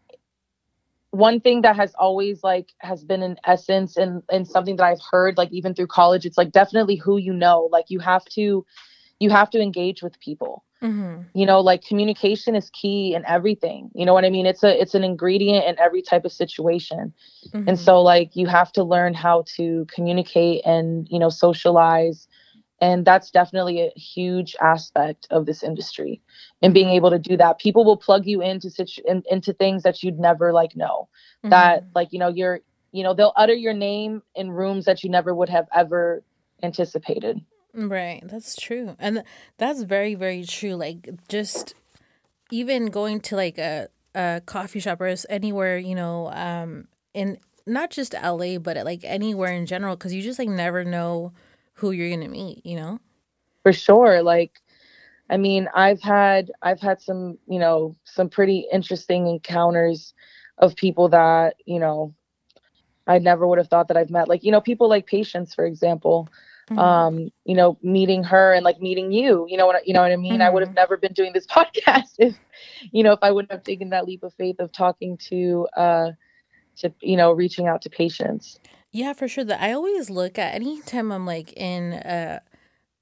one 1.11 1.39
thing 1.39 1.61
that 1.61 1.75
has 1.75 1.93
always 1.95 2.43
like 2.43 2.71
has 2.79 3.03
been 3.03 3.23
an 3.23 3.37
essence 3.45 3.97
and 3.97 4.23
and 4.29 4.47
something 4.47 4.75
that 4.77 4.85
i've 4.85 5.01
heard 5.11 5.37
like 5.37 5.51
even 5.51 5.73
through 5.73 5.87
college 5.87 6.25
it's 6.25 6.37
like 6.37 6.51
definitely 6.51 6.95
who 6.95 7.17
you 7.17 7.33
know. 7.33 7.67
Like 7.71 7.85
you 7.89 7.99
have 7.99 8.25
to 8.37 8.65
you 9.19 9.29
have 9.29 9.49
to 9.51 9.59
engage 9.59 10.01
with 10.03 10.19
people 10.19 10.63
Mm-hmm. 10.81 11.23
You 11.33 11.45
know, 11.45 11.59
like 11.59 11.83
communication 11.83 12.55
is 12.55 12.69
key 12.69 13.15
in 13.15 13.25
everything. 13.25 13.89
You 13.95 14.05
know 14.05 14.13
what 14.13 14.25
I 14.25 14.29
mean? 14.29 14.45
It's 14.45 14.63
a 14.63 14.79
it's 14.79 14.93
an 14.93 15.03
ingredient 15.03 15.65
in 15.65 15.79
every 15.79 16.01
type 16.01 16.23
of 16.23 16.31
situation. 16.31 17.13
Mm-hmm. 17.47 17.69
And 17.69 17.79
so 17.79 18.01
like 18.01 18.35
you 18.35 18.45
have 18.47 18.71
to 18.73 18.83
learn 18.83 19.13
how 19.13 19.43
to 19.55 19.87
communicate 19.93 20.61
and, 20.65 21.07
you 21.09 21.17
know, 21.17 21.29
socialize 21.29 22.27
and 22.79 23.05
that's 23.05 23.31
definitely 23.31 23.81
a 23.81 23.99
huge 23.99 24.55
aspect 24.61 25.27
of 25.31 25.47
this 25.47 25.63
industry 25.63 26.21
and 26.61 26.75
being 26.75 26.89
able 26.89 27.09
to 27.09 27.17
do 27.17 27.35
that 27.35 27.57
people 27.57 27.83
will 27.83 27.97
plug 27.97 28.27
you 28.27 28.39
into 28.39 28.69
situ- 28.69 29.01
in, 29.07 29.23
into 29.31 29.51
things 29.51 29.81
that 29.81 30.03
you'd 30.03 30.19
never 30.19 30.53
like 30.53 30.75
know 30.75 31.09
mm-hmm. 31.43 31.49
that 31.49 31.85
like 31.95 32.09
you 32.11 32.19
know 32.19 32.27
you're 32.27 32.59
you 32.91 33.01
know 33.01 33.15
they'll 33.15 33.33
utter 33.35 33.55
your 33.55 33.73
name 33.73 34.21
in 34.35 34.51
rooms 34.51 34.85
that 34.85 35.03
you 35.03 35.09
never 35.09 35.33
would 35.33 35.49
have 35.49 35.65
ever 35.73 36.23
anticipated 36.61 37.41
Right, 37.77 38.23
that's 38.25 38.55
true. 38.55 38.95
And 38.99 39.23
that's 39.59 39.83
very 39.83 40.15
very 40.15 40.43
true. 40.45 40.73
Like 40.75 41.09
just 41.29 41.75
even 42.51 42.87
going 42.87 43.21
to 43.21 43.35
like 43.37 43.57
a 43.59 43.89
a 44.15 44.41
coffee 44.45 44.79
shop 44.79 45.01
or 45.01 45.15
anywhere, 45.29 45.77
you 45.77 45.95
know, 45.95 46.31
um 46.33 46.87
in 47.13 47.39
not 47.67 47.91
just 47.91 48.15
LA 48.15 48.59
but 48.59 48.77
like 48.85 49.01
anywhere 49.03 49.53
in 49.53 49.65
general 49.67 49.97
cuz 49.97 50.13
you 50.13 50.21
just 50.23 50.39
like 50.39 50.49
never 50.49 50.85
know 50.85 51.33
who 51.75 51.91
you're 51.91 52.09
going 52.09 52.21
to 52.21 52.27
meet, 52.29 52.65
you 52.65 52.75
know? 52.77 52.99
For 53.63 53.73
sure. 53.73 54.23
Like 54.23 54.53
I 55.29 55.37
mean, 55.37 55.69
I've 55.75 56.01
had 56.01 56.51
I've 56.61 56.81
had 56.81 57.01
some, 57.01 57.39
you 57.47 57.59
know, 57.59 57.95
some 58.05 58.29
pretty 58.29 58.67
interesting 58.73 59.27
encounters 59.27 60.13
of 60.59 60.75
people 60.75 61.09
that, 61.09 61.55
you 61.65 61.79
know, 61.79 62.13
I 63.07 63.19
never 63.19 63.47
would 63.47 63.57
have 63.57 63.69
thought 63.69 63.87
that 63.89 63.97
I've 63.97 64.09
met. 64.09 64.27
Like, 64.27 64.43
you 64.43 64.51
know, 64.51 64.61
people 64.61 64.89
like 64.89 65.07
Patientce, 65.07 65.55
for 65.55 65.65
example 65.65 66.29
mm-hmm. 66.69 66.79
um, 66.79 67.31
you 67.45 67.55
know, 67.55 67.77
meeting 67.81 68.23
her 68.23 68.53
and 68.53 68.63
like 68.63 68.81
meeting 68.81 69.11
you, 69.11 69.45
you 69.49 69.57
know 69.57 69.65
what, 69.65 69.87
you 69.87 69.93
know 69.93 70.01
what 70.01 70.11
I 70.11 70.15
mean? 70.15 70.33
Mm-hmm. 70.33 70.41
I 70.41 70.49
would 70.49 70.61
have 70.61 70.69
mm-hmm. 70.69 70.75
never 70.75 70.97
been 70.97 71.13
doing 71.13 71.33
this 71.33 71.47
podcast 71.55 72.15
if, 72.17 72.35
you 72.91 73.03
know, 73.03 73.13
if 73.13 73.19
I 73.21 73.31
wouldn't 73.31 73.51
have 73.51 73.63
taken 73.63 73.89
that 73.89 74.05
leap 74.05 74.23
of 74.23 74.33
faith 74.33 74.59
of 74.59 74.71
talking 74.71 75.17
to, 75.29 75.67
uh, 75.75 76.11
to, 76.77 76.93
you 77.01 77.17
know, 77.17 77.31
reaching 77.31 77.67
out 77.67 77.81
to 77.83 77.89
Patientce. 77.89 78.59
Yeah, 78.91 79.13
for 79.13 79.27
sure. 79.27 79.43
That 79.43 79.61
I 79.61 79.73
always 79.73 80.09
look 80.09 80.37
at 80.37 80.55
anytime 80.55 81.11
I'm 81.11 81.25
like 81.25 81.53
in 81.53 81.93
a, 81.93 82.41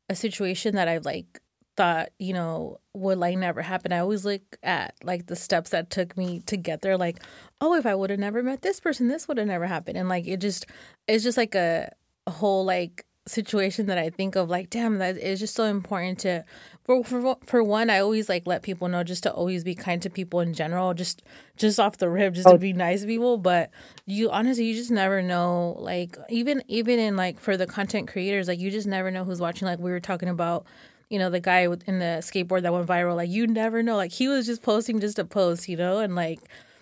a 0.09 0.15
situation 0.15 0.75
that 0.75 0.87
I've 0.87 1.05
like 1.05 1.41
thought, 1.75 2.09
you 2.19 2.33
know, 2.33 2.79
would 2.93 3.17
like 3.17 3.37
never 3.37 3.61
happen. 3.61 3.91
I 3.91 3.99
always 3.99 4.25
look 4.25 4.41
at 4.63 4.95
like 5.03 5.27
the 5.27 5.35
steps 5.35 5.71
that 5.71 5.89
took 5.89 6.17
me 6.17 6.39
to 6.47 6.57
get 6.57 6.81
there. 6.81 6.97
Like, 6.97 7.21
oh, 7.59 7.75
if 7.75 7.85
I 7.85 7.95
would 7.95 8.09
have 8.09 8.19
never 8.19 8.41
met 8.41 8.61
this 8.61 8.79
person, 8.79 9.07
this 9.07 9.27
would 9.27 9.37
have 9.37 9.47
never 9.47 9.67
happened. 9.67 9.97
And 9.97 10.07
like, 10.07 10.27
it 10.27 10.39
just, 10.39 10.65
it's 11.07 11.23
just 11.23 11.37
like 11.37 11.55
a, 11.55 11.91
a 12.27 12.31
whole 12.31 12.65
like 12.65 13.05
situation 13.27 13.87
that 13.87 13.97
I 13.97 14.11
think 14.11 14.35
of 14.35 14.49
like 14.49 14.69
damn 14.69 14.99
that 14.99 15.17
is 15.17 15.39
just 15.39 15.55
so 15.55 15.63
important 15.63 16.19
to 16.19 16.45
for, 16.83 17.03
for 17.03 17.37
for 17.43 17.63
one 17.63 17.89
I 17.89 17.97
always 17.99 18.29
like 18.29 18.45
let 18.45 18.61
people 18.61 18.87
know 18.87 19.03
just 19.03 19.23
to 19.23 19.33
always 19.33 19.63
be 19.63 19.73
kind 19.73 19.99
to 20.03 20.11
people 20.11 20.41
in 20.41 20.53
general 20.53 20.93
just 20.93 21.23
just 21.57 21.79
off 21.79 21.97
the 21.97 22.07
rip 22.07 22.35
just 22.35 22.47
to 22.47 22.53
oh. 22.53 22.57
be 22.57 22.71
nice 22.71 23.01
to 23.01 23.07
people 23.07 23.39
but 23.39 23.71
you 24.05 24.29
honestly 24.29 24.65
you 24.65 24.75
just 24.75 24.91
never 24.91 25.23
know 25.23 25.75
like 25.79 26.17
even 26.29 26.61
even 26.67 26.99
in 26.99 27.15
like 27.15 27.39
for 27.39 27.57
the 27.57 27.65
content 27.65 28.07
creators 28.07 28.47
like 28.47 28.59
you 28.59 28.69
just 28.69 28.85
never 28.85 29.09
know 29.09 29.23
who's 29.23 29.41
watching 29.41 29.67
like 29.67 29.79
we 29.79 29.89
were 29.89 29.99
talking 29.99 30.29
about 30.29 30.67
you 31.09 31.17
know 31.17 31.31
the 31.31 31.39
guy 31.39 31.61
in 31.61 31.97
the 31.97 32.19
skateboard 32.21 32.61
that 32.61 32.73
went 32.73 32.87
viral 32.87 33.15
like 33.15 33.29
you 33.29 33.47
never 33.47 33.81
know 33.81 33.95
like 33.95 34.11
he 34.11 34.27
was 34.27 34.45
just 34.45 34.61
posting 34.61 34.99
just 34.99 35.17
a 35.17 35.25
post 35.25 35.67
you 35.67 35.77
know 35.77 35.97
and 35.97 36.13
like 36.13 36.39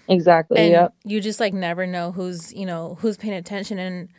exactly 0.10 0.70
yeah 0.70 0.90
you 1.06 1.22
just 1.22 1.40
like 1.40 1.54
never 1.54 1.88
know 1.88 2.12
who's 2.12 2.52
you 2.54 2.66
know 2.66 2.98
who's 3.00 3.16
paying 3.16 3.34
attention 3.34 3.80
and 3.80 4.10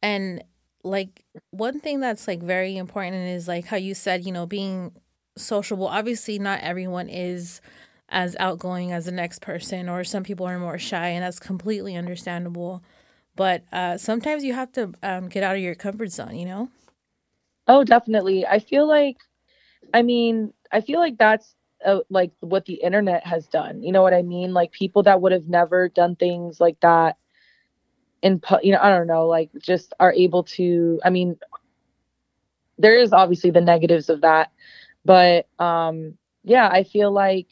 and 0.00 0.44
like 0.86 1.24
one 1.50 1.80
thing 1.80 2.00
that's 2.00 2.28
like 2.28 2.42
very 2.42 2.76
important 2.76 3.28
is 3.28 3.48
like 3.48 3.66
how 3.66 3.76
you 3.76 3.94
said, 3.94 4.24
you 4.24 4.32
know, 4.32 4.46
being 4.46 4.92
sociable. 5.36 5.86
Obviously, 5.88 6.38
not 6.38 6.60
everyone 6.60 7.08
is 7.08 7.60
as 8.08 8.36
outgoing 8.38 8.92
as 8.92 9.06
the 9.06 9.12
next 9.12 9.40
person, 9.40 9.88
or 9.88 10.04
some 10.04 10.22
people 10.22 10.46
are 10.46 10.58
more 10.58 10.78
shy, 10.78 11.08
and 11.08 11.24
that's 11.24 11.40
completely 11.40 11.96
understandable. 11.96 12.82
But 13.36 13.64
uh, 13.72 13.98
sometimes 13.98 14.44
you 14.44 14.54
have 14.54 14.72
to 14.72 14.92
um, 15.02 15.28
get 15.28 15.42
out 15.42 15.56
of 15.56 15.62
your 15.62 15.74
comfort 15.74 16.10
zone, 16.10 16.36
you 16.36 16.46
know? 16.46 16.70
Oh, 17.68 17.84
definitely. 17.84 18.46
I 18.46 18.58
feel 18.60 18.86
like, 18.86 19.16
I 19.94 20.02
mean, 20.02 20.52
I 20.72 20.80
feel 20.82 21.00
like 21.00 21.18
that's 21.18 21.54
uh, 21.84 22.00
like 22.10 22.32
what 22.40 22.66
the 22.66 22.74
internet 22.74 23.26
has 23.26 23.46
done. 23.48 23.82
You 23.82 23.92
know 23.92 24.02
what 24.02 24.14
I 24.14 24.22
mean? 24.22 24.54
Like 24.54 24.72
people 24.72 25.02
that 25.04 25.20
would 25.20 25.32
have 25.32 25.48
never 25.48 25.88
done 25.88 26.16
things 26.16 26.60
like 26.60 26.80
that 26.80 27.16
in 28.22 28.40
you 28.62 28.72
know 28.72 28.80
i 28.80 28.90
don't 28.90 29.06
know 29.06 29.26
like 29.26 29.50
just 29.58 29.92
are 30.00 30.12
able 30.12 30.42
to 30.42 31.00
i 31.04 31.10
mean 31.10 31.36
there 32.78 32.98
is 32.98 33.12
obviously 33.12 33.50
the 33.50 33.60
negatives 33.60 34.08
of 34.08 34.20
that 34.20 34.50
but 35.04 35.46
um 35.58 36.14
yeah 36.44 36.68
i 36.68 36.82
feel 36.82 37.10
like 37.10 37.46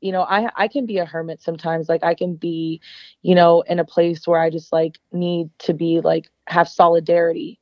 you 0.00 0.12
know 0.12 0.22
i 0.22 0.48
i 0.56 0.68
can 0.68 0.86
be 0.86 0.98
a 0.98 1.04
hermit 1.04 1.40
sometimes 1.40 1.88
like 1.88 2.02
i 2.02 2.14
can 2.14 2.34
be 2.34 2.80
you 3.22 3.34
know 3.34 3.62
in 3.62 3.78
a 3.78 3.84
place 3.84 4.26
where 4.26 4.40
i 4.40 4.50
just 4.50 4.72
like 4.72 4.98
need 5.12 5.50
to 5.58 5.74
be 5.74 6.00
like 6.00 6.30
have 6.46 6.68
solidarity 6.68 7.58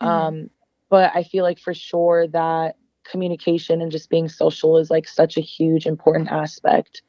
mm-hmm. 0.00 0.08
um 0.08 0.50
but 0.88 1.10
i 1.14 1.22
feel 1.22 1.44
like 1.44 1.58
for 1.58 1.74
sure 1.74 2.26
that 2.28 2.76
communication 3.04 3.80
and 3.80 3.90
just 3.90 4.10
being 4.10 4.28
social 4.28 4.76
is 4.76 4.90
like 4.90 5.08
such 5.08 5.36
a 5.36 5.40
huge 5.40 5.86
important 5.86 6.28
aspect 6.30 7.02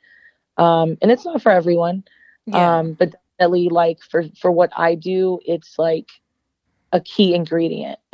um 0.58 0.98
and 1.02 1.12
it's 1.12 1.26
not 1.26 1.42
for 1.42 1.52
everyone 1.52 2.04
yeah. 2.46 2.80
um 2.80 2.94
but 2.94 3.16
like 3.50 4.00
for 4.02 4.24
for 4.40 4.52
what 4.52 4.72
i 4.78 4.96
do 4.96 5.40
it's 5.46 5.78
like 5.80 6.08
a 6.92 7.00
key 7.00 7.34
ingredient. 7.34 8.00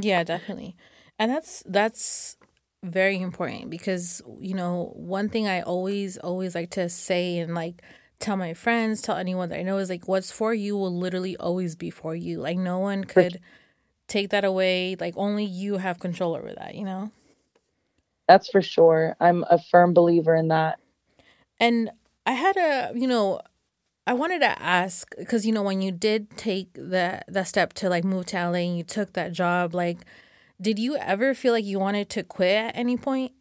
Yeah 0.00 0.24
definitely. 0.24 0.76
And 1.18 1.30
that's 1.30 1.62
that's 1.66 2.36
very 2.82 3.20
important 3.20 3.70
because 3.70 4.22
you 4.40 4.54
know 4.54 4.92
one 4.96 5.28
thing 5.28 5.46
i 5.46 5.60
always 5.60 6.16
always 6.18 6.54
like 6.54 6.70
to 6.70 6.88
say 6.88 7.38
and 7.38 7.54
like 7.54 7.82
tell 8.18 8.36
my 8.36 8.54
friends 8.54 9.02
tell 9.02 9.16
anyone 9.16 9.50
that 9.50 9.58
i 9.58 9.62
know 9.62 9.76
is 9.76 9.90
like 9.90 10.08
what's 10.08 10.32
for 10.32 10.54
you 10.54 10.74
will 10.76 10.94
literally 10.96 11.36
always 11.36 11.76
be 11.76 11.90
for 11.90 12.14
you. 12.14 12.40
Like 12.40 12.56
no 12.56 12.78
one 12.78 13.04
could 13.04 13.40
take 14.08 14.30
that 14.30 14.44
away. 14.44 14.96
Like 14.98 15.14
only 15.16 15.44
you 15.44 15.76
have 15.78 15.98
control 15.98 16.34
over 16.34 16.52
that 16.54 16.74
you 16.74 16.84
know? 16.84 17.10
That's 18.28 18.48
for 18.48 18.62
sure. 18.62 19.16
I'm 19.20 19.44
a 19.50 19.58
firm 19.58 19.92
believer 19.92 20.34
in 20.36 20.48
that. 20.48 20.78
And 21.58 21.90
i 22.26 22.32
had 22.32 22.56
a 22.56 22.92
you 22.94 23.06
know 23.06 23.40
i 24.10 24.12
wanted 24.12 24.40
to 24.40 24.62
ask 24.62 25.14
because 25.16 25.46
you 25.46 25.52
know 25.52 25.62
when 25.62 25.80
you 25.80 25.92
did 25.92 26.36
take 26.36 26.72
the 26.74 27.22
the 27.28 27.44
step 27.44 27.72
to 27.72 27.88
like 27.88 28.04
move 28.04 28.26
to 28.26 28.36
la 28.36 28.54
and 28.54 28.76
you 28.76 28.84
took 28.84 29.12
that 29.14 29.32
job 29.32 29.74
like 29.74 29.98
did 30.60 30.78
you 30.78 30.96
ever 30.96 31.32
feel 31.32 31.54
like 31.54 31.64
you 31.64 31.78
wanted 31.78 32.10
to 32.10 32.22
quit 32.22 32.54
at 32.54 32.76
any 32.76 32.96
point? 32.98 33.32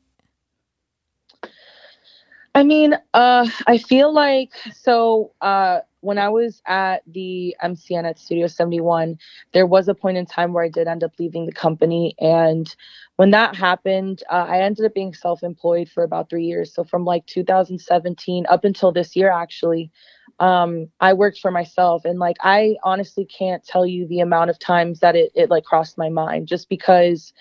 I 2.56 2.64
mean, 2.64 2.96
uh, 3.14 3.48
I 3.68 3.78
feel 3.78 4.14
like 4.14 4.54
so 4.74 5.34
uh, 5.42 5.80
when 6.00 6.18
I 6.18 6.30
was 6.30 6.62
at 6.66 7.04
the 7.06 7.56
MCN 7.62 8.06
at 8.06 8.20
Studio 8.20 8.48
71, 8.48 9.18
there 9.54 9.68
was 9.68 9.88
a 9.88 9.94
point 9.94 10.18
in 10.18 10.26
time 10.26 10.54
where 10.54 10.64
I 10.64 10.70
did 10.70 10.88
end 10.88 11.04
up 11.04 11.12
leaving 11.20 11.46
the 11.46 11.52
company. 11.52 12.16
And 12.20 12.74
when 13.18 13.32
that 13.32 13.56
happened, 13.56 14.24
uh, 14.32 14.46
I 14.48 14.62
ended 14.62 14.86
up 14.86 14.94
being 14.94 15.14
self 15.14 15.44
employed 15.44 15.90
for 15.90 16.04
about 16.04 16.30
three 16.30 16.46
years. 16.46 16.74
So 16.74 16.84
from 16.84 17.06
like 17.06 17.26
2017 17.28 18.46
up 18.50 18.64
until 18.64 18.92
this 18.92 19.16
year, 19.16 19.30
actually, 19.30 19.92
um, 20.40 20.90
I 21.00 21.14
worked 21.14 21.40
for 21.40 21.52
myself 21.52 22.06
and 22.06 22.20
like 22.20 22.38
I 22.42 22.76
honestly 22.84 23.26
can't 23.26 23.64
tell 23.64 23.86
you 23.86 24.08
the 24.08 24.22
amount 24.22 24.50
of 24.50 24.60
times 24.60 25.00
that 25.02 25.16
it 25.16 25.32
it 25.36 25.50
like 25.50 25.64
crossed 25.64 25.98
my 25.98 26.10
mind 26.10 26.48
just 26.48 26.70
because 26.70 27.34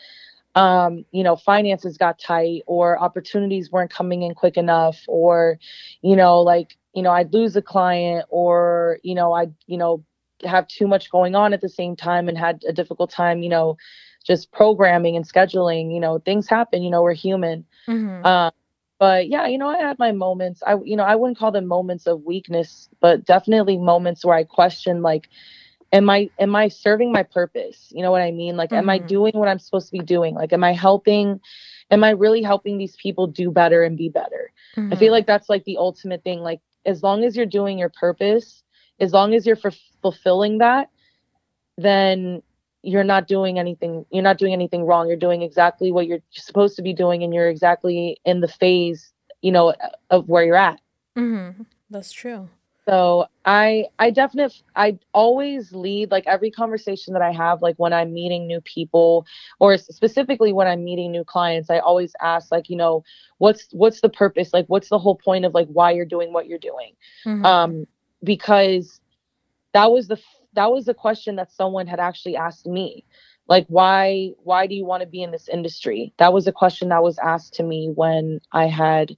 um, 0.55 1.05
you 1.13 1.23
know, 1.23 1.37
finances 1.37 1.97
got 1.97 2.19
tight 2.19 2.63
or 2.67 2.99
opportunities 2.99 3.71
weren't 3.71 3.93
coming 3.93 4.23
in 4.23 4.35
quick 4.35 4.57
enough 4.57 4.99
or, 5.07 5.59
you 6.03 6.17
know, 6.17 6.41
like, 6.41 6.77
you 6.95 7.03
know, 7.03 7.13
I'd 7.13 7.33
lose 7.33 7.55
a 7.55 7.63
client 7.63 8.27
or, 8.29 8.99
you 9.05 9.15
know, 9.15 9.33
I'd, 9.35 9.55
you 9.67 9.77
know, 9.77 10.05
have 10.45 10.67
too 10.67 10.89
much 10.89 11.11
going 11.11 11.37
on 11.37 11.53
at 11.53 11.61
the 11.61 11.69
same 11.69 11.95
time 11.95 12.29
and 12.29 12.37
had 12.37 12.63
a 12.67 12.73
difficult 12.73 13.11
time, 13.11 13.43
you 13.43 13.49
know, 13.49 13.77
just 14.27 14.51
programming 14.51 15.15
and 15.15 15.29
scheduling, 15.29 15.95
you 15.95 16.01
know, 16.01 16.19
things 16.19 16.49
happen, 16.49 16.83
you 16.83 16.91
know, 16.91 17.03
we're 17.03 17.15
human. 17.15 17.65
Mm-hmm. 17.87 18.27
Um, 18.27 18.53
but 18.99 19.29
yeah 19.29 19.47
you 19.47 19.59
know 19.59 19.69
i 19.69 19.79
had 19.79 19.99
my 19.99 20.13
moments 20.13 20.63
i 20.67 20.77
you 20.85 20.97
know 20.97 21.05
i 21.05 21.15
wouldn't 21.15 21.39
call 21.39 21.53
them 21.53 21.67
moments 21.67 22.07
of 22.07 22.23
weakness 22.23 22.89
but 23.01 23.25
definitely 23.25 23.77
moments 23.77 24.25
where 24.25 24.37
i 24.37 24.45
question 24.45 25.03
like 25.03 25.29
am 25.93 26.11
i 26.11 26.29
am 26.39 26.55
i 26.55 26.69
serving 26.69 27.13
my 27.13 27.23
purpose 27.23 27.89
you 27.91 28.03
know 28.03 28.11
what 28.11 28.23
i 28.23 28.31
mean 28.31 28.57
like 28.57 28.71
mm-hmm. 28.71 28.79
am 28.79 28.91
i 28.91 28.99
mm-hmm. 28.99 29.07
doing 29.07 29.33
what 29.35 29.49
i'm 29.49 29.59
supposed 29.59 29.87
to 29.87 29.93
be 29.93 30.05
doing 30.05 30.35
like 30.35 30.53
am 30.53 30.65
i 30.65 30.73
helping 30.73 31.41
am 31.91 32.05
i 32.05 32.11
really 32.11 32.43
helping 32.43 32.79
these 32.79 32.97
people 32.97 33.27
do 33.27 33.51
better 33.51 33.83
and 33.83 33.97
be 33.97 34.09
better 34.09 34.53
mm-hmm. 34.77 34.93
i 34.93 34.97
feel 34.97 35.07
mm-hmm. 35.07 35.13
like 35.13 35.27
that's 35.27 35.49
like 35.49 35.65
the 35.65 35.77
ultimate 35.77 36.23
thing 36.23 36.41
like 36.41 36.61
as 36.85 37.03
long 37.03 37.25
as 37.25 37.37
you're 37.37 37.47
doing 37.47 37.79
your 37.79 37.91
purpose 37.91 38.63
as 39.01 39.13
long 39.13 39.35
as 39.35 39.47
you're 39.47 39.59
f- 39.65 39.79
fulfilling 40.03 40.59
that 40.59 40.91
then 41.77 42.43
you're 42.83 43.05
not 43.05 43.27
doing 43.27 43.59
anything 43.59 44.05
you're 44.11 44.23
not 44.23 44.39
doing 44.39 44.53
anything 44.53 44.85
wrong. 44.85 45.09
You're 45.09 45.17
doing 45.17 45.43
exactly 45.43 45.93
what 45.93 46.07
you're 46.07 46.21
supposed 46.31 46.77
to 46.77 46.83
be 46.83 46.93
doing 46.93 47.23
and 47.23 47.35
you're 47.35 47.49
exactly 47.49 48.19
in 48.25 48.41
the 48.41 48.49
phase 48.49 49.13
you 49.43 49.53
know 49.53 49.75
of 50.11 50.29
where 50.29 50.45
you're 50.45 50.57
at. 50.57 50.81
Mm-hmm. 51.17 51.63
that's 51.91 52.13
true. 52.13 52.49
So 52.87 53.27
i 53.45 53.85
i 53.99 54.11
definitely 54.11 54.57
i 54.75 54.99
always 55.13 55.73
lead 55.73 56.11
like 56.11 56.27
every 56.27 56.51
conversation 56.51 57.13
that 57.13 57.21
i 57.21 57.31
have 57.31 57.61
like 57.61 57.77
when 57.77 57.93
i'm 57.93 58.15
meeting 58.15 58.47
new 58.47 58.63
people 58.63 59.27
or 59.59 59.77
specifically 59.77 60.55
when 60.55 60.67
i'm 60.67 60.85
meeting 60.85 61.13
new 61.13 61.23
clients 61.25 61.69
i 61.69 61.81
always 61.81 62.15
ask 62.23 62.51
like 62.51 62.71
you 62.71 62.77
know 62.77 63.05
what's 63.39 63.69
what's 63.73 64.01
the 64.01 64.09
purpose? 64.09 64.53
Like 64.53 64.67
what's 64.67 64.89
the 64.89 64.99
whole 64.99 65.17
point 65.17 65.45
of 65.45 65.55
like 65.55 65.69
why 65.69 65.93
you're 65.93 66.05
doing 66.05 66.33
what 66.33 66.47
you're 66.47 66.59
doing? 66.59 66.95
Mm-hmm. 67.25 67.45
um 67.45 67.87
because 68.23 69.01
that 69.73 69.91
was 69.91 70.09
the 70.09 70.21
that 70.59 70.73
was 70.73 70.89
a 70.89 70.95
question 70.95 71.37
that 71.37 71.53
someone 71.53 71.87
had 71.87 72.01
actually 72.01 72.35
asked 72.35 72.67
me. 72.67 73.05
Like 73.47 73.65
why 73.69 74.33
why 74.43 74.67
do 74.67 74.75
you 74.75 74.85
want 74.85 75.03
to 75.03 75.09
be 75.09 75.23
in 75.23 75.31
this 75.31 75.49
industry? 75.49 76.13
That 76.19 76.33
was 76.33 76.49
a 76.49 76.53
question 76.53 76.89
that 76.89 77.03
was 77.03 77.17
asked 77.19 77.55
to 77.55 77.63
me 77.63 77.93
when 77.95 78.41
i 78.53 78.67
had 78.67 79.17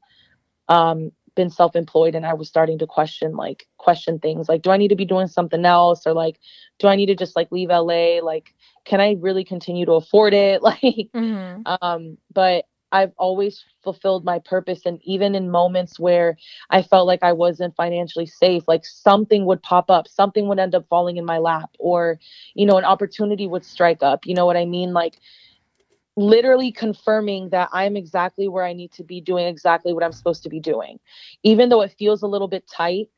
um, 0.68 1.10
been 1.34 1.48
self-employed 1.48 2.14
and 2.14 2.26
i 2.26 2.34
was 2.34 2.48
starting 2.48 2.78
to 2.78 2.86
question 2.86 3.36
like 3.36 3.66
question 3.78 4.18
things 4.18 4.48
like 4.48 4.62
do 4.62 4.70
i 4.70 4.76
need 4.76 4.88
to 4.88 5.02
be 5.02 5.06
doing 5.06 5.28
something 5.28 5.64
else? 5.64 6.06
Or 6.06 6.12
like 6.12 6.38
do 6.78 6.88
i 6.88 6.94
need 6.94 7.06
to 7.06 7.16
just 7.16 7.36
like 7.36 7.50
leave 7.50 7.70
la 7.70 8.18
like 8.32 8.54
can 8.84 9.00
i 9.00 9.16
really 9.18 9.44
continue 9.44 9.86
to 9.86 9.92
afford 9.92 10.34
it? 10.34 10.60
Like 10.68 11.08
mm-hmm. 11.14 11.62
um 11.80 12.18
but 12.34 12.66
I've 12.92 13.12
always 13.18 13.64
fulfilled 13.82 14.24
my 14.24 14.40
purpose. 14.40 14.82
And 14.84 15.00
even 15.02 15.34
in 15.34 15.50
moments 15.50 15.98
where 15.98 16.36
I 16.70 16.82
felt 16.82 17.06
like 17.06 17.22
I 17.22 17.32
wasn't 17.32 17.76
financially 17.76 18.26
safe, 18.26 18.64
like 18.66 18.84
something 18.84 19.44
would 19.46 19.62
pop 19.62 19.90
up, 19.90 20.08
something 20.08 20.48
would 20.48 20.58
end 20.58 20.74
up 20.74 20.86
falling 20.88 21.16
in 21.16 21.24
my 21.24 21.38
lap, 21.38 21.70
or, 21.78 22.18
you 22.54 22.66
know, 22.66 22.78
an 22.78 22.84
opportunity 22.84 23.46
would 23.46 23.64
strike 23.64 24.02
up. 24.02 24.26
You 24.26 24.34
know 24.34 24.46
what 24.46 24.56
I 24.56 24.64
mean? 24.64 24.92
Like, 24.92 25.18
literally 26.16 26.72
confirming 26.72 27.48
that 27.50 27.68
I'm 27.72 27.96
exactly 27.96 28.48
where 28.48 28.64
I 28.64 28.72
need 28.72 28.92
to 28.92 29.04
be 29.04 29.20
doing 29.20 29.46
exactly 29.46 29.92
what 29.94 30.02
I'm 30.02 30.12
supposed 30.12 30.42
to 30.42 30.48
be 30.48 30.60
doing. 30.60 30.98
Even 31.42 31.68
though 31.68 31.80
it 31.80 31.94
feels 31.98 32.22
a 32.22 32.26
little 32.26 32.48
bit 32.48 32.68
tight, 32.68 33.08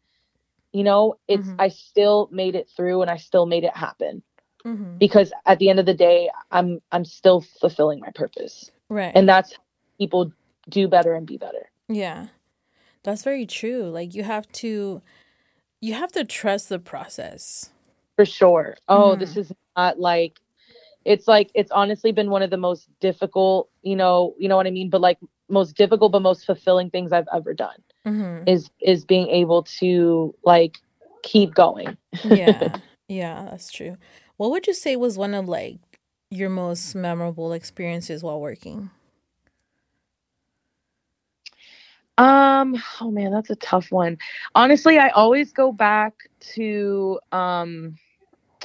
you 0.73 0.85
know, 0.85 1.19
it's, 1.27 1.47
mm-hmm. 1.47 1.61
I 1.61 1.69
still 1.69 2.29
made 2.31 2.55
it 2.55 2.69
through 2.77 3.03
and 3.03 3.11
I 3.11 3.17
still 3.17 3.47
made 3.47 3.65
it 3.65 3.77
happen. 3.77 4.23
Mm-hmm. 4.65 4.99
Because 4.99 5.33
at 5.45 5.59
the 5.59 5.71
end 5.71 5.81
of 5.81 5.87
the 5.87 5.95
day, 5.95 6.31
I'm 6.53 6.81
I'm 6.93 7.05
still 7.05 7.41
fulfilling 7.41 7.99
my 7.99 8.11
purpose. 8.15 8.71
Right. 8.93 9.13
And 9.15 9.27
that's 9.27 9.55
people 9.97 10.33
do 10.69 10.87
better 10.87 11.15
and 11.15 11.27
be 11.27 11.39
better. 11.39 11.71
Yeah. 11.89 12.27
That's 13.05 13.23
very 13.23 13.47
true. 13.47 13.85
Like 13.85 14.15
you 14.15 14.23
have 14.23 14.51
to 14.53 15.01
you 15.81 15.95
have 15.95 16.13
to 16.13 16.25
trust 16.25 16.69
the 16.69 16.79
process. 16.79 17.71
For 18.17 18.27
sure. 18.27 18.77
Oh, 18.89 19.17
mm. 19.17 19.19
this 19.19 19.37
is 19.39 19.51
not 19.77 19.99
like 19.99 20.39
it's 21.07 21.27
like 21.27 21.51
it's 21.55 21.73
honestly 21.73 22.13
been 22.13 22.29
one 22.29 22.43
of 22.43 22.51
the 22.51 22.59
most 22.59 22.87
difficult, 23.01 23.71
you 23.83 23.97
know, 23.97 24.35
you 24.39 24.47
know 24.47 24.57
what 24.57 24.67
I 24.67 24.71
mean, 24.71 24.91
but 24.91 25.01
like 25.01 25.19
most 25.49 25.75
difficult 25.75 26.13
but 26.13 26.21
most 26.21 26.45
fulfilling 26.45 26.91
things 26.91 27.13
I've 27.13 27.29
ever 27.35 27.55
done. 27.55 27.79
Mm-hmm. 28.07 28.47
Is 28.47 28.69
is 28.81 29.07
being 29.07 29.29
able 29.29 29.63
to 29.81 30.35
like 30.45 30.77
keep 31.23 31.55
going. 31.55 31.97
yeah. 32.25 32.77
Yeah, 33.09 33.47
that's 33.51 33.71
true. 33.71 33.97
What 34.39 34.51
would 34.53 34.67
you 34.67 34.73
say 34.73 34.97
was 34.97 35.19
one 35.19 35.35
of 35.35 35.47
like 35.47 35.77
your 36.33 36.51
most 36.51 36.95
memorable 36.95 37.53
experiences 37.53 38.23
while 38.23 38.41
working? 38.41 38.91
Um, 42.19 42.77
oh 43.01 43.11
man, 43.11 43.33
that's 43.33 43.51
a 43.51 43.57
tough 43.57 43.91
one. 43.91 44.19
Honestly, 44.55 44.99
I 44.99 45.09
always 45.11 45.53
go 45.53 45.73
back 45.73 46.15
to 46.55 47.19
um 47.33 47.97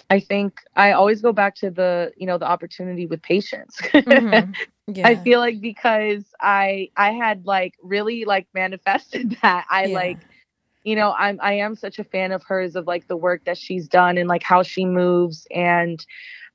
I 0.09 0.19
think 0.19 0.61
I 0.75 0.91
always 0.91 1.21
go 1.21 1.33
back 1.33 1.55
to 1.57 1.69
the, 1.71 2.11
you 2.17 2.27
know, 2.27 2.37
the 2.37 2.47
opportunity 2.47 3.05
with 3.05 3.21
Patientce. 3.21 3.81
Mm-hmm. 4.07 4.51
Yeah. 4.87 5.05
I 5.05 5.15
feel 5.15 5.39
like 5.39 5.61
because 5.61 6.25
I 6.41 6.89
I 6.97 7.11
had 7.11 7.45
like 7.45 7.75
really 7.83 8.25
like 8.25 8.47
manifested 8.53 9.37
that. 9.43 9.65
I 9.69 9.87
yeah. 9.87 9.93
like 9.93 10.19
you 10.83 10.95
know, 10.95 11.13
I'm 11.17 11.39
I 11.41 11.53
am 11.53 11.75
such 11.75 11.99
a 11.99 12.03
fan 12.03 12.31
of 12.31 12.43
hers 12.43 12.75
of 12.75 12.87
like 12.87 13.07
the 13.07 13.17
work 13.17 13.45
that 13.45 13.57
she's 13.57 13.87
done 13.87 14.17
and 14.17 14.29
like 14.29 14.43
how 14.43 14.63
she 14.63 14.85
moves 14.85 15.47
and 15.51 16.05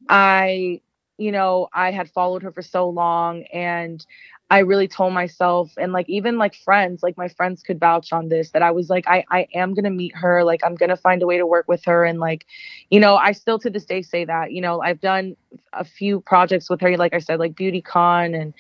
I 0.09 0.81
you 1.19 1.33
know, 1.33 1.69
I 1.73 1.91
had 1.91 2.11
followed 2.11 2.43
her 2.43 2.53
for 2.53 2.63
so 2.63 2.89
long 2.89 3.45
and 3.53 4.05
I 4.51 4.59
really 4.59 4.89
told 4.89 5.15
myself 5.15 5.73
and 5.79 5.93
like 5.93 6.09
even 6.11 6.37
like 6.37 6.55
friends, 6.55 7.03
like 7.03 7.17
my 7.17 7.29
friends 7.29 7.63
could 7.63 7.81
vouch 7.81 8.13
on 8.13 8.29
this 8.29 8.51
that 8.51 8.63
I 8.63 8.71
was 8.71 8.91
like 8.91 9.07
I 9.09 9.25
I 9.31 9.47
am 9.55 9.73
going 9.73 9.85
to 9.85 9.91
meet 9.91 10.15
her, 10.17 10.45
like 10.45 10.61
I'm 10.65 10.75
going 10.75 10.91
to 10.91 10.97
find 10.97 11.23
a 11.23 11.27
way 11.27 11.39
to 11.39 11.47
work 11.47 11.69
with 11.69 11.85
her 11.85 12.05
and 12.05 12.21
like 12.21 12.47
you 12.91 13.01
know, 13.01 13.17
I 13.17 13.33
still 13.33 13.59
to 13.61 13.71
this 13.71 13.87
day 13.87 14.03
say 14.03 14.25
that. 14.25 14.53
You 14.53 14.61
know, 14.61 14.83
I've 14.83 15.01
done 15.01 15.37
a 15.73 15.85
few 15.85 16.21
projects 16.21 16.69
with 16.69 16.81
her 16.83 16.97
like 16.97 17.15
I 17.15 17.19
said 17.19 17.39
like 17.39 17.57
Beauty 17.57 17.81
Con 17.81 18.35
and 18.35 18.53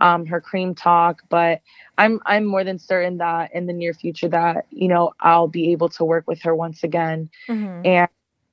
um 0.00 0.26
her 0.26 0.40
cream 0.40 0.74
talk, 0.74 1.22
but 1.28 1.62
I'm 1.96 2.20
I'm 2.26 2.44
more 2.44 2.64
than 2.64 2.78
certain 2.78 3.18
that 3.18 3.54
in 3.54 3.66
the 3.66 3.72
near 3.72 3.94
future 3.94 4.28
that, 4.28 4.66
you 4.70 4.88
know, 4.88 5.12
I'll 5.20 5.48
be 5.48 5.72
able 5.72 5.88
to 5.90 6.04
work 6.04 6.26
with 6.26 6.42
her 6.42 6.54
once 6.54 6.84
again. 6.84 7.30
Mm-hmm. 7.48 7.86
And 7.86 8.08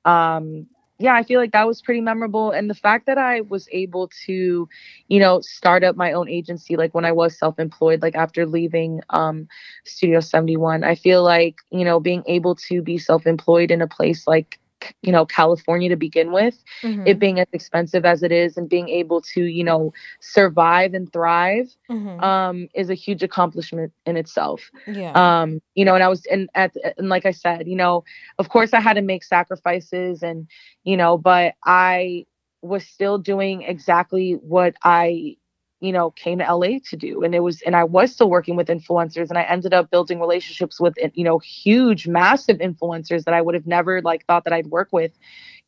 um, 0.06 0.66
yeah, 0.98 1.14
I 1.14 1.22
feel 1.24 1.40
like 1.40 1.52
that 1.52 1.66
was 1.66 1.82
pretty 1.82 2.00
memorable. 2.00 2.50
And 2.52 2.70
the 2.70 2.74
fact 2.74 3.06
that 3.06 3.18
I 3.18 3.42
was 3.42 3.68
able 3.70 4.08
to, 4.26 4.68
you 5.08 5.20
know, 5.20 5.40
start 5.40 5.84
up 5.84 5.96
my 5.96 6.12
own 6.12 6.28
agency, 6.28 6.76
like 6.76 6.94
when 6.94 7.04
I 7.04 7.12
was 7.12 7.38
self 7.38 7.58
employed, 7.58 8.00
like 8.02 8.14
after 8.14 8.46
leaving 8.46 9.02
um, 9.10 9.46
Studio 9.84 10.20
71, 10.20 10.84
I 10.84 10.94
feel 10.94 11.22
like, 11.22 11.56
you 11.70 11.84
know, 11.84 12.00
being 12.00 12.22
able 12.26 12.54
to 12.68 12.80
be 12.80 12.96
self 12.96 13.26
employed 13.26 13.70
in 13.70 13.82
a 13.82 13.86
place 13.86 14.26
like 14.26 14.58
you 15.02 15.12
know 15.12 15.24
california 15.26 15.88
to 15.88 15.96
begin 15.96 16.32
with 16.32 16.62
mm-hmm. 16.82 17.06
it 17.06 17.18
being 17.18 17.40
as 17.40 17.46
expensive 17.52 18.04
as 18.04 18.22
it 18.22 18.32
is 18.32 18.56
and 18.56 18.68
being 18.68 18.88
able 18.88 19.20
to 19.20 19.44
you 19.44 19.64
know 19.64 19.92
survive 20.20 20.94
and 20.94 21.12
thrive 21.12 21.68
mm-hmm. 21.90 22.22
um 22.22 22.68
is 22.74 22.90
a 22.90 22.94
huge 22.94 23.22
accomplishment 23.22 23.92
in 24.04 24.16
itself 24.16 24.70
yeah 24.86 25.12
um 25.12 25.60
you 25.74 25.84
know 25.84 25.94
and 25.94 26.02
i 26.02 26.08
was 26.08 26.24
and 26.26 26.48
at 26.54 26.74
and 26.98 27.08
like 27.08 27.26
i 27.26 27.30
said 27.30 27.66
you 27.66 27.76
know 27.76 28.04
of 28.38 28.48
course 28.48 28.72
i 28.72 28.80
had 28.80 28.94
to 28.94 29.02
make 29.02 29.24
sacrifices 29.24 30.22
and 30.22 30.46
you 30.84 30.96
know 30.96 31.16
but 31.16 31.54
i 31.64 32.24
was 32.62 32.84
still 32.84 33.18
doing 33.18 33.62
exactly 33.62 34.32
what 34.42 34.74
i 34.82 35.36
you 35.80 35.92
know 35.92 36.10
came 36.12 36.38
to 36.38 36.54
LA 36.54 36.78
to 36.88 36.96
do 36.96 37.22
and 37.22 37.34
it 37.34 37.40
was 37.40 37.60
and 37.62 37.76
I 37.76 37.84
was 37.84 38.12
still 38.12 38.30
working 38.30 38.56
with 38.56 38.68
influencers 38.68 39.28
and 39.28 39.38
I 39.38 39.42
ended 39.42 39.74
up 39.74 39.90
building 39.90 40.20
relationships 40.20 40.80
with 40.80 40.94
you 41.14 41.24
know 41.24 41.38
huge 41.38 42.06
massive 42.06 42.58
influencers 42.58 43.24
that 43.24 43.34
I 43.34 43.42
would 43.42 43.54
have 43.54 43.66
never 43.66 44.00
like 44.00 44.24
thought 44.26 44.44
that 44.44 44.52
I'd 44.52 44.68
work 44.68 44.88
with 44.92 45.12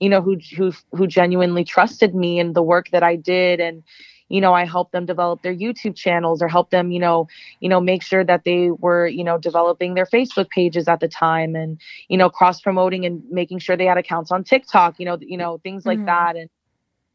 you 0.00 0.08
know 0.08 0.22
who 0.22 0.38
who 0.56 0.72
who 0.92 1.06
genuinely 1.06 1.64
trusted 1.64 2.14
me 2.14 2.38
and 2.38 2.54
the 2.54 2.62
work 2.62 2.90
that 2.90 3.02
I 3.02 3.16
did 3.16 3.60
and 3.60 3.82
you 4.30 4.40
know 4.40 4.54
I 4.54 4.64
helped 4.64 4.92
them 4.92 5.04
develop 5.04 5.42
their 5.42 5.54
YouTube 5.54 5.94
channels 5.94 6.40
or 6.40 6.48
help 6.48 6.70
them 6.70 6.90
you 6.90 7.00
know 7.00 7.28
you 7.60 7.68
know 7.68 7.80
make 7.80 8.02
sure 8.02 8.24
that 8.24 8.44
they 8.44 8.70
were 8.70 9.06
you 9.06 9.24
know 9.24 9.36
developing 9.36 9.92
their 9.92 10.06
Facebook 10.06 10.48
pages 10.48 10.88
at 10.88 11.00
the 11.00 11.08
time 11.08 11.54
and 11.54 11.78
you 12.08 12.16
know 12.16 12.30
cross 12.30 12.62
promoting 12.62 13.04
and 13.04 13.22
making 13.30 13.58
sure 13.58 13.76
they 13.76 13.86
had 13.86 13.98
accounts 13.98 14.30
on 14.30 14.42
TikTok 14.42 14.98
you 14.98 15.04
know 15.04 15.18
you 15.20 15.36
know 15.36 15.58
things 15.58 15.84
like 15.84 15.98
mm-hmm. 15.98 16.06
that 16.06 16.36
and 16.36 16.48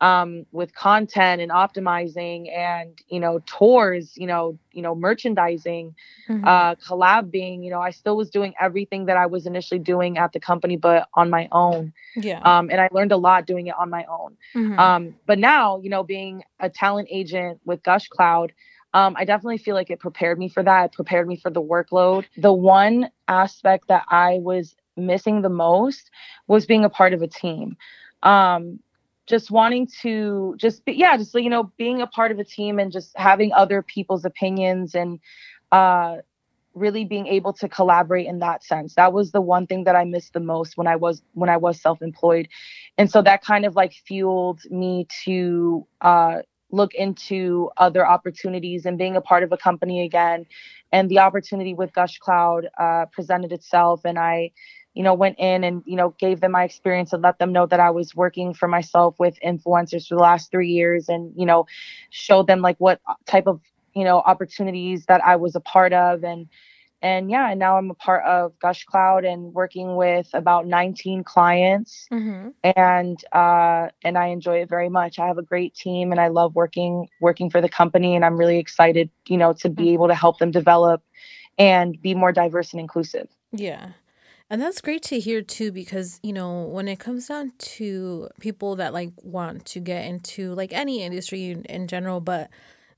um, 0.03 0.45
with 0.51 0.75
content 0.75 1.41
and 1.41 1.49
optimizing 1.49 2.53
and 2.53 2.99
you 3.07 3.21
know 3.21 3.39
tours 3.45 4.11
you 4.17 4.27
know 4.27 4.59
you 4.73 4.81
know 4.81 4.93
merchandising 4.93 5.95
mm-hmm. 6.27 6.45
uh 6.45 6.75
collabing 6.75 7.63
you 7.63 7.71
know 7.71 7.79
i 7.79 7.89
still 7.89 8.17
was 8.17 8.29
doing 8.29 8.53
everything 8.59 9.05
that 9.05 9.15
i 9.15 9.25
was 9.25 9.45
initially 9.45 9.79
doing 9.79 10.17
at 10.17 10.33
the 10.33 10.41
company 10.41 10.75
but 10.75 11.07
on 11.13 11.29
my 11.29 11.47
own 11.53 11.93
yeah 12.17 12.41
um 12.41 12.69
and 12.69 12.81
i 12.81 12.89
learned 12.91 13.13
a 13.13 13.17
lot 13.17 13.47
doing 13.47 13.67
it 13.67 13.75
on 13.79 13.89
my 13.89 14.03
own 14.09 14.35
mm-hmm. 14.53 14.77
um 14.77 15.15
but 15.25 15.39
now 15.39 15.79
you 15.79 15.89
know 15.89 16.03
being 16.03 16.43
a 16.59 16.69
talent 16.69 17.07
agent 17.09 17.59
with 17.65 17.81
Gushcloud 17.83 18.51
um, 18.95 19.15
I 19.17 19.25
definitely 19.25 19.57
feel 19.57 19.73
like 19.73 19.89
it 19.89 19.99
prepared 19.99 20.37
me 20.37 20.47
for 20.47 20.61
that. 20.61 20.85
It 20.85 20.91
prepared 20.91 21.27
me 21.27 21.35
for 21.35 21.49
the 21.49 21.63
workload. 21.63 22.25
The 22.37 22.53
one 22.53 23.09
aspect 23.27 23.87
that 23.87 24.03
I 24.07 24.37
was 24.39 24.75
missing 24.95 25.41
the 25.41 25.49
most 25.49 26.11
was 26.45 26.67
being 26.67 26.85
a 26.85 26.89
part 26.89 27.11
of 27.11 27.23
a 27.23 27.27
team. 27.27 27.75
Um, 28.21 28.79
just 29.27 29.51
wanting 29.51 29.87
to 30.01 30.55
just 30.57 30.83
be, 30.85 30.93
yeah 30.93 31.15
just 31.17 31.33
you 31.35 31.49
know 31.49 31.71
being 31.77 32.01
a 32.01 32.07
part 32.07 32.31
of 32.31 32.39
a 32.39 32.43
team 32.43 32.79
and 32.79 32.91
just 32.91 33.11
having 33.15 33.51
other 33.53 33.81
people's 33.81 34.25
opinions 34.25 34.95
and 34.95 35.19
uh 35.71 36.17
really 36.73 37.05
being 37.05 37.27
able 37.27 37.53
to 37.53 37.69
collaborate 37.69 38.25
in 38.25 38.39
that 38.39 38.63
sense. 38.63 38.95
That 38.95 39.13
was 39.13 39.31
the 39.31 39.41
one 39.41 39.67
thing 39.67 39.83
that 39.83 39.95
i 39.95 40.03
missed 40.05 40.33
the 40.33 40.39
most 40.39 40.77
when 40.77 40.87
i 40.87 40.95
was 40.95 41.21
when 41.33 41.49
i 41.49 41.57
was 41.57 41.79
self-employed. 41.79 42.47
And 42.97 43.09
so 43.11 43.21
that 43.21 43.43
kind 43.43 43.65
of 43.65 43.75
like 43.75 43.93
fueled 43.93 44.61
me 44.69 45.07
to 45.25 45.87
uh 46.01 46.41
look 46.71 46.95
into 46.95 47.69
other 47.77 48.05
opportunities 48.05 48.85
and 48.85 48.97
being 48.97 49.15
a 49.15 49.21
part 49.21 49.43
of 49.43 49.51
a 49.51 49.57
company 49.57 50.03
again. 50.03 50.47
And 50.91 51.07
the 51.07 51.19
opportunity 51.19 51.75
with 51.75 51.93
Gushcloud 51.93 52.67
uh, 52.79 53.05
presented 53.11 53.51
itself 53.51 54.01
and 54.05 54.17
i 54.17 54.51
you 54.93 55.03
know, 55.03 55.13
went 55.13 55.39
in 55.39 55.63
and, 55.63 55.83
you 55.85 55.95
know, 55.95 56.13
gave 56.19 56.39
them 56.39 56.51
my 56.51 56.63
experience 56.63 57.13
and 57.13 57.23
let 57.23 57.39
them 57.39 57.51
know 57.51 57.65
that 57.65 57.79
I 57.79 57.89
was 57.89 58.15
working 58.15 58.53
for 58.53 58.67
myself 58.67 59.19
with 59.19 59.39
influencers 59.45 60.07
for 60.07 60.15
the 60.15 60.21
last 60.21 60.51
three 60.51 60.69
years 60.69 61.09
and, 61.09 61.33
you 61.35 61.45
know, 61.45 61.65
showed 62.09 62.47
them 62.47 62.61
like 62.61 62.77
what 62.77 63.01
type 63.25 63.47
of, 63.47 63.59
you 63.95 64.03
know, 64.03 64.19
opportunities 64.19 65.05
that 65.07 65.23
I 65.23 65.35
was 65.35 65.55
a 65.55 65.59
part 65.59 65.93
of 65.93 66.23
and, 66.23 66.47
and 67.03 67.29
yeah, 67.29 67.49
and 67.49 67.59
now 67.59 67.77
I'm 67.77 67.91
a 67.91 67.95
part 67.95 68.23
of 68.23 68.57
Gushcloud 68.59 69.25
and 69.25 69.53
working 69.53 69.97
with 69.97 70.29
about 70.31 70.65
19 70.65 71.25
clients, 71.25 72.07
mm-hmm. 72.09 72.51
and 72.63 73.25
uh, 73.33 73.89
and 74.05 74.17
I 74.17 74.27
enjoy 74.27 74.61
it 74.61 74.69
very 74.69 74.87
much. 74.87 75.19
I 75.19 75.27
have 75.27 75.37
a 75.37 75.43
great 75.43 75.75
team, 75.75 76.11
and 76.11 76.21
I 76.21 76.29
love 76.29 76.55
working 76.55 77.09
working 77.19 77.49
for 77.49 77.59
the 77.59 77.67
company, 77.67 78.15
and 78.15 78.23
I'm 78.23 78.37
really 78.37 78.57
excited, 78.57 79.09
you 79.27 79.35
know, 79.35 79.51
to 79.51 79.69
be 79.69 79.83
mm-hmm. 79.83 79.93
able 79.95 80.07
to 80.07 80.15
help 80.15 80.39
them 80.39 80.51
develop 80.51 81.03
and 81.57 82.01
be 82.01 82.15
more 82.15 82.31
diverse 82.31 82.71
and 82.71 82.79
inclusive. 82.79 83.27
Yeah, 83.51 83.89
and 84.53 84.61
that's 84.61 84.81
great 84.81 85.01
to 85.01 85.19
hear 85.19 85.41
too, 85.41 85.71
because, 85.71 86.19
you 86.21 86.31
know, 86.31 86.61
when 86.65 86.87
it 86.87 86.99
comes 86.99 87.27
down 87.27 87.53
to 87.57 88.29
people 88.39 88.75
that 88.75 88.93
like 88.93 89.09
want 89.23 89.65
to 89.65 89.79
get 89.79 90.05
into 90.05 90.53
like 90.53 90.71
any 90.71 91.01
industry 91.01 91.49
in, 91.49 91.65
in 91.65 91.87
general, 91.87 92.21
but, 92.21 92.51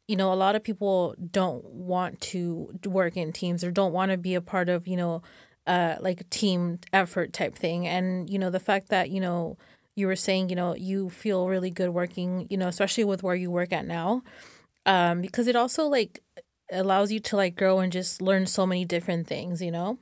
you 0.06 0.18
know, 0.18 0.34
a 0.34 0.36
lot 0.36 0.58
of 0.58 0.66
people 0.66 1.16
don't 1.32 1.64
want 1.64 2.20
to 2.20 2.78
work 2.86 3.16
in 3.16 3.32
teams 3.32 3.64
or 3.64 3.72
don't 3.72 3.94
want 3.94 4.12
to 4.12 4.18
be 4.18 4.36
a 4.36 4.42
part 4.42 4.68
of, 4.68 4.86
you 4.86 4.98
know, 4.98 5.22
uh, 5.66 5.96
like 6.02 6.30
team 6.30 6.78
effort 6.92 7.32
type 7.32 7.56
thing. 7.56 7.88
And, 7.88 8.30
you 8.30 8.38
know, 8.38 8.50
the 8.50 8.60
fact 8.60 8.90
that, 8.90 9.10
you 9.10 9.22
know, 9.22 9.58
you 9.96 10.08
were 10.08 10.18
saying, 10.18 10.50
you 10.50 10.58
know, 10.58 10.76
you 10.76 11.10
feel 11.10 11.48
really 11.48 11.70
good 11.70 11.92
working, 11.92 12.48
you 12.50 12.58
know, 12.58 12.68
especially 12.68 13.06
with 13.06 13.24
where 13.24 13.34
you 13.34 13.50
work 13.50 13.72
at 13.72 13.88
now. 13.88 14.24
Um, 14.86 15.22
because 15.22 15.48
it 15.48 15.56
also 15.56 15.86
like 15.86 16.20
allows 16.70 17.14
you 17.14 17.22
to 17.22 17.38
like 17.38 17.56
grow 17.56 17.80
and 17.80 17.94
just 17.94 18.22
learn 18.22 18.46
so 18.46 18.68
many 18.68 18.84
different 18.84 19.26
things, 19.26 19.62
you 19.62 19.72
know? 19.72 20.00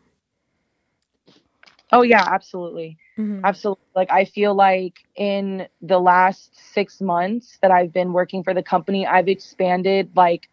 Oh 1.93 2.01
yeah, 2.01 2.23
absolutely. 2.27 2.97
Mm-hmm. 3.19 3.45
Absolutely. 3.45 3.86
Like 3.95 4.12
I 4.12 4.25
feel 4.25 4.56
like 4.56 5.06
in 5.15 5.67
the 5.82 5.99
last 5.99 6.60
6 6.73 7.01
months 7.01 7.60
that 7.62 7.69
I've 7.69 7.93
been 7.93 8.13
working 8.13 8.43
for 8.43 8.53
the 8.53 8.63
company, 8.63 9.06
I've 9.06 9.27
expanded 9.27 10.10
like 10.15 10.49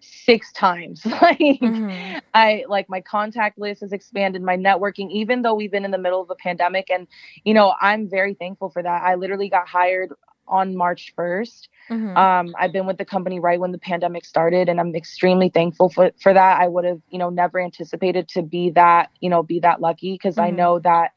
six 0.00 0.52
times. 0.52 1.04
like 1.22 1.38
mm-hmm. 1.38 2.18
I 2.34 2.66
like 2.68 2.90
my 2.90 3.00
contact 3.00 3.58
list 3.58 3.80
has 3.80 3.92
expanded, 3.92 4.42
my 4.42 4.58
networking 4.58 5.10
even 5.10 5.40
though 5.40 5.54
we've 5.54 5.72
been 5.72 5.86
in 5.86 5.90
the 5.90 5.98
middle 5.98 6.20
of 6.20 6.28
a 6.28 6.34
pandemic 6.34 6.90
and 6.90 7.06
you 7.44 7.54
know, 7.54 7.74
I'm 7.80 8.06
very 8.06 8.34
thankful 8.34 8.68
for 8.68 8.82
that. 8.82 9.02
I 9.02 9.14
literally 9.14 9.48
got 9.48 9.66
hired 9.66 10.12
on 10.48 10.76
March 10.76 11.14
1st. 11.16 11.68
Mm-hmm. 11.90 12.16
Um, 12.16 12.54
I've 12.58 12.72
been 12.72 12.86
with 12.86 12.98
the 12.98 13.04
company 13.04 13.40
right 13.40 13.60
when 13.60 13.72
the 13.72 13.78
pandemic 13.78 14.24
started, 14.24 14.68
and 14.68 14.80
I'm 14.80 14.94
extremely 14.94 15.48
thankful 15.48 15.88
for, 15.88 16.10
for 16.20 16.32
that. 16.32 16.60
I 16.60 16.68
would 16.68 16.84
have, 16.84 17.00
you 17.10 17.18
know, 17.18 17.30
never 17.30 17.60
anticipated 17.60 18.28
to 18.30 18.42
be 18.42 18.70
that, 18.70 19.10
you 19.20 19.30
know, 19.30 19.42
be 19.42 19.60
that 19.60 19.80
lucky 19.80 20.12
because 20.12 20.36
mm-hmm. 20.36 20.46
I 20.46 20.50
know 20.50 20.78
that 20.80 21.12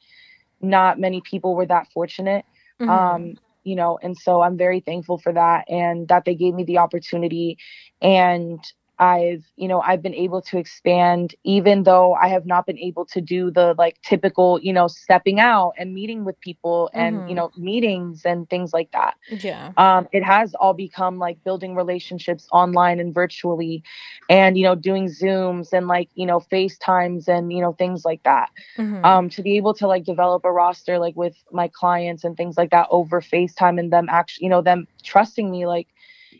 not 0.61 0.99
many 0.99 1.21
people 1.21 1.55
were 1.55 1.65
that 1.65 1.87
fortunate. 1.93 2.45
Mm-hmm. 2.79 2.89
Um, 2.89 3.33
you 3.63 3.75
know, 3.75 3.99
and 4.01 4.17
so 4.17 4.41
I'm 4.41 4.57
very 4.57 4.79
thankful 4.79 5.17
for 5.17 5.33
that 5.33 5.69
and 5.69 6.07
that 6.07 6.25
they 6.25 6.35
gave 6.35 6.53
me 6.53 6.63
the 6.63 6.79
opportunity. 6.79 7.57
And 8.01 8.59
I've, 9.01 9.43
you 9.55 9.67
know, 9.67 9.81
I've 9.81 10.03
been 10.03 10.13
able 10.13 10.43
to 10.43 10.59
expand 10.59 11.33
even 11.43 11.83
though 11.83 12.13
I 12.13 12.27
have 12.27 12.45
not 12.45 12.67
been 12.67 12.77
able 12.77 13.03
to 13.07 13.19
do 13.19 13.49
the 13.49 13.73
like 13.75 13.99
typical, 14.03 14.59
you 14.61 14.71
know, 14.71 14.87
stepping 14.87 15.39
out 15.39 15.73
and 15.79 15.91
meeting 15.91 16.23
with 16.23 16.39
people 16.39 16.91
and, 16.93 17.17
mm-hmm. 17.17 17.29
you 17.29 17.35
know, 17.35 17.49
meetings 17.57 18.21
and 18.25 18.47
things 18.47 18.73
like 18.73 18.91
that. 18.91 19.15
Yeah. 19.27 19.71
Um, 19.77 20.07
it 20.11 20.23
has 20.23 20.53
all 20.53 20.75
become 20.75 21.17
like 21.17 21.43
building 21.43 21.73
relationships 21.73 22.47
online 22.51 22.99
and 22.99 23.11
virtually 23.11 23.83
and, 24.29 24.55
you 24.55 24.63
know, 24.63 24.75
doing 24.75 25.07
Zooms 25.07 25.73
and 25.73 25.87
like, 25.87 26.09
you 26.13 26.27
know, 26.27 26.39
FaceTimes 26.39 27.27
and, 27.27 27.51
you 27.51 27.59
know, 27.59 27.73
things 27.73 28.05
like 28.05 28.21
that. 28.21 28.49
Mm-hmm. 28.77 29.03
Um, 29.03 29.29
to 29.31 29.41
be 29.41 29.57
able 29.57 29.73
to 29.73 29.87
like 29.87 30.03
develop 30.03 30.45
a 30.45 30.51
roster 30.51 30.99
like 30.99 31.15
with 31.15 31.35
my 31.51 31.67
clients 31.69 32.23
and 32.23 32.37
things 32.37 32.55
like 32.55 32.69
that 32.69 32.85
over 32.91 33.19
FaceTime 33.19 33.79
and 33.79 33.91
them 33.91 34.09
actually, 34.11 34.45
you 34.45 34.51
know, 34.51 34.61
them 34.61 34.87
trusting 35.03 35.49
me 35.49 35.65
like 35.65 35.87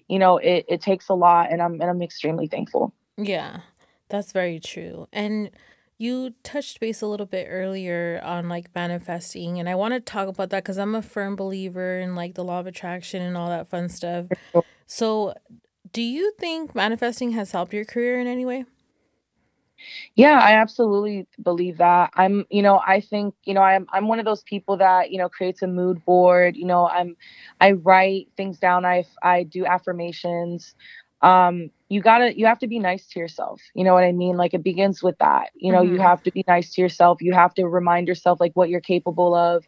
you 0.08 0.20
know, 0.20 0.38
it, 0.38 0.66
it 0.68 0.82
takes 0.82 1.10
a 1.10 1.14
lot 1.14 1.52
and 1.52 1.62
I'm 1.62 1.74
and 1.74 1.84
I'm 1.84 2.02
extremely 2.02 2.48
thankful. 2.48 2.94
Yeah. 3.18 3.62
That's 4.10 4.32
very 4.32 4.60
true. 4.60 5.08
And 5.14 5.52
you 5.98 6.34
touched 6.44 6.80
base 6.80 7.02
a 7.02 7.08
little 7.08 7.26
bit 7.26 7.48
earlier 7.50 8.20
on 8.24 8.50
like 8.50 8.74
manifesting 8.76 9.60
and 9.60 9.70
I 9.70 9.76
want 9.76 9.94
to 9.94 10.00
talk 10.00 10.28
about 10.28 10.50
that 10.50 10.66
cuz 10.66 10.78
I'm 10.78 10.96
a 10.96 11.02
firm 11.02 11.36
believer 11.36 12.00
in 12.00 12.16
like 12.16 12.34
the 12.34 12.44
law 12.44 12.60
of 12.60 12.68
attraction 12.68 13.22
and 13.22 13.38
all 13.38 13.50
that 13.50 13.70
fun 13.70 13.88
stuff. 13.90 14.26
So, 14.88 15.34
do 15.94 16.02
you 16.02 16.34
think 16.38 16.76
manifesting 16.76 17.32
has 17.32 17.52
helped 17.52 17.74
your 17.74 17.86
career 17.86 18.20
in 18.20 18.28
any 18.28 18.46
way? 18.46 18.66
Yeah, 20.16 20.40
I 20.40 20.54
absolutely 20.54 21.28
believe 21.42 21.78
that. 21.78 22.12
I'm, 22.16 22.46
you 22.50 22.62
know, 22.62 22.82
I 22.86 23.00
think, 23.02 23.36
you 23.46 23.54
know, 23.54 23.62
I'm 23.62 23.88
I'm 23.92 24.08
one 24.08 24.20
of 24.20 24.26
those 24.26 24.44
people 24.44 24.78
that, 24.78 25.12
you 25.12 25.18
know, 25.18 25.30
creates 25.30 25.62
a 25.62 25.68
mood 25.68 26.04
board. 26.06 26.56
You 26.56 26.66
know, 26.66 26.88
I'm 26.88 27.16
I 27.60 27.72
write 27.74 28.30
things 28.38 28.60
down. 28.60 28.86
I 28.86 29.06
I 29.24 29.44
do 29.44 29.66
affirmations. 29.66 30.76
Um, 31.22 31.70
you 31.90 32.02
gotta 32.02 32.38
you 32.38 32.46
have 32.48 32.60
to 32.60 32.68
be 32.68 32.80
nice 32.80 33.08
to 33.08 33.20
yourself. 33.20 33.62
You 33.76 33.84
know 33.84 33.94
what 33.94 34.04
I 34.04 34.12
mean? 34.12 34.38
Like 34.38 34.54
it 34.54 34.64
begins 34.64 35.04
with 35.04 35.18
that. 35.20 35.52
You 35.56 35.72
know, 35.72 35.82
mm-hmm. 35.82 35.96
you 35.96 36.02
have 36.02 36.24
to 36.24 36.32
be 36.32 36.44
nice 36.48 36.74
to 36.74 36.82
yourself. 36.82 37.22
You 37.22 37.34
have 37.34 37.54
to 37.56 37.68
remind 37.68 38.08
yourself 38.08 38.40
like 38.40 38.54
what 38.56 38.70
you're 38.70 38.82
capable 38.82 39.36
of 39.36 39.66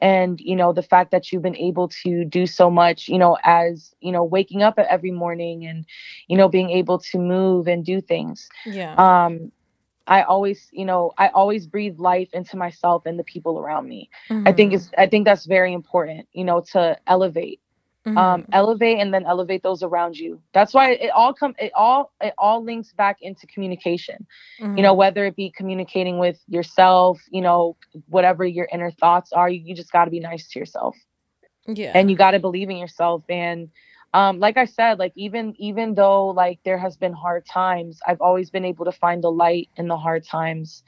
and 0.00 0.40
you 0.40 0.56
know 0.56 0.72
the 0.72 0.82
fact 0.82 1.10
that 1.10 1.30
you've 1.30 1.42
been 1.42 1.56
able 1.56 1.88
to 1.88 2.24
do 2.24 2.46
so 2.46 2.70
much 2.70 3.08
you 3.08 3.18
know 3.18 3.36
as 3.44 3.94
you 4.00 4.12
know 4.12 4.24
waking 4.24 4.62
up 4.62 4.78
every 4.78 5.10
morning 5.10 5.66
and 5.66 5.84
you 6.28 6.36
know 6.36 6.48
being 6.48 6.70
able 6.70 6.98
to 6.98 7.18
move 7.18 7.66
and 7.66 7.84
do 7.84 8.00
things 8.00 8.48
yeah 8.66 8.94
um 8.94 9.52
I 10.10 10.22
always, 10.22 10.68
you 10.72 10.84
know, 10.84 11.12
I 11.18 11.28
always 11.28 11.68
breathe 11.68 11.98
life 11.98 12.28
into 12.32 12.56
myself 12.56 13.06
and 13.06 13.16
the 13.16 13.24
people 13.24 13.60
around 13.60 13.88
me. 13.88 14.10
Mm-hmm. 14.28 14.48
I 14.48 14.52
think 14.52 14.72
mm-hmm. 14.72 14.76
it's 14.76 14.90
I 14.98 15.06
think 15.06 15.24
that's 15.24 15.46
very 15.46 15.72
important, 15.72 16.28
you 16.32 16.44
know, 16.44 16.60
to 16.72 16.98
elevate. 17.06 17.60
Mm-hmm. 18.06 18.16
Um, 18.16 18.46
elevate 18.52 18.98
and 18.98 19.12
then 19.12 19.26
elevate 19.26 19.62
those 19.62 19.82
around 19.82 20.16
you. 20.16 20.40
That's 20.54 20.72
why 20.72 20.92
it 20.92 21.10
all 21.10 21.34
come 21.34 21.54
it 21.58 21.70
all 21.76 22.12
it 22.20 22.34
all 22.38 22.64
links 22.64 22.92
back 22.92 23.18
into 23.20 23.46
communication. 23.46 24.26
Mm-hmm. 24.60 24.78
You 24.78 24.82
know, 24.82 24.92
mm-hmm. 24.92 24.98
whether 24.98 25.26
it 25.26 25.36
be 25.36 25.52
communicating 25.54 26.18
with 26.18 26.40
yourself, 26.48 27.20
you 27.30 27.42
know, 27.42 27.76
whatever 28.08 28.44
your 28.44 28.68
inner 28.72 28.90
thoughts 28.90 29.32
are, 29.32 29.48
you, 29.48 29.60
you 29.64 29.76
just 29.76 29.92
gotta 29.92 30.10
be 30.10 30.18
nice 30.18 30.48
to 30.48 30.58
yourself. 30.58 30.96
Yeah. 31.66 31.92
And 31.94 32.10
you 32.10 32.16
gotta 32.16 32.40
believe 32.40 32.68
in 32.68 32.78
yourself 32.78 33.22
and 33.28 33.68
um, 34.12 34.40
like 34.40 34.56
I 34.56 34.64
said, 34.64 34.98
like 34.98 35.12
even 35.16 35.54
even 35.58 35.94
though 35.94 36.28
like 36.28 36.60
there 36.64 36.78
has 36.78 36.96
been 36.96 37.12
hard 37.12 37.46
times, 37.46 38.00
I've 38.06 38.20
always 38.20 38.50
been 38.50 38.64
able 38.64 38.84
to 38.86 38.92
find 38.92 39.22
the 39.22 39.30
light 39.30 39.68
in 39.76 39.88
the 39.88 39.96
hard 39.96 40.26
times 40.26 40.82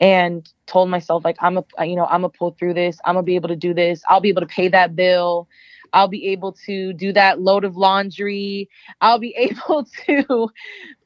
and 0.00 0.48
told 0.66 0.90
myself 0.90 1.24
like 1.24 1.36
I'm 1.40 1.58
a 1.58 1.64
you 1.86 1.96
know, 1.96 2.04
I'm 2.06 2.22
gonna 2.22 2.30
pull 2.30 2.52
through 2.58 2.74
this, 2.74 2.98
I'm 3.04 3.14
gonna 3.14 3.24
be 3.24 3.36
able 3.36 3.48
to 3.48 3.56
do 3.56 3.74
this, 3.74 4.02
I'll 4.08 4.20
be 4.20 4.28
able 4.28 4.42
to 4.42 4.46
pay 4.46 4.68
that 4.68 4.94
bill. 4.96 5.48
I'll 5.92 6.08
be 6.08 6.26
able 6.28 6.52
to 6.66 6.92
do 6.92 7.12
that 7.14 7.40
load 7.40 7.64
of 7.64 7.76
laundry. 7.76 8.68
I'll 9.00 9.18
be 9.18 9.34
able 9.36 9.86
to 10.06 10.48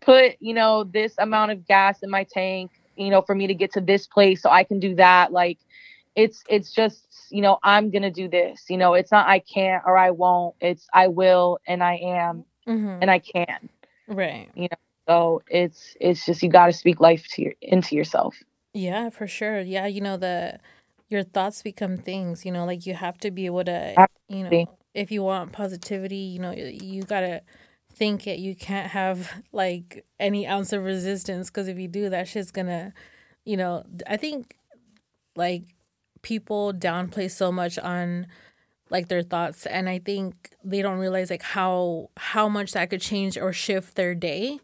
put, 0.00 0.36
you 0.40 0.54
know, 0.54 0.84
this 0.84 1.14
amount 1.18 1.52
of 1.52 1.66
gas 1.66 2.02
in 2.02 2.10
my 2.10 2.24
tank, 2.24 2.72
you 2.96 3.10
know, 3.10 3.22
for 3.22 3.34
me 3.34 3.46
to 3.46 3.54
get 3.54 3.72
to 3.74 3.80
this 3.80 4.06
place 4.06 4.42
so 4.42 4.50
I 4.50 4.64
can 4.64 4.80
do 4.80 4.94
that. 4.96 5.32
Like 5.32 5.58
it's 6.14 6.42
it's 6.48 6.72
just 6.72 7.06
you 7.30 7.40
know 7.40 7.58
i'm 7.62 7.90
gonna 7.90 8.10
do 8.10 8.28
this 8.28 8.64
you 8.68 8.76
know 8.76 8.94
it's 8.94 9.10
not 9.10 9.26
i 9.26 9.38
can't 9.38 9.82
or 9.86 9.96
i 9.96 10.10
won't 10.10 10.54
it's 10.60 10.86
i 10.92 11.08
will 11.08 11.58
and 11.66 11.82
i 11.82 11.94
am 11.94 12.44
mm-hmm. 12.66 12.98
and 13.00 13.10
i 13.10 13.18
can 13.18 13.68
right 14.08 14.48
you 14.54 14.68
know 14.70 14.76
so 15.08 15.42
it's 15.48 15.96
it's 16.00 16.26
just 16.26 16.42
you 16.42 16.48
got 16.48 16.66
to 16.66 16.72
speak 16.72 17.00
life 17.00 17.26
to 17.28 17.42
your 17.42 17.54
into 17.62 17.96
yourself 17.96 18.36
yeah 18.74 19.08
for 19.08 19.26
sure 19.26 19.60
yeah 19.60 19.86
you 19.86 20.00
know 20.00 20.16
the 20.16 20.58
your 21.08 21.22
thoughts 21.22 21.62
become 21.62 21.96
things 21.96 22.44
you 22.44 22.52
know 22.52 22.64
like 22.64 22.86
you 22.86 22.94
have 22.94 23.18
to 23.18 23.30
be 23.30 23.46
able 23.46 23.64
to 23.64 23.94
Absolutely. 23.98 24.58
you 24.58 24.64
know 24.64 24.78
if 24.94 25.10
you 25.10 25.22
want 25.22 25.52
positivity 25.52 26.16
you 26.16 26.38
know 26.38 26.52
you 26.52 27.02
gotta 27.02 27.42
think 27.94 28.26
it 28.26 28.38
you 28.38 28.54
can't 28.54 28.90
have 28.90 29.42
like 29.52 30.04
any 30.18 30.46
ounce 30.46 30.72
of 30.72 30.84
resistance 30.84 31.50
because 31.50 31.68
if 31.68 31.78
you 31.78 31.88
do 31.88 32.08
that 32.08 32.28
shit's 32.28 32.50
gonna 32.50 32.92
you 33.44 33.56
know 33.56 33.84
i 34.06 34.16
think 34.16 34.56
like 35.36 35.62
people 36.22 36.72
downplay 36.72 37.30
so 37.30 37.52
much 37.52 37.78
on 37.78 38.26
like 38.90 39.08
their 39.08 39.22
thoughts 39.22 39.66
and 39.66 39.88
i 39.88 39.98
think 39.98 40.50
they 40.62 40.82
don't 40.82 40.98
realize 40.98 41.30
like 41.30 41.42
how 41.42 42.08
how 42.16 42.48
much 42.48 42.72
that 42.72 42.90
could 42.90 43.00
change 43.00 43.36
or 43.36 43.52
shift 43.52 43.94
their 43.96 44.14
day 44.14 44.58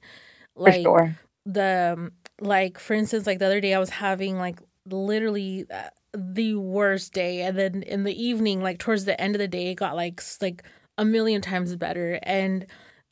like 0.54 0.82
sure. 0.82 1.16
the 1.44 1.96
um, 1.96 2.12
like 2.40 2.78
for 2.78 2.94
instance 2.94 3.26
like 3.26 3.38
the 3.38 3.46
other 3.46 3.60
day 3.60 3.74
i 3.74 3.78
was 3.78 3.90
having 3.90 4.38
like 4.38 4.60
literally 4.86 5.66
uh, 5.70 5.88
the 6.16 6.54
worst 6.54 7.12
day 7.12 7.42
and 7.42 7.58
then 7.58 7.82
in 7.82 8.04
the 8.04 8.22
evening 8.22 8.62
like 8.62 8.78
towards 8.78 9.04
the 9.04 9.20
end 9.20 9.34
of 9.34 9.38
the 9.38 9.48
day 9.48 9.70
it 9.70 9.74
got 9.74 9.96
like 9.96 10.22
like 10.40 10.62
a 10.96 11.04
million 11.04 11.40
times 11.40 11.74
better 11.76 12.18
and 12.22 12.66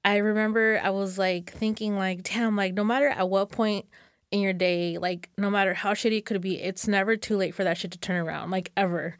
i 0.04 0.16
remember 0.16 0.80
i 0.82 0.90
was 0.90 1.18
like 1.18 1.52
thinking 1.52 1.96
like 1.96 2.22
damn 2.22 2.56
like 2.56 2.74
no 2.74 2.84
matter 2.84 3.08
at 3.08 3.28
what 3.28 3.50
point 3.50 3.86
in 4.30 4.40
your 4.40 4.52
day, 4.52 4.98
like 4.98 5.30
no 5.38 5.50
matter 5.50 5.74
how 5.74 5.92
shitty 5.92 6.18
it 6.18 6.26
could 6.26 6.40
be, 6.40 6.60
it's 6.60 6.88
never 6.88 7.16
too 7.16 7.36
late 7.36 7.54
for 7.54 7.64
that 7.64 7.78
shit 7.78 7.92
to 7.92 7.98
turn 7.98 8.16
around, 8.16 8.50
like 8.50 8.72
ever. 8.76 9.16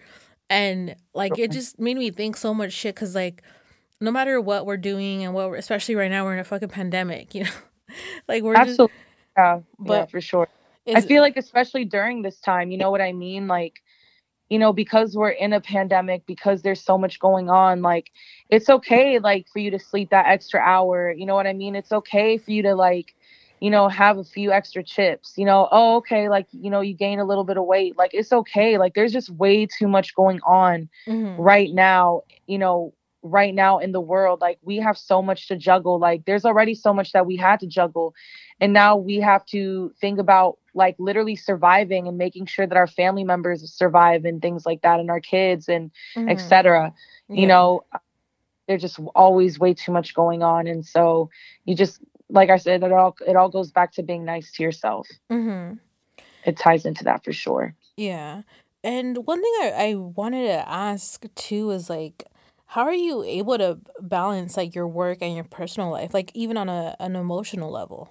And 0.49 0.97
like 1.15 1.39
it 1.39 1.51
just 1.51 1.79
made 1.79 1.97
me 1.97 2.11
think 2.11 2.37
so 2.37 2.55
much 2.55 2.73
shit 2.73 2.95
because 2.95 3.15
like 3.15 3.43
no 4.01 4.11
matter 4.11 4.41
what 4.41 4.67
we're 4.67 4.77
doing 4.77 5.25
and 5.25 5.35
what 5.35 5.49
we're 5.49 5.57
especially 5.57 5.95
right 5.95 6.11
now 6.11 6.25
we're 6.25 6.35
in 6.35 6.39
a 6.39 6.45
fucking 6.45 6.69
pandemic, 6.69 7.35
you 7.35 7.45
know, 7.45 7.51
like 8.29 8.43
we're 8.43 8.55
absolutely 8.55 8.95
just, 8.95 9.37
yeah, 9.37 9.61
but 9.79 9.93
yeah, 9.93 10.07
for 10.07 10.21
sure. 10.21 10.49
I 10.95 11.01
feel 11.01 11.21
like 11.21 11.37
especially 11.37 11.85
during 11.85 12.23
this 12.23 12.39
time, 12.39 12.71
you 12.71 12.79
know 12.79 12.93
what 12.93 13.01
I 13.01 13.13
mean, 13.13 13.49
like 13.49 13.83
you 14.49 14.59
know 14.59 14.73
because 14.73 15.17
we're 15.17 15.31
in 15.31 15.53
a 15.53 15.61
pandemic 15.61 16.25
because 16.27 16.63
there's 16.63 16.81
so 16.81 16.97
much 16.97 17.19
going 17.19 17.51
on 17.51 17.83
like 17.83 18.11
it's 18.49 18.69
okay 18.69 19.19
like 19.19 19.49
for 19.49 19.59
you 19.59 19.71
to 19.71 19.79
sleep 19.79 20.11
that 20.11 20.27
extra 20.27 20.61
hour 20.61 21.11
you 21.11 21.27
know 21.27 21.35
what 21.35 21.47
i 21.47 21.53
mean 21.53 21.75
it's 21.75 21.93
okay 21.93 22.39
for 22.39 22.51
you 22.51 22.63
to 22.63 22.75
like 22.75 23.15
you 23.61 23.71
know, 23.71 23.89
have 23.89 24.19
a 24.19 24.25
few 24.25 24.53
extra 24.53 24.83
chips, 24.83 25.33
you 25.37 25.45
know, 25.45 25.69
oh, 25.73 25.97
okay, 25.97 26.29
like, 26.29 26.47
you 26.53 26.71
know, 26.71 26.81
you 26.81 26.95
gain 26.95 27.19
a 27.19 27.25
little 27.25 27.45
bit 27.45 27.57
of 27.57 27.65
weight. 27.65 27.97
Like, 27.97 28.13
it's 28.13 28.33
okay. 28.33 28.79
Like, 28.79 28.95
there's 28.95 29.13
just 29.13 29.31
way 29.31 29.67
too 29.67 29.89
much 29.89 30.15
going 30.15 30.41
on 30.47 30.89
mm-hmm. 31.07 31.41
right 31.41 31.73
now, 31.73 32.23
you 32.47 32.59
know, 32.59 32.93
right 33.23 33.55
now 33.55 33.79
in 33.79 33.93
the 33.93 34.01
world. 34.01 34.41
Like, 34.41 34.59
we 34.63 34.77
have 34.77 34.99
so 34.99 35.23
much 35.23 35.49
to 35.49 35.57
juggle. 35.57 35.99
Like, 35.99 36.27
there's 36.27 36.45
already 36.45 36.75
so 36.75 36.93
much 36.93 37.13
that 37.13 37.27
we 37.27 37.37
had 37.37 37.61
to 37.61 37.67
juggle. 37.67 38.15
And 38.61 38.73
now 38.73 38.97
we 38.97 39.17
have 39.17 39.45
to 39.47 39.93
think 40.01 40.19
about 40.19 40.59
like 40.75 40.97
literally 40.99 41.37
surviving 41.37 42.07
and 42.07 42.19
making 42.19 42.47
sure 42.47 42.67
that 42.67 42.77
our 42.77 42.87
family 42.87 43.25
members 43.25 43.71
survive 43.73 44.25
and 44.25 44.41
things 44.41 44.67
like 44.67 44.83
that 44.83 45.01
and 45.01 45.11
our 45.11 45.21
kids 45.21 45.69
and 45.69 45.91
mm-hmm. 46.15 46.29
etc. 46.29 46.93
Yeah. 47.29 47.41
You 47.41 47.47
know, 47.47 47.85
there's 48.69 48.83
just 48.83 48.99
always 49.15 49.59
way 49.59 49.75
too 49.75 49.93
much 49.93 50.15
going 50.15 50.43
on. 50.43 50.67
And 50.67 50.85
so 50.85 51.31
you 51.65 51.75
just 51.75 52.01
like 52.31 52.51
I 52.51 52.57
said, 52.57 52.83
it 52.83 52.93
all 52.93 53.17
it 53.27 53.37
all 53.37 53.49
goes 53.49 53.71
back 53.71 53.93
to 53.93 54.03
being 54.03 54.25
nice 54.25 54.53
to 54.53 54.63
yourself. 54.63 55.09
Mm-hmm. 55.31 55.75
It 56.45 56.57
ties 56.57 56.87
into 56.87 57.05
that 57.05 57.25
for 57.25 57.33
sure. 57.33 57.75
Yeah, 57.97 58.43
and 58.85 59.27
one 59.27 59.43
thing 59.43 59.53
I, 59.63 59.73
I 59.91 59.95
wanted 59.95 60.47
to 60.47 60.69
ask 60.69 61.25
too 61.35 61.71
is 61.71 61.91
like, 61.91 62.25
how 62.67 62.83
are 62.83 62.95
you 62.95 63.23
able 63.25 63.59
to 63.59 63.79
balance 64.01 64.57
like 64.57 64.75
your 64.75 64.89
work 64.89 65.19
and 65.21 65.35
your 65.35 65.45
personal 65.45 65.91
life, 65.91 66.15
like 66.15 66.31
even 66.35 66.57
on 66.57 66.69
a 66.69 66.97
an 67.01 67.17
emotional 67.17 67.71
level? 67.71 68.11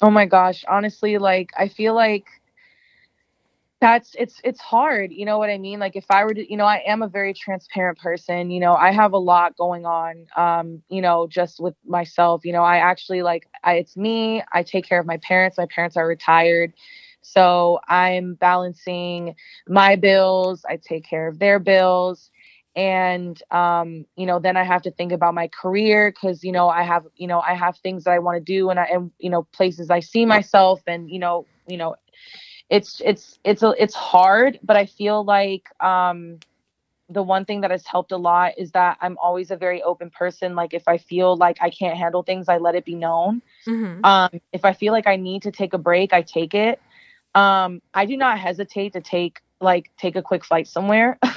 Oh 0.00 0.10
my 0.10 0.26
gosh, 0.26 0.64
honestly, 0.68 1.18
like 1.18 1.50
I 1.56 1.68
feel 1.68 1.94
like 1.94 2.26
that's 3.84 4.16
it's 4.18 4.40
it's 4.44 4.60
hard 4.62 5.12
you 5.12 5.26
know 5.26 5.36
what 5.36 5.50
i 5.50 5.58
mean 5.58 5.78
like 5.78 5.94
if 5.94 6.06
i 6.08 6.24
were 6.24 6.32
to 6.32 6.50
you 6.50 6.56
know 6.56 6.64
i 6.64 6.82
am 6.86 7.02
a 7.02 7.08
very 7.08 7.34
transparent 7.34 7.98
person 7.98 8.50
you 8.50 8.58
know 8.58 8.72
i 8.72 8.90
have 8.90 9.12
a 9.12 9.18
lot 9.18 9.54
going 9.58 9.84
on 9.84 10.26
um 10.38 10.82
you 10.88 11.02
know 11.02 11.26
just 11.26 11.60
with 11.60 11.74
myself 11.84 12.46
you 12.46 12.52
know 12.52 12.62
i 12.62 12.78
actually 12.78 13.20
like 13.20 13.46
I, 13.62 13.74
it's 13.74 13.94
me 13.94 14.42
i 14.54 14.62
take 14.62 14.86
care 14.86 14.98
of 14.98 15.04
my 15.04 15.18
parents 15.18 15.58
my 15.58 15.66
parents 15.66 15.98
are 15.98 16.06
retired 16.06 16.72
so 17.20 17.78
i'm 17.86 18.36
balancing 18.36 19.34
my 19.68 19.96
bills 19.96 20.64
i 20.66 20.78
take 20.78 21.04
care 21.04 21.28
of 21.28 21.38
their 21.38 21.58
bills 21.58 22.30
and 22.74 23.42
um 23.50 24.06
you 24.16 24.24
know 24.24 24.38
then 24.38 24.56
i 24.56 24.64
have 24.64 24.80
to 24.80 24.92
think 24.92 25.12
about 25.12 25.34
my 25.34 25.48
career 25.48 26.10
because 26.10 26.42
you 26.42 26.52
know 26.52 26.70
i 26.70 26.82
have 26.82 27.04
you 27.16 27.26
know 27.26 27.40
i 27.40 27.52
have 27.52 27.76
things 27.76 28.04
that 28.04 28.12
i 28.12 28.18
want 28.18 28.38
to 28.38 28.42
do 28.42 28.70
and 28.70 28.80
i 28.80 28.84
and 28.84 29.10
you 29.18 29.28
know 29.28 29.42
places 29.52 29.90
i 29.90 30.00
see 30.00 30.24
myself 30.24 30.80
and 30.86 31.10
you 31.10 31.18
know 31.18 31.46
you 31.68 31.76
know 31.76 31.94
it's 32.70 33.00
it's 33.04 33.38
it's 33.44 33.62
a, 33.62 33.74
it's 33.78 33.94
hard, 33.94 34.58
but 34.62 34.76
I 34.76 34.86
feel 34.86 35.24
like 35.24 35.68
um 35.82 36.38
the 37.08 37.22
one 37.22 37.44
thing 37.44 37.60
that 37.60 37.70
has 37.70 37.86
helped 37.86 38.12
a 38.12 38.16
lot 38.16 38.52
is 38.56 38.72
that 38.72 38.96
I'm 39.00 39.18
always 39.18 39.50
a 39.50 39.56
very 39.56 39.82
open 39.82 40.10
person. 40.10 40.54
Like 40.54 40.72
if 40.72 40.88
I 40.88 40.98
feel 40.98 41.36
like 41.36 41.58
I 41.60 41.70
can't 41.70 41.96
handle 41.96 42.22
things, 42.22 42.48
I 42.48 42.56
let 42.56 42.74
it 42.74 42.84
be 42.84 42.94
known. 42.94 43.42
Mm-hmm. 43.66 44.04
Um, 44.04 44.40
if 44.52 44.64
I 44.64 44.72
feel 44.72 44.92
like 44.92 45.06
I 45.06 45.16
need 45.16 45.42
to 45.42 45.50
take 45.50 45.74
a 45.74 45.78
break, 45.78 46.12
I 46.12 46.22
take 46.22 46.54
it. 46.54 46.80
Um, 47.34 47.82
I 47.92 48.06
do 48.06 48.16
not 48.16 48.38
hesitate 48.38 48.94
to 48.94 49.00
take 49.00 49.40
like 49.60 49.90
take 49.98 50.16
a 50.16 50.22
quick 50.22 50.44
flight 50.44 50.66
somewhere. 50.66 51.18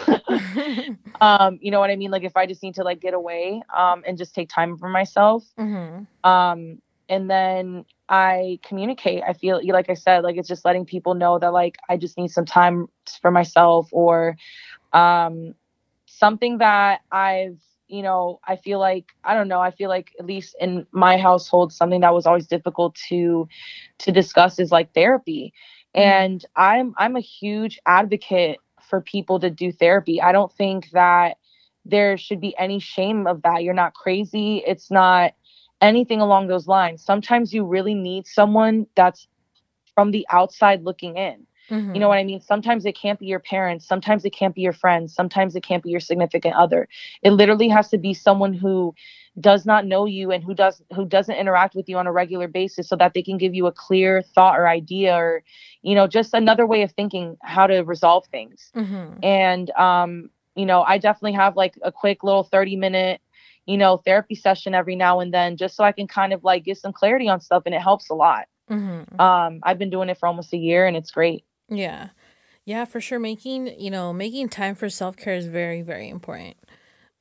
um, 1.21 1.59
you 1.61 1.71
know 1.71 1.79
what 1.79 1.89
I 1.89 1.95
mean? 1.95 2.11
Like 2.11 2.23
if 2.23 2.37
I 2.37 2.45
just 2.45 2.63
need 2.63 2.75
to 2.75 2.83
like 2.83 3.01
get 3.01 3.13
away 3.13 3.61
um 3.75 4.03
and 4.07 4.17
just 4.17 4.33
take 4.33 4.49
time 4.49 4.77
for 4.77 4.89
myself. 4.89 5.43
Mm-hmm. 5.59 6.29
Um, 6.29 6.81
and 7.09 7.29
then 7.29 7.85
I 8.09 8.59
communicate. 8.63 9.23
I 9.27 9.33
feel 9.33 9.61
like 9.73 9.89
I 9.89 9.93
said, 9.93 10.23
like 10.23 10.37
it's 10.37 10.47
just 10.47 10.65
letting 10.65 10.85
people 10.85 11.13
know 11.13 11.39
that 11.39 11.53
like 11.53 11.77
I 11.89 11.97
just 11.97 12.17
need 12.17 12.31
some 12.31 12.45
time 12.45 12.87
for 13.21 13.31
myself 13.31 13.89
or 13.91 14.37
um 14.93 15.53
something 16.05 16.59
that 16.59 17.01
I've 17.11 17.57
you 17.87 18.01
know, 18.01 18.39
I 18.45 18.57
feel 18.57 18.79
like 18.79 19.13
I 19.23 19.33
don't 19.33 19.47
know, 19.47 19.61
I 19.61 19.71
feel 19.71 19.89
like 19.89 20.11
at 20.19 20.25
least 20.25 20.55
in 20.59 20.85
my 20.91 21.17
household 21.17 21.71
something 21.71 22.01
that 22.01 22.13
was 22.13 22.25
always 22.25 22.47
difficult 22.47 22.95
to 23.09 23.47
to 23.99 24.11
discuss 24.11 24.59
is 24.59 24.71
like 24.71 24.93
therapy. 24.93 25.53
Mm-hmm. 25.95 26.09
And 26.09 26.45
I'm 26.55 26.93
I'm 26.97 27.15
a 27.15 27.21
huge 27.21 27.79
advocate 27.85 28.59
for 28.89 29.01
people 29.01 29.39
to 29.39 29.49
do 29.49 29.71
therapy. 29.71 30.21
I 30.21 30.31
don't 30.31 30.51
think 30.51 30.91
that 30.91 31.37
there 31.85 32.17
should 32.17 32.41
be 32.41 32.57
any 32.57 32.79
shame 32.79 33.27
of 33.27 33.41
that. 33.43 33.63
You're 33.63 33.73
not 33.73 33.93
crazy. 33.93 34.63
It's 34.65 34.91
not 34.91 35.33
anything 35.81 36.21
along 36.21 36.47
those 36.47 36.67
lines. 36.67 37.03
Sometimes 37.03 37.53
you 37.53 37.63
really 37.65 37.93
need 37.93 38.27
someone 38.27 38.87
that's 38.95 39.27
from 39.93 40.11
the 40.11 40.25
outside 40.29 40.83
looking 40.83 41.17
in. 41.17 41.45
Mm-hmm. 41.69 41.95
You 41.95 41.99
know 41.99 42.07
what 42.07 42.17
I 42.17 42.23
mean? 42.23 42.39
Sometimes 42.39 42.85
it 42.85 42.95
can't 42.95 43.19
be 43.19 43.25
your 43.25 43.39
parents, 43.39 43.85
sometimes 43.85 44.23
it 44.23 44.29
can't 44.29 44.55
be 44.55 44.61
your 44.61 44.73
friends, 44.73 45.13
sometimes 45.13 45.55
it 45.55 45.63
can't 45.63 45.83
be 45.83 45.89
your 45.89 45.99
significant 45.99 46.55
other. 46.55 46.87
It 47.21 47.31
literally 47.31 47.67
has 47.67 47.89
to 47.89 47.97
be 47.97 48.13
someone 48.13 48.53
who 48.53 48.95
does 49.39 49.65
not 49.65 49.85
know 49.85 50.05
you 50.05 50.31
and 50.31 50.43
who 50.43 50.53
does 50.53 50.81
who 50.95 51.05
doesn't 51.05 51.35
interact 51.35 51.75
with 51.75 51.89
you 51.89 51.97
on 51.97 52.07
a 52.07 52.11
regular 52.11 52.47
basis 52.47 52.87
so 52.87 52.95
that 52.95 53.13
they 53.13 53.21
can 53.21 53.37
give 53.37 53.53
you 53.53 53.67
a 53.67 53.71
clear 53.71 54.21
thought 54.21 54.57
or 54.57 54.67
idea 54.67 55.15
or 55.15 55.43
you 55.83 55.93
know 55.93 56.07
just 56.07 56.33
another 56.33 56.65
way 56.65 56.81
of 56.81 56.91
thinking 56.93 57.37
how 57.43 57.67
to 57.67 57.81
resolve 57.81 58.25
things. 58.27 58.71
Mm-hmm. 58.75 59.23
And 59.23 59.69
um 59.71 60.29
you 60.55 60.65
know, 60.65 60.81
I 60.81 60.97
definitely 60.97 61.33
have 61.33 61.55
like 61.55 61.75
a 61.83 61.91
quick 61.91 62.23
little 62.23 62.43
30 62.43 62.77
minute 62.77 63.21
you 63.67 63.77
know, 63.77 63.97
therapy 63.97 64.33
session 64.33 64.73
every 64.73 64.95
now 64.95 65.19
and 65.19 65.33
then 65.33 65.57
just 65.57 65.75
so 65.75 65.83
I 65.83 65.91
can 65.91 66.07
kind 66.07 66.33
of 66.33 66.43
like 66.43 66.63
get 66.63 66.77
some 66.77 66.93
clarity 66.93 67.27
on 67.27 67.41
stuff 67.41 67.63
and 67.65 67.75
it 67.75 67.81
helps 67.81 68.09
a 68.09 68.13
lot. 68.13 68.47
Mm-hmm. 68.71 69.19
Um, 69.19 69.59
I've 69.61 69.77
been 69.77 69.89
doing 69.89 70.09
it 70.09 70.17
for 70.17 70.27
almost 70.27 70.53
a 70.53 70.57
year 70.57 70.87
and 70.87 70.95
it's 70.97 71.11
great. 71.11 71.43
Yeah. 71.69 72.09
Yeah, 72.65 72.85
for 72.85 72.99
sure. 72.99 73.19
Making, 73.19 73.79
you 73.79 73.91
know, 73.91 74.11
making 74.13 74.49
time 74.49 74.75
for 74.75 74.89
self 74.89 75.17
care 75.17 75.35
is 75.35 75.47
very, 75.47 75.81
very 75.81 76.09
important. 76.09 76.57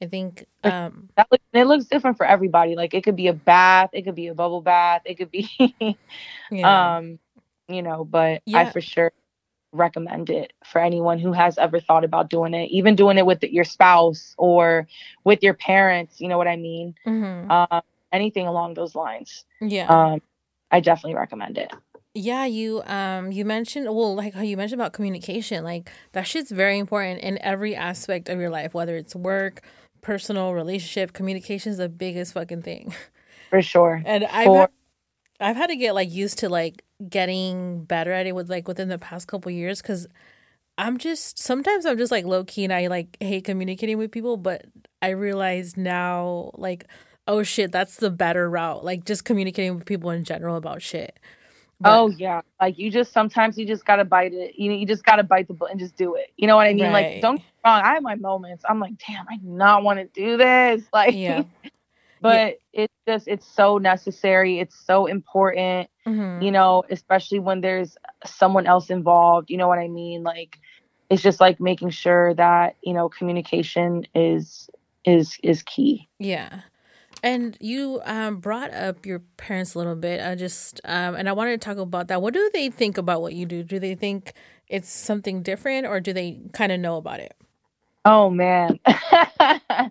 I 0.03 0.07
think 0.07 0.45
um 0.63 1.09
that 1.17 1.27
looks, 1.31 1.45
it 1.55 1.65
looks 1.65 1.87
different 1.87 2.17
for 2.17 2.27
everybody. 2.27 2.77
Like 2.77 2.95
it 2.95 3.03
could 3.03 3.17
be 3.17 3.29
a 3.29 3.33
bath, 3.33 3.91
it 3.93 4.03
could 4.03 4.15
be 4.15 4.27
a 4.27 4.35
bubble 4.35 4.61
bath, 4.61 5.03
it 5.05 5.15
could 5.15 5.31
be 5.31 5.49
yeah. 6.51 6.97
um, 6.97 7.19
you 7.69 7.83
know, 7.83 8.05
but 8.05 8.43
yeah. 8.45 8.59
I 8.59 8.71
for 8.71 8.81
sure 8.81 9.13
recommend 9.77 10.31
it 10.31 10.53
for 10.65 10.81
anyone 10.81 11.19
who 11.19 11.33
has 11.33 11.59
ever 11.59 11.81
thought 11.81 12.05
about 12.05 12.31
doing 12.31 12.55
it, 12.55 12.71
even 12.71 12.97
doing 12.97 13.19
it 13.19 13.27
with 13.27 13.43
your 13.43 13.65
spouse 13.65 14.35
or 14.39 14.87
with 15.25 15.43
your 15.43 15.55
parents. 15.55 16.21
You 16.21 16.29
know 16.29 16.39
what 16.39 16.49
I 16.49 16.57
mean? 16.57 16.95
Mm-hmm. 17.07 17.51
Um, 17.51 17.83
anything 18.13 18.47
along 18.47 18.75
those 18.75 18.95
lines. 18.95 19.45
Yeah. 19.61 19.87
Um, 19.89 20.23
I 20.71 20.81
definitely 20.81 21.17
recommend 21.17 21.59
it. 21.59 21.73
Yeah, 22.15 22.47
you 22.47 22.83
um 22.87 23.31
you 23.31 23.45
mentioned 23.45 23.85
well 23.87 24.15
like 24.15 24.33
how 24.33 24.41
you 24.41 24.57
mentioned 24.57 24.81
about 24.81 24.95
communication 24.95 25.63
like 25.65 25.91
that 26.13 26.27
shit's 26.27 26.51
very 26.51 26.79
important 26.79 27.21
in 27.21 27.39
every 27.43 27.77
aspect 27.77 28.31
of 28.31 28.41
your 28.41 28.49
life 28.49 28.73
whether 28.73 28.97
it's 28.97 29.15
work, 29.15 29.61
personal 30.01 30.55
relationship, 30.55 31.13
communication 31.13 31.73
is 31.73 31.79
the 31.79 31.91
biggest 31.91 32.33
fucking 32.33 32.63
thing. 32.63 32.95
For 33.51 33.61
sure. 33.61 34.03
And 34.07 34.25
I've 34.25 34.69
I've 35.41 35.57
had 35.57 35.69
to 35.69 35.77
get 35.77 35.95
like 35.95 36.13
used 36.13 36.39
to 36.39 36.49
like 36.49 36.83
getting 37.09 37.85
better 37.85 38.13
at 38.13 38.27
it 38.27 38.35
with 38.35 38.49
like 38.49 38.69
within 38.69 38.89
the 38.89 38.99
past 38.99 39.29
couple 39.29 39.51
years 39.53 39.83
because 39.83 40.07
I'm 40.79 40.99
just 40.99 41.39
sometimes 41.39 41.87
I'm 41.87 41.99
just 41.99 42.13
like 42.13 42.25
low 42.25 42.45
key 42.45 42.65
and 42.65 42.73
I 42.73 42.87
like 42.87 43.17
hate 43.21 43.45
communicating 43.45 43.99
with 43.99 44.11
people, 44.11 44.37
but 44.37 44.67
I 45.03 45.11
realize 45.11 45.77
now 45.77 46.51
like 46.55 46.87
oh 47.29 47.43
shit 47.43 47.73
that's 47.73 47.97
the 47.97 48.11
better 48.11 48.49
route 48.49 48.85
like 48.85 49.05
just 49.05 49.25
communicating 49.25 49.75
with 49.75 49.85
people 49.85 50.11
in 50.11 50.25
general 50.25 50.57
about 50.57 50.83
shit. 50.83 51.19
But, 51.79 51.93
oh 51.93 52.09
yeah, 52.09 52.41
like 52.59 52.79
you 52.79 52.91
just 52.91 53.13
sometimes 53.13 53.59
you 53.59 53.67
just 53.67 53.85
gotta 53.85 54.05
bite 54.05 54.33
it. 54.33 54.55
You 54.57 54.71
know, 54.71 54.77
you 54.77 54.87
just 54.87 55.05
gotta 55.05 55.23
bite 55.23 55.49
the 55.49 55.55
bullet 55.55 55.73
and 55.73 55.81
just 55.81 55.97
do 55.97 56.15
it. 56.15 56.33
You 56.37 56.47
know 56.47 56.57
what 56.57 56.67
I 56.67 56.73
mean? 56.73 56.85
Right. 56.85 57.15
Like 57.15 57.21
don't 57.21 57.37
get 57.37 57.45
wrong. 57.65 57.83
I 57.83 57.95
have 57.95 58.03
my 58.03 58.15
moments. 58.15 58.65
I'm 58.67 58.81
like, 58.81 58.95
damn, 59.07 59.27
I 59.29 59.37
do 59.37 59.49
not 59.49 59.83
want 59.83 59.99
to 59.99 60.07
do 60.07 60.37
this. 60.39 60.83
Like, 60.93 61.15
yeah 61.15 61.43
but 62.21 62.59
yeah. 62.73 62.85
it's 62.85 62.95
just 63.07 63.29
it's 63.29 63.47
so 63.47 63.79
necessary 63.79 64.59
it's 64.59 64.77
so 64.79 65.07
important 65.07 65.89
mm-hmm. 66.07 66.43
you 66.43 66.51
know 66.51 66.85
especially 66.91 67.39
when 67.39 67.61
there's 67.61 67.97
someone 68.25 68.67
else 68.67 68.91
involved 68.91 69.51
you 69.51 69.57
know 69.57 69.69
what 69.69 69.79
i 69.79 69.89
mean 69.89 70.23
like 70.23 70.59
it's 71.09 71.23
just 71.23 71.41
like 71.41 71.61
making 71.61 71.91
sure 71.91 72.35
that 72.35 72.77
you 72.83 72.93
know 72.93 73.09
communication 73.09 74.07
is 74.15 74.69
is 75.05 75.39
is 75.43 75.63
key 75.63 76.09
yeah 76.19 76.63
and 77.23 77.57
you 77.61 78.01
um, 78.05 78.37
brought 78.37 78.73
up 78.73 79.07
your 79.07 79.21
parents 79.37 79.75
a 79.75 79.79
little 79.79 79.97
bit. 79.97 80.21
I 80.21 80.35
just 80.35 80.81
um, 80.85 81.15
and 81.15 81.29
I 81.29 81.33
wanted 81.33 81.61
to 81.61 81.65
talk 81.65 81.79
about 81.79 82.09
that. 82.09 82.21
What 82.21 82.35
do 82.35 82.51
they 82.53 82.71
think 82.71 82.99
about 82.99 83.23
what 83.23 83.33
you 83.33 83.47
do? 83.47 83.63
Do 83.63 83.79
they 83.79 83.95
think 83.95 84.35
it's 84.69 84.91
something 84.91 85.43
different, 85.43 85.87
or 85.87 85.99
do 85.99 86.13
they 86.13 86.39
kind 86.53 86.73
of 86.73 86.79
know 86.79 86.97
about 86.97 87.21
it? 87.21 87.35
Oh 88.05 88.31
man. 88.31 88.79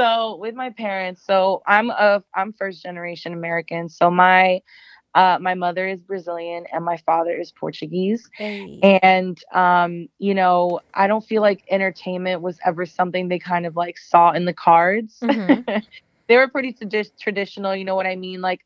so 0.00 0.36
with 0.36 0.54
my 0.54 0.70
parents, 0.70 1.22
so 1.26 1.62
I'm 1.66 1.90
a 1.90 2.22
I'm 2.34 2.52
first 2.54 2.82
generation 2.82 3.32
American. 3.32 3.88
So 3.88 4.10
my 4.10 4.62
uh, 5.14 5.38
my 5.40 5.54
mother 5.54 5.88
is 5.88 6.00
Brazilian 6.00 6.64
and 6.72 6.84
my 6.84 6.96
father 6.98 7.32
is 7.32 7.52
Portuguese. 7.52 8.28
Hey. 8.32 8.78
And 9.02 9.38
um, 9.52 10.08
you 10.18 10.34
know, 10.34 10.80
I 10.94 11.06
don't 11.06 11.24
feel 11.24 11.42
like 11.42 11.64
entertainment 11.68 12.40
was 12.40 12.58
ever 12.64 12.86
something 12.86 13.28
they 13.28 13.38
kind 13.38 13.66
of 13.66 13.76
like 13.76 13.98
saw 13.98 14.32
in 14.32 14.44
the 14.44 14.54
cards. 14.54 15.18
Mm-hmm. 15.22 15.80
they 16.28 16.36
were 16.36 16.48
pretty 16.48 16.72
tradi- 16.72 17.10
traditional, 17.20 17.74
you 17.74 17.84
know 17.84 17.96
what 17.96 18.06
I 18.06 18.16
mean? 18.16 18.40
Like, 18.40 18.60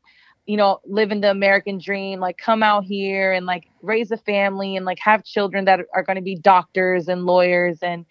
you 0.45 0.55
know, 0.55 0.79
living 0.85 1.21
the 1.21 1.31
American 1.31 1.79
dream, 1.79 2.19
like 2.19 2.37
come 2.37 2.61
out 2.61 2.85
here 2.85 3.33
and 3.33 3.47
like 3.47 3.67
raise 3.81 4.11
a 4.11 4.17
family 4.17 4.77
and 4.77 4.85
like 4.85 4.99
have 4.99 5.23
children 5.25 5.65
that 5.65 5.79
are 5.93 6.03
going 6.03 6.17
to 6.17 6.21
be 6.21 6.35
doctors 6.35 7.07
and 7.07 7.25
lawyers 7.25 7.79
and 7.81 8.05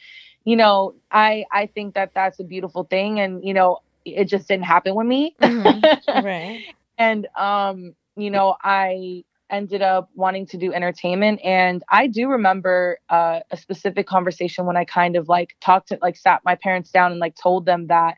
you 0.45 0.57
know, 0.57 0.95
I 1.11 1.45
I 1.51 1.67
think 1.67 1.95
that 1.95 2.13
that's 2.15 2.41
a 2.41 2.45
beautiful 2.45 2.85
thing, 2.85 3.21
and 3.21 3.45
you 3.45 3.55
know, 3.55 3.81
it 4.05 4.27
just 4.27 4.49
didn't 4.49 4.65
happen 4.65 4.95
with 4.95 5.07
me. 5.07 5.35
Mm-hmm. 5.41 6.25
right. 6.25 6.63
and 6.99 7.27
um, 7.37 7.95
you 8.17 8.31
know, 8.31 8.57
I 8.63 9.25
ended 9.51 9.83
up 9.83 10.11
wanting 10.15 10.47
to 10.47 10.57
do 10.57 10.73
entertainment 10.73 11.39
and 11.45 11.83
i 11.91 12.07
do 12.07 12.29
remember 12.29 12.99
uh, 13.11 13.41
a 13.51 13.57
specific 13.57 14.07
conversation 14.07 14.65
when 14.65 14.77
i 14.77 14.85
kind 14.85 15.17
of 15.17 15.29
like 15.29 15.55
talked 15.61 15.89
to 15.89 15.99
like 16.01 16.17
sat 16.17 16.41
my 16.45 16.55
parents 16.55 16.91
down 16.91 17.13
and 17.13 17.21
like 17.21 17.37
told 17.37 17.67
them 17.67 17.87
that 17.87 18.17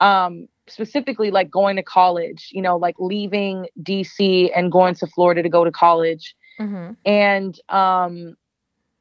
um 0.00 0.46
specifically 0.68 1.30
like 1.30 1.50
going 1.50 1.76
to 1.76 1.82
college 1.82 2.50
you 2.52 2.60
know 2.60 2.76
like 2.76 2.94
leaving 2.98 3.66
dc 3.82 4.50
and 4.54 4.70
going 4.70 4.94
to 4.94 5.06
florida 5.06 5.42
to 5.42 5.48
go 5.48 5.64
to 5.64 5.72
college 5.72 6.36
mm-hmm. 6.60 6.92
and 7.06 7.58
um 7.70 8.36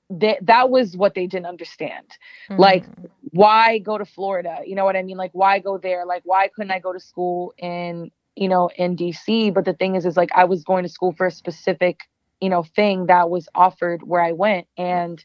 that 0.09 0.45
that 0.45 0.69
was 0.69 0.95
what 0.95 1.15
they 1.15 1.27
didn't 1.27 1.47
understand. 1.47 2.05
Mm-hmm. 2.49 2.61
Like, 2.61 2.85
why 3.31 3.79
go 3.79 3.97
to 3.97 4.05
Florida? 4.05 4.59
You 4.65 4.75
know 4.75 4.85
what 4.85 4.95
I 4.95 5.03
mean? 5.03 5.17
Like, 5.17 5.31
why 5.33 5.59
go 5.59 5.77
there? 5.77 6.05
Like, 6.05 6.21
why 6.25 6.47
couldn't 6.47 6.71
I 6.71 6.79
go 6.79 6.93
to 6.93 6.99
school 6.99 7.53
in 7.57 8.11
you 8.35 8.47
know 8.47 8.69
in 8.77 8.95
DC? 8.95 9.53
But 9.53 9.65
the 9.65 9.73
thing 9.73 9.95
is, 9.95 10.05
is 10.05 10.17
like 10.17 10.29
I 10.33 10.45
was 10.45 10.63
going 10.63 10.83
to 10.83 10.89
school 10.89 11.11
for 11.11 11.27
a 11.27 11.31
specific 11.31 12.01
you 12.39 12.49
know 12.49 12.63
thing 12.63 13.07
that 13.07 13.29
was 13.29 13.49
offered 13.53 14.03
where 14.03 14.21
I 14.21 14.31
went, 14.31 14.67
and 14.77 15.23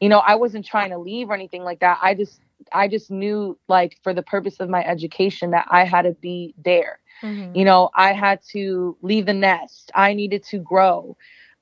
you 0.00 0.08
know 0.08 0.18
I 0.18 0.36
wasn't 0.36 0.64
trying 0.64 0.90
to 0.90 0.98
leave 0.98 1.28
or 1.30 1.34
anything 1.34 1.62
like 1.62 1.80
that. 1.80 1.98
I 2.02 2.14
just 2.14 2.40
I 2.72 2.88
just 2.88 3.10
knew 3.10 3.58
like 3.68 3.98
for 4.02 4.14
the 4.14 4.22
purpose 4.22 4.58
of 4.58 4.70
my 4.70 4.84
education 4.84 5.50
that 5.50 5.66
I 5.70 5.84
had 5.84 6.02
to 6.02 6.12
be 6.12 6.54
there. 6.64 6.98
Mm-hmm. 7.22 7.56
You 7.56 7.64
know, 7.64 7.90
I 7.94 8.12
had 8.12 8.40
to 8.52 8.96
leave 9.02 9.26
the 9.26 9.34
nest. 9.34 9.90
I 9.94 10.14
needed 10.14 10.42
to 10.44 10.58
grow 10.58 11.16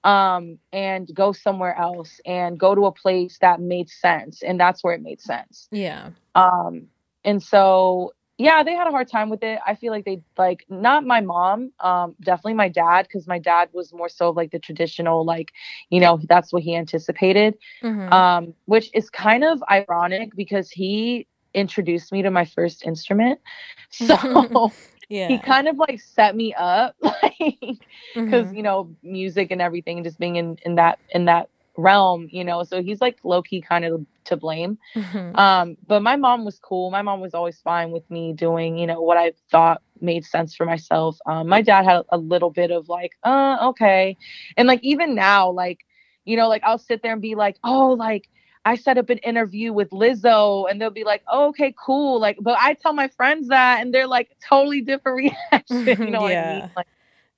um, 0.05 0.59
and 0.73 1.09
go 1.15 1.33
somewhere 1.33 1.77
else 1.77 2.21
and 2.27 2.59
go 2.59 2.75
to 2.75 2.87
a 2.87 2.93
place 2.93 3.39
that 3.41 3.61
made 3.61 3.89
sense. 3.89 4.43
And 4.43 4.59
that's 4.59 4.83
where 4.83 4.95
it 4.95 5.03
made 5.03 5.21
sense. 5.21 5.69
Yeah. 5.71 6.11
Um, 6.35 6.89
and 7.25 7.43
so 7.43 8.13
yeah, 8.39 8.63
they 8.63 8.75
had 8.75 8.89
a 8.89 8.91
hard 8.91 9.09
time 9.09 9.31
with 9.31 9.43
it. 9.43 9.61
I 9.65 9.75
feel 9.75 9.93
like 9.93 10.05
they 10.05 10.21
like 10.37 10.65
not 10.69 11.05
my 11.07 11.21
mom, 11.21 11.71
um, 11.81 12.17
definitely 12.21 12.55
my 12.55 12.69
dad, 12.69 13.03
because 13.03 13.27
my 13.29 13.39
dad 13.39 13.69
was 13.73 13.93
more 13.93 14.09
so 14.09 14.31
like 14.31 14.51
the 14.51 14.59
traditional, 14.59 15.25
like, 15.25 15.53
you 15.91 16.01
know, 16.01 16.19
that's 16.29 16.53
what 16.53 16.63
he 16.63 16.75
anticipated. 16.75 17.57
Mm-hmm. 17.83 18.13
Um, 18.13 18.55
which 18.65 18.91
is 18.95 19.11
kind 19.11 19.45
of 19.45 19.63
ironic 19.71 20.35
because 20.35 20.71
he 20.71 21.27
introduced 21.55 22.11
me 22.11 22.23
to 22.23 22.31
my 22.31 22.45
first 22.45 22.85
instrument. 22.85 23.41
So 23.91 24.73
yeah. 25.13 25.29
he 25.29 25.39
kind 25.39 25.69
of 25.69 25.77
like 25.77 26.01
set 26.01 26.35
me 26.35 26.55
up 26.55 26.97
like 27.03 27.81
because 28.15 28.47
mm-hmm. 28.47 28.55
you 28.55 28.63
know 28.63 28.91
music 29.03 29.51
and 29.51 29.61
everything 29.61 30.03
just 30.03 30.19
being 30.19 30.37
in 30.37 30.57
in 30.65 30.77
that 30.77 30.99
in 31.11 31.27
that 31.27 31.49
realm 31.77 32.29
you 32.31 32.45
know 32.45 32.63
so 32.63 32.83
he's 32.83 33.01
like 33.01 33.19
low-key 33.25 33.61
kind 33.61 33.85
of 33.85 34.05
to 34.25 34.37
blame 34.37 34.79
mm-hmm. 34.95 35.37
um 35.37 35.77
but 35.87 36.03
my 36.03 36.17
mom 36.17 36.45
was 36.45 36.59
cool 36.59 36.91
my 36.91 37.03
mom 37.03 37.21
was 37.21 37.35
always 37.35 37.59
fine 37.61 37.91
with 37.91 38.09
me 38.11 38.33
doing 38.33 38.79
you 38.79 38.87
know 38.87 39.01
what 39.01 39.17
i 39.17 39.33
thought 39.51 39.83
made 40.01 40.25
sense 40.25 40.55
for 40.55 40.67
myself 40.67 41.19
um 41.27 41.49
my 41.49 41.63
dad 41.63 41.85
had 41.85 42.03
a 42.11 42.19
little 42.19 42.51
bit 42.51 42.71
of 42.71 42.89
like 42.89 43.13
uh 43.25 43.57
okay 43.63 44.17
and 44.57 44.69
like 44.69 44.81
even 44.83 45.15
now 45.15 45.51
like 45.51 45.81
you 46.25 46.37
know 46.37 46.49
like 46.49 46.63
i'll 46.65 46.79
sit 46.79 47.03
there 47.03 47.13
and 47.13 47.23
be 47.23 47.35
like 47.35 47.57
oh 47.65 47.93
like 47.93 48.29
I 48.65 48.77
set 48.77 48.99
up 48.99 49.11
an 49.11 49.19
interview 49.19 49.73
with 49.73 49.91
Lizzo 49.91 50.71
and 50.71 50.81
they'll 50.81 50.91
be 50.91 51.05
like, 51.05 51.23
oh, 51.29 51.49
okay, 51.49 51.75
cool. 51.85 52.21
Like, 52.21 52.39
but 52.41 52.57
I 52.61 52.75
tell 52.75 52.93
my 52.93 53.09
friends 53.09 53.49
that 53.49 53.81
and 53.81 53.93
they're 53.93 54.07
like 54.07 54.31
totally 54.47 54.81
different 54.81 55.35
reaction. 55.53 55.87
You 55.87 56.11
know 56.11 56.29
yeah. 56.29 56.43
what 56.45 56.55
I 56.55 56.61
mean? 56.61 56.71
Like, 56.77 56.87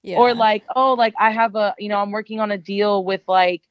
yeah. 0.02 0.18
Or 0.18 0.34
like, 0.34 0.64
oh, 0.76 0.92
like 0.92 1.14
I 1.18 1.30
have 1.30 1.56
a, 1.56 1.74
you 1.78 1.88
know, 1.88 1.98
I'm 1.98 2.10
working 2.10 2.40
on 2.40 2.50
a 2.50 2.58
deal 2.58 3.04
with 3.04 3.22
like, 3.26 3.62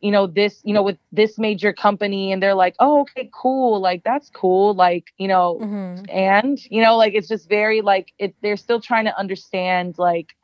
you 0.00 0.10
know, 0.10 0.26
this, 0.26 0.60
you 0.62 0.74
know, 0.74 0.82
with 0.82 0.98
this 1.10 1.38
major 1.38 1.72
company 1.72 2.30
and 2.30 2.42
they're 2.42 2.54
like, 2.54 2.76
oh, 2.78 3.00
okay, 3.00 3.30
cool. 3.32 3.80
Like, 3.80 4.04
that's 4.04 4.28
cool. 4.28 4.74
Like, 4.74 5.06
you 5.16 5.28
know, 5.28 5.58
mm-hmm. 5.60 6.04
and, 6.10 6.60
you 6.70 6.82
know, 6.82 6.96
like 6.98 7.14
it's 7.14 7.26
just 7.26 7.48
very 7.48 7.80
like 7.80 8.12
it, 8.18 8.34
they're 8.42 8.58
still 8.58 8.80
trying 8.80 9.06
to 9.06 9.18
understand 9.18 9.94
like 9.96 10.36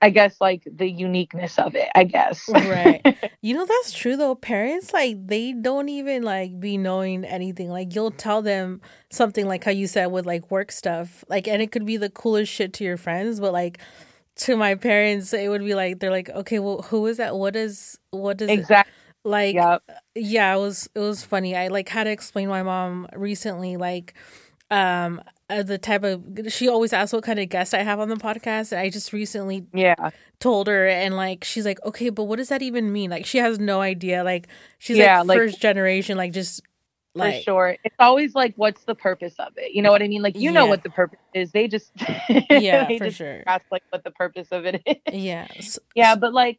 I 0.00 0.10
guess 0.10 0.40
like 0.40 0.62
the 0.70 0.88
uniqueness 0.88 1.58
of 1.58 1.74
it, 1.74 1.88
I 1.94 2.04
guess. 2.04 2.48
right. 2.48 3.02
You 3.40 3.54
know 3.54 3.66
that's 3.66 3.92
true 3.92 4.16
though. 4.16 4.34
Parents 4.34 4.92
like 4.92 5.16
they 5.26 5.52
don't 5.52 5.88
even 5.88 6.22
like 6.22 6.58
be 6.58 6.76
knowing 6.76 7.24
anything. 7.24 7.70
Like 7.70 7.94
you'll 7.94 8.10
tell 8.10 8.42
them 8.42 8.80
something 9.10 9.46
like 9.46 9.62
how 9.62 9.70
you 9.70 9.86
said 9.86 10.06
with 10.06 10.26
like 10.26 10.50
work 10.50 10.72
stuff. 10.72 11.24
Like 11.28 11.46
and 11.46 11.62
it 11.62 11.70
could 11.70 11.86
be 11.86 11.96
the 11.96 12.10
coolest 12.10 12.52
shit 12.52 12.72
to 12.74 12.84
your 12.84 12.96
friends, 12.96 13.38
but 13.38 13.52
like 13.52 13.78
to 14.36 14.56
my 14.56 14.74
parents 14.74 15.32
it 15.32 15.48
would 15.48 15.64
be 15.64 15.74
like 15.74 16.00
they're 16.00 16.10
like, 16.10 16.30
"Okay, 16.30 16.58
well 16.58 16.82
who 16.82 17.06
is 17.06 17.18
that? 17.18 17.36
What 17.36 17.54
is 17.56 17.98
what 18.10 18.42
is 18.42 18.50
Exactly. 18.50 18.90
It? 18.90 19.28
Like 19.28 19.54
yep. 19.54 19.82
yeah, 20.14 20.54
it 20.54 20.58
was 20.58 20.88
it 20.94 21.00
was 21.00 21.24
funny. 21.24 21.56
I 21.56 21.68
like 21.68 21.88
had 21.88 22.04
to 22.04 22.10
explain 22.10 22.48
my 22.48 22.62
mom 22.62 23.08
recently 23.14 23.76
like 23.76 24.14
um 24.70 25.22
uh, 25.50 25.62
the 25.62 25.78
type 25.78 26.04
of 26.04 26.22
she 26.48 26.68
always 26.68 26.92
asks 26.92 27.12
what 27.12 27.24
kind 27.24 27.38
of 27.38 27.48
guest 27.48 27.74
I 27.74 27.82
have 27.82 28.00
on 28.00 28.08
the 28.08 28.16
podcast. 28.16 28.76
I 28.76 28.90
just 28.90 29.12
recently 29.12 29.66
yeah 29.72 30.10
told 30.40 30.66
her 30.68 30.86
and 30.86 31.16
like 31.16 31.44
she's 31.44 31.64
like 31.64 31.82
okay, 31.84 32.10
but 32.10 32.24
what 32.24 32.36
does 32.36 32.48
that 32.48 32.62
even 32.62 32.92
mean? 32.92 33.10
Like 33.10 33.26
she 33.26 33.38
has 33.38 33.58
no 33.58 33.80
idea. 33.80 34.24
Like 34.24 34.48
she's 34.78 34.98
yeah, 34.98 35.22
like 35.22 35.38
first 35.38 35.60
generation, 35.60 36.16
like 36.16 36.32
just 36.32 36.62
for 37.18 37.32
sure. 37.32 37.76
It's 37.84 37.96
always 37.98 38.34
like, 38.34 38.54
what's 38.56 38.84
the 38.84 38.94
purpose 38.94 39.34
of 39.38 39.52
it? 39.56 39.72
You 39.72 39.82
know 39.82 39.90
what 39.90 40.02
I 40.02 40.08
mean? 40.08 40.22
Like, 40.22 40.36
you 40.36 40.42
yeah. 40.42 40.50
know 40.52 40.66
what 40.66 40.82
the 40.82 40.90
purpose 40.90 41.18
is. 41.34 41.50
They 41.52 41.68
just, 41.68 41.90
yeah, 42.28 42.86
they 42.88 42.98
for 42.98 43.06
just 43.06 43.18
sure. 43.18 43.42
Ask 43.46 43.64
like 43.70 43.82
what 43.90 44.04
the 44.04 44.10
purpose 44.10 44.48
of 44.50 44.64
it 44.66 44.82
is. 44.86 45.14
Yes. 45.14 45.78
Yeah, 45.94 46.14
but 46.14 46.32
like, 46.32 46.58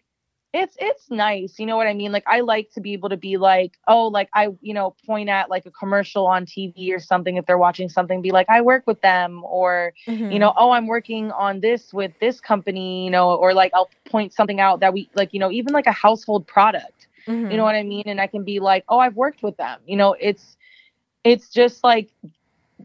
it's 0.52 0.76
it's 0.80 1.12
nice 1.12 1.60
you 1.60 1.66
know 1.66 1.78
what 1.78 1.86
i 1.86 1.93
mean 1.93 2.12
like 2.12 2.24
i 2.26 2.39
like 2.39 2.72
to 2.72 2.82
be 2.82 2.93
able 2.93 3.10
to 3.10 3.18
be 3.18 3.38
like 3.38 3.78
oh 3.88 4.08
like 4.08 4.30
i 4.34 4.47
you 4.62 4.74
know 4.74 4.95
point 5.06 5.30
at 5.30 5.47
like 5.47 5.66
a 5.68 5.72
commercial 5.72 6.26
on 6.26 6.43
tv 6.45 6.91
or 6.91 7.00
something 7.00 7.38
if 7.38 7.45
they're 7.45 7.58
watching 7.58 7.88
something 7.88 8.20
be 8.22 8.32
like 8.32 8.50
i 8.50 8.60
work 8.60 8.86
with 8.88 9.00
them 9.02 9.43
or 9.43 9.93
mm-hmm. 10.08 10.32
you 10.32 10.39
know 10.39 10.52
oh 10.58 10.72
i'm 10.72 10.88
working 10.88 11.32
on 11.34 11.60
this 11.60 11.93
with 11.93 12.12
this 12.20 12.41
company 12.41 13.06
you 13.06 13.12
know 13.12 13.36
or 13.36 13.54
like 13.54 13.72
i'll 13.76 13.89
point 14.10 14.34
something 14.34 14.60
out 14.60 14.80
that 14.80 14.91
we 14.91 15.08
like 15.14 15.34
you 15.34 15.39
know 15.39 15.52
even 15.52 15.72
like 15.72 15.86
a 15.86 15.91
household 15.91 16.47
product 16.47 17.08
mm-hmm. 17.28 17.32
you 17.32 17.43
know 17.43 17.50
mm-hmm. 17.50 17.64
what 17.64 17.76
i 17.76 17.84
mean 17.84 18.04
and 18.08 18.20
i 18.20 18.26
can 18.26 18.43
be 18.43 18.60
like 18.60 18.84
oh 18.89 18.97
i've 18.97 19.16
worked 19.16 19.43
with 19.43 19.56
them 19.58 19.80
you 19.86 19.95
know 19.95 20.16
it's 20.20 20.58
it's 21.24 21.50
just 21.50 21.84
like 21.84 22.10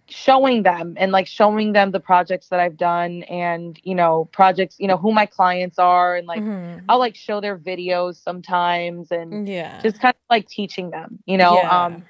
showing 0.08 0.62
them 0.62 0.94
and 0.98 1.12
like 1.12 1.26
showing 1.26 1.72
them 1.72 1.90
the 1.90 2.00
projects 2.00 2.48
that 2.48 2.60
I've 2.60 2.76
done 2.76 3.22
and 3.24 3.78
you 3.84 3.94
know 3.94 4.26
projects 4.32 4.76
you 4.78 4.86
know 4.86 4.96
who 4.96 5.12
my 5.12 5.26
clients 5.26 5.78
are 5.78 6.16
and 6.16 6.26
like 6.26 6.40
mm-hmm. 6.40 6.84
I'll 6.88 6.98
like 6.98 7.14
show 7.14 7.40
their 7.40 7.56
videos 7.56 8.22
sometimes 8.22 9.10
and 9.10 9.48
yeah. 9.48 9.80
just 9.82 10.00
kind 10.00 10.14
of 10.14 10.20
like 10.30 10.48
teaching 10.48 10.90
them 10.90 11.18
you 11.26 11.38
know 11.38 11.56
yeah. 11.56 11.84
um 11.84 12.04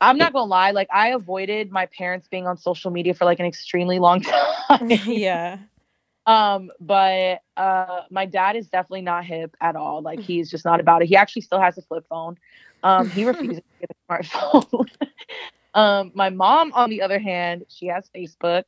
I'm 0.00 0.18
not 0.18 0.32
gonna 0.32 0.46
lie 0.46 0.70
like 0.72 0.88
I 0.92 1.08
avoided 1.08 1.70
my 1.70 1.86
parents 1.86 2.28
being 2.28 2.46
on 2.46 2.56
social 2.56 2.90
media 2.90 3.14
for 3.14 3.24
like 3.24 3.40
an 3.40 3.46
extremely 3.46 3.98
long 3.98 4.20
time. 4.68 4.90
Yeah. 5.06 5.58
Um 6.26 6.70
but 6.80 7.42
uh 7.56 8.02
my 8.10 8.26
dad 8.26 8.56
is 8.56 8.68
definitely 8.68 9.02
not 9.02 9.24
hip 9.24 9.56
at 9.60 9.76
all 9.76 10.02
like 10.02 10.20
he's 10.20 10.50
just 10.50 10.64
not 10.64 10.80
about 10.80 11.02
it. 11.02 11.06
He 11.06 11.16
actually 11.16 11.42
still 11.42 11.60
has 11.60 11.76
a 11.78 11.82
flip 11.82 12.06
phone. 12.08 12.38
Um 12.82 13.10
he 13.10 13.24
refuses 13.24 13.62
to 13.80 13.86
get 13.86 13.90
a 13.90 14.12
smartphone 14.12 14.88
um, 15.74 16.12
my 16.14 16.30
mom, 16.30 16.72
on 16.72 16.90
the 16.90 17.02
other 17.02 17.18
hand, 17.18 17.64
she 17.68 17.86
has 17.86 18.08
Facebook 18.14 18.64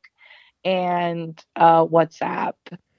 and 0.63 1.41
uh, 1.55 1.85
WhatsApp, 1.85 2.53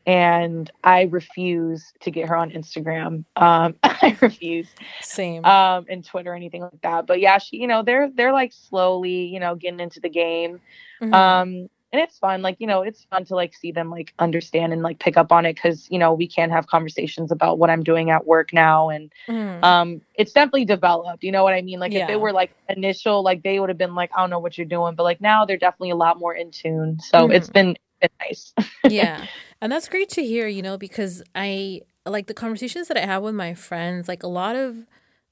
and 0.07 0.71
I 0.83 1.03
refuse 1.03 1.93
to 2.01 2.11
get 2.11 2.29
her 2.29 2.37
on 2.37 2.51
Instagram. 2.51 3.25
Um, 3.37 3.75
I 3.83 4.17
refuse. 4.21 4.69
Same. 5.03 5.45
Um, 5.45 5.85
and 5.91 6.05
Twitter, 6.05 6.35
anything 6.35 6.63
like 6.63 6.81
that. 6.83 7.07
But 7.07 7.21
yeah, 7.21 7.39
she, 7.39 7.59
you 7.59 7.67
know, 7.67 7.83
they're 7.83 8.11
they're 8.11 8.33
like 8.33 8.53
slowly, 8.53 9.27
you 9.27 9.41
know, 9.41 9.55
getting 9.55 9.81
into 9.81 10.01
the 10.01 10.09
game. 10.09 10.61
Mm-hmm. 11.03 11.15
Um, 11.15 11.69
and 11.93 12.03
it's 12.03 12.19
fun 12.19 12.43
like 12.43 12.57
you 12.59 12.67
know 12.67 12.83
it's 12.83 13.05
fun 13.05 13.25
to 13.25 13.35
like 13.35 13.55
see 13.55 13.73
them 13.73 13.91
like 13.91 14.13
understand 14.19 14.73
and 14.73 14.83
like 14.83 14.99
pick 14.99 15.17
up 15.17 15.33
on 15.33 15.47
it 15.47 15.55
because 15.55 15.87
you 15.91 15.99
know 15.99 16.13
we 16.13 16.27
can 16.27 16.51
have 16.51 16.67
conversations 16.67 17.31
about 17.31 17.59
what 17.59 17.71
i'm 17.71 17.83
doing 17.83 18.11
at 18.11 18.27
work 18.27 18.53
now 18.53 18.89
and 18.89 19.13
mm. 19.29 19.65
um 19.65 20.01
it's 20.15 20.33
definitely 20.33 20.65
developed 20.65 21.23
you 21.23 21.33
know 21.33 21.43
what 21.43 21.55
i 21.55 21.63
mean 21.63 21.79
like 21.79 21.93
yeah. 21.93 22.01
if 22.01 22.09
they 22.09 22.17
were 22.17 22.33
like 22.33 22.53
initial 22.69 23.23
like 23.23 23.43
they 23.43 23.59
would 23.59 23.69
have 23.69 23.79
been 23.79 23.95
like 23.95 24.11
i 24.17 24.21
don't 24.21 24.31
know 24.31 24.39
what 24.39 24.59
you're 24.59 24.67
doing 24.67 24.95
but 24.95 25.03
like 25.03 25.21
now 25.21 25.45
they're 25.45 25.57
definitely 25.57 25.91
a 25.91 25.97
lot 25.97 26.19
more 26.19 26.35
in 26.35 26.51
tune 26.51 26.99
so 27.01 27.29
mm. 27.29 27.35
it's 27.35 27.49
been, 27.49 27.77
been 28.01 28.11
nice 28.21 28.53
yeah 28.89 29.27
and 29.61 29.73
that's 29.73 29.89
great 29.89 30.09
to 30.09 30.23
hear 30.23 30.47
you 30.47 30.63
know 30.63 30.77
because 30.77 31.23
i 31.35 31.81
like 32.07 32.27
the 32.27 32.35
conversations 32.35 32.89
that 32.89 32.97
i 32.97 33.05
have 33.07 33.23
with 33.23 33.35
my 33.35 33.55
friends 33.55 34.09
like 34.09 34.23
a 34.23 34.29
lot 34.29 34.57
of 34.57 34.87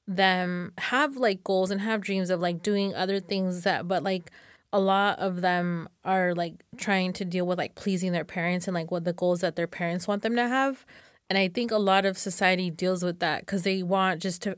them 0.07 0.71
have 0.77 1.17
like 1.17 1.43
goals 1.43 1.69
and 1.69 1.81
have 1.81 1.99
dreams 1.99 2.29
of 2.29 2.39
like 2.39 2.63
doing 2.63 2.95
other 2.95 3.19
things 3.19 3.63
that 3.63 3.87
but 3.87 4.03
like 4.03 4.31
a 4.73 4.79
lot 4.79 5.19
of 5.19 5.41
them 5.41 5.87
are 6.03 6.33
like 6.35 6.63
trying 6.77 7.13
to 7.13 7.25
deal 7.25 7.47
with 7.47 7.57
like 7.57 7.75
pleasing 7.75 8.11
their 8.11 8.25
parents 8.25 8.67
and 8.67 8.75
like 8.75 8.91
what 8.91 9.05
the 9.05 9.13
goals 9.13 9.41
that 9.41 9.55
their 9.55 9.67
parents 9.67 10.07
want 10.07 10.23
them 10.23 10.35
to 10.35 10.47
have. 10.47 10.85
And 11.29 11.37
I 11.37 11.47
think 11.47 11.71
a 11.71 11.77
lot 11.77 12.05
of 12.05 12.17
society 12.17 12.69
deals 12.69 13.03
with 13.03 13.19
that 13.19 13.41
because 13.41 13.63
they 13.63 13.83
want 13.83 14.21
just 14.21 14.41
to, 14.43 14.57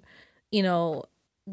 you 0.51 0.63
know, 0.63 1.03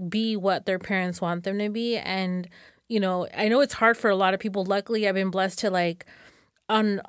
be 0.09 0.37
what 0.37 0.67
their 0.67 0.79
parents 0.79 1.21
want 1.21 1.45
them 1.45 1.59
to 1.59 1.69
be. 1.69 1.97
And, 1.97 2.49
you 2.89 3.01
know, 3.01 3.27
I 3.37 3.49
know 3.49 3.61
it's 3.61 3.75
hard 3.75 3.97
for 3.97 4.11
a 4.11 4.17
lot 4.17 4.35
of 4.35 4.41
people. 4.41 4.65
Luckily, 4.65 5.09
I've 5.09 5.15
been 5.15 5.31
blessed 5.31 5.59
to 5.61 5.71
like, 5.71 6.07
on 6.69 7.01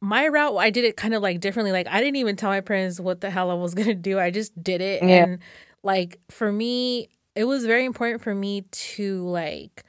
my 0.00 0.28
route, 0.28 0.56
I 0.56 0.70
did 0.70 0.84
it 0.84 0.96
kind 0.96 1.14
of 1.14 1.22
like 1.22 1.40
differently. 1.40 1.72
Like, 1.72 1.86
I 1.88 2.00
didn't 2.00 2.16
even 2.16 2.36
tell 2.36 2.50
my 2.50 2.60
parents 2.60 3.00
what 3.00 3.20
the 3.20 3.30
hell 3.30 3.50
I 3.50 3.54
was 3.54 3.74
going 3.74 3.88
to 3.88 3.94
do. 3.94 4.18
I 4.18 4.30
just 4.30 4.62
did 4.62 4.80
it. 4.80 5.02
Yeah. 5.02 5.24
And 5.24 5.38
like, 5.82 6.18
for 6.30 6.52
me, 6.52 7.08
it 7.34 7.44
was 7.44 7.64
very 7.66 7.84
important 7.84 8.22
for 8.22 8.34
me 8.34 8.62
to 8.70 9.26
like, 9.26 9.84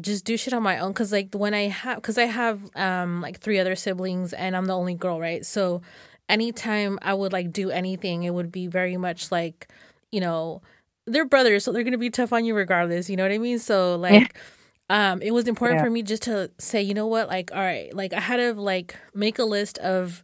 just 0.00 0.24
do 0.24 0.36
shit 0.36 0.52
on 0.52 0.62
my 0.62 0.78
own 0.78 0.92
because 0.92 1.12
like 1.12 1.34
when 1.34 1.54
i 1.54 1.68
have 1.68 1.96
because 1.96 2.18
i 2.18 2.24
have 2.24 2.60
um 2.76 3.20
like 3.20 3.40
three 3.40 3.58
other 3.58 3.74
siblings 3.74 4.32
and 4.32 4.56
i'm 4.56 4.66
the 4.66 4.76
only 4.76 4.94
girl 4.94 5.20
right? 5.20 5.44
So 5.44 5.82
anytime 6.28 6.98
i 7.02 7.14
would 7.14 7.32
like 7.32 7.52
do 7.52 7.70
anything 7.70 8.22
it 8.22 8.34
would 8.34 8.52
be 8.52 8.66
very 8.66 8.96
much 8.96 9.32
like 9.32 9.66
you 10.12 10.20
know 10.20 10.60
they're 11.06 11.24
brothers 11.24 11.64
so 11.64 11.72
they're 11.72 11.84
gonna 11.84 11.96
be 11.96 12.10
tough 12.10 12.32
on 12.32 12.44
you 12.44 12.54
regardless 12.54 13.08
you 13.08 13.16
know 13.16 13.22
what 13.22 13.32
i 13.32 13.38
mean? 13.38 13.58
So 13.58 13.96
like 14.08 14.38
um 14.90 15.22
it 15.22 15.32
was 15.32 15.48
important 15.48 15.78
yeah. 15.78 15.84
for 15.84 15.90
me 15.90 16.02
just 16.02 16.22
to 16.24 16.50
say 16.58 16.82
you 16.82 16.94
know 16.94 17.06
what? 17.06 17.28
Like 17.28 17.50
all 17.52 17.60
right 17.60 17.94
like 17.94 18.12
i 18.12 18.20
had 18.20 18.36
to 18.36 18.54
like 18.54 18.96
make 19.14 19.38
a 19.38 19.44
list 19.44 19.78
of 19.78 20.22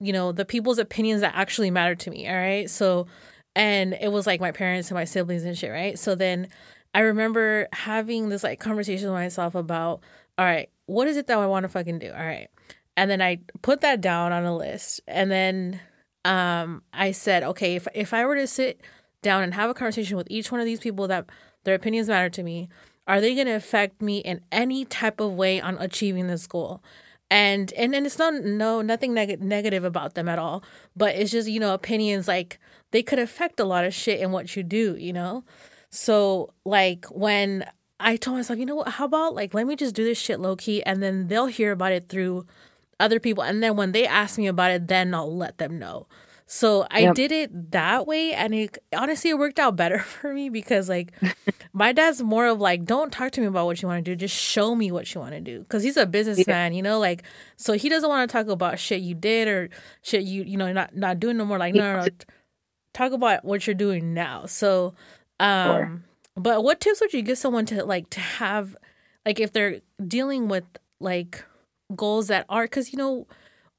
you 0.00 0.12
know 0.12 0.32
the 0.32 0.44
people's 0.44 0.78
opinions 0.78 1.20
that 1.20 1.34
actually 1.34 1.70
matter 1.70 1.94
to 1.94 2.10
me 2.10 2.28
all 2.28 2.34
right? 2.34 2.68
So 2.68 3.06
and 3.54 3.94
it 4.00 4.10
was 4.10 4.26
like 4.26 4.40
my 4.40 4.50
parents 4.50 4.90
and 4.90 4.96
my 4.96 5.04
siblings 5.04 5.44
and 5.44 5.56
shit 5.56 5.70
right? 5.70 5.98
So 5.98 6.14
then 6.14 6.48
I 6.94 7.00
remember 7.00 7.68
having 7.72 8.28
this 8.28 8.42
like 8.42 8.60
conversation 8.60 9.06
with 9.06 9.14
myself 9.14 9.54
about, 9.54 10.00
all 10.38 10.44
right, 10.44 10.68
what 10.86 11.08
is 11.08 11.16
it 11.16 11.26
that 11.26 11.38
I 11.38 11.46
want 11.46 11.64
to 11.64 11.68
fucking 11.68 11.98
do? 11.98 12.10
All 12.10 12.24
right. 12.24 12.48
And 12.96 13.10
then 13.10 13.22
I 13.22 13.38
put 13.62 13.80
that 13.80 14.00
down 14.00 14.32
on 14.32 14.44
a 14.44 14.56
list. 14.56 15.00
And 15.06 15.30
then 15.30 15.80
um 16.24 16.82
I 16.92 17.12
said, 17.12 17.42
okay, 17.42 17.76
if 17.76 17.88
if 17.94 18.12
I 18.14 18.24
were 18.26 18.36
to 18.36 18.46
sit 18.46 18.80
down 19.22 19.42
and 19.42 19.54
have 19.54 19.70
a 19.70 19.74
conversation 19.74 20.16
with 20.16 20.26
each 20.30 20.52
one 20.52 20.60
of 20.60 20.66
these 20.66 20.80
people 20.80 21.08
that 21.08 21.26
their 21.64 21.74
opinions 21.74 22.08
matter 22.08 22.28
to 22.30 22.42
me, 22.42 22.68
are 23.06 23.20
they 23.20 23.34
going 23.34 23.46
to 23.46 23.54
affect 23.54 24.02
me 24.02 24.18
in 24.18 24.40
any 24.50 24.84
type 24.84 25.20
of 25.20 25.32
way 25.34 25.60
on 25.60 25.76
achieving 25.78 26.26
this 26.26 26.46
goal? 26.46 26.82
And 27.30 27.72
and 27.74 27.94
and 27.94 28.04
it's 28.04 28.18
not 28.18 28.34
no 28.44 28.82
nothing 28.82 29.14
neg- 29.14 29.42
negative 29.42 29.84
about 29.84 30.14
them 30.14 30.28
at 30.28 30.38
all, 30.38 30.62
but 30.94 31.14
it's 31.16 31.30
just, 31.30 31.48
you 31.48 31.60
know, 31.60 31.72
opinions 31.72 32.28
like 32.28 32.58
they 32.90 33.02
could 33.02 33.18
affect 33.18 33.58
a 33.58 33.64
lot 33.64 33.84
of 33.84 33.94
shit 33.94 34.20
in 34.20 34.32
what 34.32 34.54
you 34.54 34.62
do, 34.62 34.96
you 34.98 35.12
know? 35.12 35.44
So 35.92 36.54
like 36.64 37.04
when 37.06 37.66
I 38.00 38.16
told 38.16 38.38
myself, 38.38 38.58
you 38.58 38.66
know 38.66 38.74
what, 38.74 38.88
how 38.88 39.04
about 39.04 39.34
like 39.34 39.54
let 39.54 39.66
me 39.66 39.76
just 39.76 39.94
do 39.94 40.04
this 40.04 40.18
shit 40.18 40.40
low 40.40 40.56
key 40.56 40.82
and 40.82 41.02
then 41.02 41.28
they'll 41.28 41.46
hear 41.46 41.70
about 41.70 41.92
it 41.92 42.08
through 42.08 42.46
other 42.98 43.20
people 43.20 43.44
and 43.44 43.62
then 43.62 43.76
when 43.76 43.92
they 43.92 44.06
ask 44.06 44.38
me 44.38 44.46
about 44.46 44.70
it, 44.70 44.88
then 44.88 45.14
I'll 45.14 45.36
let 45.36 45.58
them 45.58 45.78
know. 45.78 46.08
So 46.46 46.86
I 46.90 47.00
yep. 47.00 47.14
did 47.14 47.30
it 47.30 47.70
that 47.72 48.06
way 48.06 48.32
and 48.32 48.54
it 48.54 48.78
honestly 48.96 49.30
it 49.30 49.38
worked 49.38 49.58
out 49.58 49.76
better 49.76 49.98
for 50.00 50.32
me 50.32 50.48
because 50.48 50.88
like 50.88 51.12
my 51.74 51.92
dad's 51.92 52.22
more 52.22 52.46
of 52.46 52.58
like 52.58 52.84
don't 52.84 53.12
talk 53.12 53.30
to 53.32 53.42
me 53.42 53.46
about 53.46 53.66
what 53.66 53.82
you 53.82 53.86
want 53.86 54.02
to 54.02 54.10
do, 54.10 54.16
just 54.16 54.36
show 54.36 54.74
me 54.74 54.90
what 54.90 55.14
you 55.14 55.20
want 55.20 55.32
to 55.32 55.40
do 55.40 55.62
cuz 55.64 55.82
he's 55.82 55.98
a 55.98 56.06
businessman, 56.06 56.72
yeah. 56.72 56.76
you 56.76 56.82
know, 56.82 56.98
like 56.98 57.22
so 57.56 57.74
he 57.74 57.90
doesn't 57.90 58.08
want 58.08 58.28
to 58.28 58.32
talk 58.32 58.48
about 58.48 58.78
shit 58.78 59.02
you 59.02 59.14
did 59.14 59.46
or 59.46 59.68
shit 60.00 60.22
you 60.22 60.42
you 60.42 60.56
know 60.56 60.72
not 60.72 60.96
not 60.96 61.20
doing 61.20 61.36
no 61.36 61.44
more 61.44 61.58
like 61.58 61.74
no 61.74 61.96
no, 61.96 62.00
no 62.00 62.08
talk 62.94 63.12
about 63.12 63.44
what 63.44 63.66
you're 63.66 63.74
doing 63.74 64.14
now. 64.14 64.46
So 64.46 64.94
um, 65.40 65.66
sure. 65.66 66.02
But 66.34 66.64
what 66.64 66.80
tips 66.80 67.00
would 67.00 67.12
you 67.12 67.22
give 67.22 67.38
someone 67.38 67.66
to 67.66 67.84
like 67.84 68.08
to 68.10 68.20
have, 68.20 68.76
like 69.26 69.38
if 69.40 69.52
they're 69.52 69.80
dealing 70.06 70.48
with 70.48 70.64
like 71.00 71.44
goals 71.94 72.28
that 72.28 72.46
are 72.48 72.64
because 72.64 72.92
you 72.92 72.96
know 72.96 73.26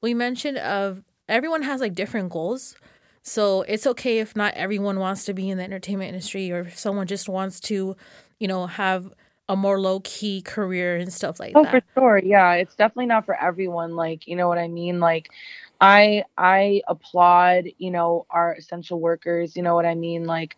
we 0.02 0.14
mentioned 0.14 0.58
of 0.58 1.02
everyone 1.28 1.62
has 1.62 1.80
like 1.80 1.94
different 1.94 2.30
goals. 2.30 2.76
So 3.22 3.62
it's 3.62 3.86
okay 3.86 4.18
if 4.18 4.36
not 4.36 4.52
everyone 4.54 4.98
wants 4.98 5.24
to 5.24 5.34
be 5.34 5.48
in 5.48 5.56
the 5.58 5.64
entertainment 5.64 6.10
industry 6.10 6.52
or 6.52 6.60
if 6.60 6.78
someone 6.78 7.06
just 7.06 7.26
wants 7.26 7.58
to, 7.60 7.96
you 8.38 8.46
know, 8.46 8.66
have 8.66 9.10
a 9.48 9.56
more 9.56 9.80
low 9.80 10.00
key 10.00 10.42
career 10.42 10.96
and 10.96 11.12
stuff 11.12 11.40
like 11.40 11.52
oh, 11.54 11.64
that. 11.64 11.74
Oh, 11.74 11.80
for 11.80 12.00
sure. 12.00 12.18
Yeah, 12.18 12.52
it's 12.52 12.74
definitely 12.74 13.06
not 13.06 13.24
for 13.24 13.40
everyone. 13.40 13.96
Like, 13.96 14.26
you 14.26 14.36
know 14.36 14.48
what 14.48 14.58
I 14.58 14.68
mean? 14.68 15.00
Like, 15.00 15.30
I 15.80 16.24
I 16.36 16.82
applaud, 16.86 17.64
you 17.78 17.90
know, 17.90 18.26
our 18.30 18.54
essential 18.54 19.00
workers. 19.00 19.56
You 19.56 19.62
know 19.62 19.74
what 19.74 19.86
I 19.86 19.94
mean? 19.94 20.24
Like, 20.24 20.56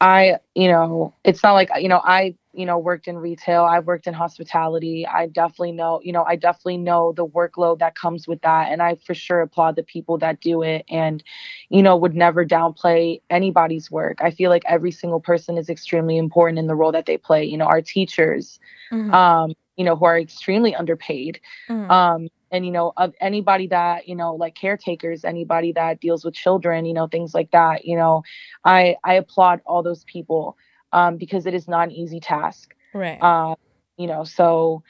I, 0.00 0.38
you 0.54 0.68
know, 0.68 1.14
it's 1.24 1.42
not 1.42 1.52
like, 1.52 1.70
you 1.78 1.88
know, 1.88 2.00
I, 2.04 2.36
you 2.52 2.66
know, 2.66 2.78
worked 2.78 3.08
in 3.08 3.18
retail, 3.18 3.64
I've 3.64 3.86
worked 3.86 4.06
in 4.06 4.14
hospitality. 4.14 5.06
I 5.06 5.26
definitely 5.26 5.72
know, 5.72 6.00
you 6.02 6.12
know, 6.12 6.24
I 6.24 6.36
definitely 6.36 6.78
know 6.78 7.12
the 7.12 7.26
workload 7.26 7.78
that 7.80 7.94
comes 7.94 8.26
with 8.26 8.40
that. 8.42 8.70
And 8.70 8.82
I 8.82 8.96
for 8.96 9.14
sure 9.14 9.40
applaud 9.40 9.76
the 9.76 9.82
people 9.82 10.18
that 10.18 10.40
do 10.40 10.62
it 10.62 10.84
and, 10.88 11.22
you 11.68 11.82
know, 11.82 11.96
would 11.96 12.14
never 12.14 12.44
downplay 12.44 13.20
anybody's 13.30 13.90
work. 13.90 14.18
I 14.20 14.30
feel 14.30 14.50
like 14.50 14.64
every 14.66 14.92
single 14.92 15.20
person 15.20 15.58
is 15.58 15.68
extremely 15.68 16.16
important 16.16 16.58
in 16.58 16.68
the 16.68 16.74
role 16.76 16.92
that 16.92 17.06
they 17.06 17.16
play. 17.16 17.44
You 17.44 17.58
know, 17.58 17.66
our 17.66 17.82
teachers, 17.82 18.58
mm-hmm. 18.92 19.12
um, 19.12 19.54
you 19.76 19.84
know, 19.84 19.96
who 19.96 20.04
are 20.04 20.18
extremely 20.18 20.74
underpaid. 20.74 21.40
Mm-hmm. 21.68 21.90
Um, 21.90 22.28
and 22.50 22.64
you 22.64 22.72
know 22.72 22.92
of 22.96 23.14
anybody 23.20 23.66
that 23.66 24.08
you 24.08 24.14
know 24.14 24.34
like 24.34 24.54
caretakers 24.54 25.24
anybody 25.24 25.72
that 25.72 26.00
deals 26.00 26.24
with 26.24 26.34
children 26.34 26.84
you 26.84 26.94
know 26.94 27.06
things 27.06 27.34
like 27.34 27.50
that 27.50 27.84
you 27.84 27.96
know 27.96 28.22
i 28.64 28.96
i 29.04 29.14
applaud 29.14 29.60
all 29.66 29.82
those 29.82 30.04
people 30.04 30.56
um 30.92 31.16
because 31.16 31.46
it 31.46 31.54
is 31.54 31.68
not 31.68 31.88
an 31.88 31.92
easy 31.92 32.20
task 32.20 32.74
right 32.94 33.18
uh 33.22 33.54
you 33.96 34.06
know 34.06 34.24
so 34.24 34.82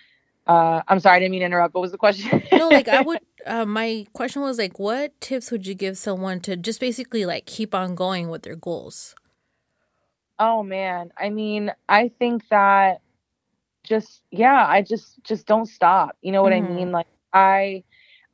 uh 0.47 0.81
i'm 0.89 1.01
sorry 1.01 1.17
i 1.17 1.19
didn't 1.19 1.33
mean 1.33 1.41
to 1.41 1.47
interrupt 1.47 1.75
what 1.75 1.81
was 1.81 1.93
the 1.93 1.99
question 1.99 2.43
no 2.53 2.69
like 2.69 2.89
i 2.89 3.01
would 3.01 3.21
uh, 3.47 3.65
my 3.65 4.07
question 4.13 4.43
was 4.43 4.59
like 4.59 4.79
what 4.79 5.19
tips 5.21 5.51
would 5.51 5.67
you 5.67 5.75
give 5.75 5.97
someone 5.99 6.41
to 6.41 6.57
just 6.57 6.81
basically 6.81 7.25
like 7.27 7.47
keep 7.47 7.75
on 7.75 7.95
going 7.95 8.29
with 8.29 8.43
their 8.43 8.57
goals 8.57 9.15
oh 10.39 10.63
man 10.63 11.11
i 11.19 11.29
mean 11.29 11.73
i 11.89 12.09
think 12.19 12.43
that 12.51 13.01
just 13.89 14.23
yeah, 14.31 14.67
I 14.69 14.83
just 14.83 15.23
just 15.25 15.47
don't 15.47 15.67
stop. 15.67 16.17
You 16.21 16.31
know 16.31 16.43
what 16.43 16.53
mm-hmm. 16.53 16.73
I 16.73 16.77
mean? 16.77 16.93
Like 16.93 17.07
I 17.33 17.85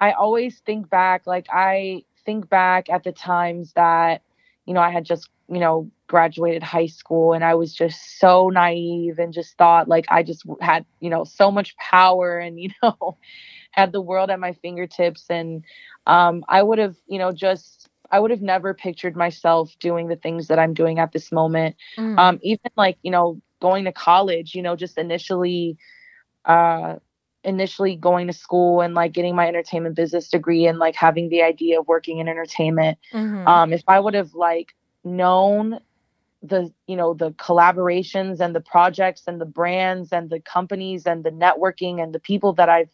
I 0.01 0.13
always 0.13 0.61
think 0.61 0.91
back 0.91 1.27
like 1.27 1.47
I 1.53 2.05
think 2.25 2.49
back 2.49 2.91
at 2.91 3.05
the 3.05 3.13
times 3.13 3.73
that 3.75 4.23
you 4.67 4.75
know 4.75 4.81
I 4.81 4.91
had 4.91 5.05
just 5.05 5.29
you 5.49 5.61
know 5.61 5.91
graduated 6.07 6.63
high 6.63 6.87
school 6.87 7.33
and 7.33 7.45
I 7.45 7.55
was 7.55 7.75
just 7.75 8.19
so 8.19 8.49
naive 8.51 9.19
and 9.19 9.33
just 9.33 9.57
thought 9.57 9.89
like 9.89 10.07
I 10.09 10.23
just 10.23 10.45
had 10.61 10.85
you 11.01 11.11
know 11.11 11.25
so 11.25 11.51
much 11.51 11.77
power 11.77 12.39
and 12.39 12.59
you 12.61 12.71
know 12.83 13.19
had 13.71 13.93
the 13.93 14.01
world 14.01 14.31
at 14.31 14.41
my 14.41 14.53
fingertips 14.53 15.27
and 15.29 15.65
um 16.07 16.45
I 16.49 16.63
would 16.63 16.79
have 16.79 16.97
you 17.07 17.19
know 17.19 17.33
just 17.33 17.89
I 18.11 18.21
would 18.21 18.31
have 18.31 18.43
never 18.43 18.75
pictured 18.75 19.17
myself 19.17 19.75
doing 19.81 20.09
the 20.09 20.17
things 20.17 20.49
that 20.49 20.59
I'm 20.59 20.73
doing 20.75 21.01
at 21.01 21.11
this 21.11 21.33
moment. 21.33 21.75
Mm. 21.99 22.17
Um, 22.17 22.39
even 22.43 22.71
like, 22.77 22.97
you 23.03 23.11
know, 23.11 23.41
going 23.61 23.87
to 23.87 23.93
college, 23.93 24.55
you 24.55 24.63
know, 24.63 24.77
just 24.77 24.99
initially 24.99 25.77
uh 26.45 26.97
initially 27.45 27.95
going 27.95 28.27
to 28.27 28.33
school 28.33 28.81
and 28.81 28.95
like 28.95 29.13
getting 29.13 29.37
my 29.37 29.47
entertainment 29.47 29.95
business 29.95 30.29
degree 30.29 30.67
and 30.67 30.79
like 30.79 30.97
having 30.97 31.29
the 31.29 31.43
idea 31.43 31.79
of 31.79 31.87
working 31.87 32.19
in 32.19 32.29
entertainment. 32.29 32.99
Mm-hmm. 33.13 33.47
Um, 33.47 33.73
if 33.73 33.83
I 33.87 34.01
would 34.01 34.15
have 34.15 34.35
like 34.35 34.75
known 35.05 35.81
the 36.43 36.71
you 36.87 36.97
know 36.97 37.15
the 37.15 37.31
collaborations 37.33 38.39
and 38.39 38.55
the 38.55 38.61
projects 38.61 39.23
and 39.27 39.41
the 39.41 39.47
brands 39.47 40.13
and 40.13 40.29
the 40.29 40.41
companies 40.41 41.07
and 41.07 41.25
the 41.25 41.31
networking 41.31 42.03
and 42.03 42.15
the 42.15 42.21
people 42.21 42.53
that 42.53 42.69
I've 42.69 42.91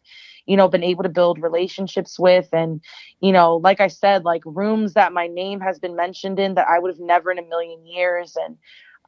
you 0.46 0.56
know 0.56 0.68
been 0.68 0.84
able 0.84 1.02
to 1.02 1.08
build 1.08 1.42
relationships 1.42 2.18
with 2.18 2.48
and 2.52 2.80
you 3.18 3.32
know 3.32 3.56
like 3.56 3.80
I 3.80 3.88
said 3.88 4.24
like 4.24 4.42
rooms 4.44 4.94
that 4.94 5.12
my 5.12 5.26
name 5.26 5.60
has 5.60 5.80
been 5.80 5.96
mentioned 5.96 6.38
in 6.38 6.54
that 6.54 6.68
I 6.68 6.78
would 6.78 6.90
have 6.90 7.00
never 7.00 7.32
in 7.32 7.38
a 7.38 7.42
million 7.42 7.84
years 7.84 8.36
and 8.36 8.56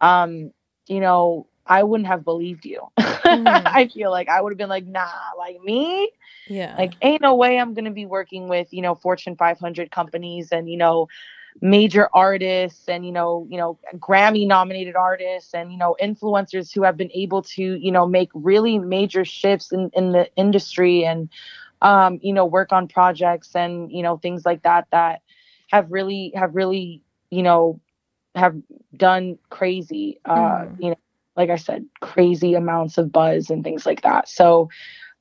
um 0.01 0.51
you 0.89 0.99
know 0.99 1.47
I 1.67 1.83
wouldn't 1.83 2.09
have 2.09 2.25
believed 2.25 2.65
you. 2.65 2.81
Mm. 2.99 3.47
I 3.47 3.89
feel 3.89 4.11
like 4.11 4.29
I 4.29 4.41
would 4.41 4.53
have 4.53 4.59
been 4.59 4.69
like, 4.69 4.87
nah, 4.87 5.09
like 5.39 5.61
me? 5.63 6.11
Yeah. 6.49 6.75
Like, 6.77 6.95
ain't 7.03 7.23
no 7.23 7.35
way 7.35 7.59
I'm 7.59 7.73
going 7.75 7.85
to 7.85 7.91
be 7.91 8.07
working 8.07 8.49
with, 8.49 8.69
you 8.73 8.83
know, 8.83 8.95
Fortune 8.95 9.37
500 9.37 9.91
companies 9.91 10.51
and, 10.53 10.69
you 10.69 10.77
know, 10.77 11.09
major 11.61 12.09
artists 12.13 12.89
and, 12.89 13.05
you 13.05 13.13
know, 13.13 13.47
you 13.51 13.59
know, 13.59 13.79
Grammy 13.97 14.47
nominated 14.47 14.97
artists 14.97 15.55
and, 15.55 15.71
you 15.71 15.79
know, 15.79 15.97
influencers 16.03 16.73
who 16.73 16.83
have 16.83 16.97
been 16.97 17.11
able 17.13 17.43
to, 17.43 17.63
you 17.63 17.93
know, 17.93 18.07
make 18.07 18.31
really 18.35 18.79
major 18.79 19.25
shifts 19.25 19.73
in, 19.73 19.91
in 19.95 20.13
the 20.13 20.29
industry 20.37 21.05
and, 21.05 21.29
um, 21.83 22.19
you 22.23 22.33
know, 22.33 22.47
work 22.47 22.73
on 22.73 22.89
projects 22.89 23.55
and, 23.55 23.93
you 23.93 24.03
know, 24.03 24.17
things 24.17 24.47
like 24.47 24.63
that, 24.63 24.87
that 24.93 25.21
have 25.69 25.91
really, 25.91 26.33
have 26.35 26.55
really, 26.55 27.03
you 27.31 27.43
know, 27.43 27.81
have 28.35 28.57
done 28.97 29.39
crazy, 29.51 30.19
uh, 30.25 30.65
mm. 30.65 30.77
you 30.81 30.91
know, 30.91 30.97
like 31.37 31.51
I 31.51 31.57
said, 31.57 31.85
crazy 32.01 32.55
amounts 32.55 32.99
of 32.99 33.13
buzz 33.13 33.51
and 33.51 33.65
things 33.65 33.87
like 33.87 34.03
that. 34.03 34.29
So 34.29 34.69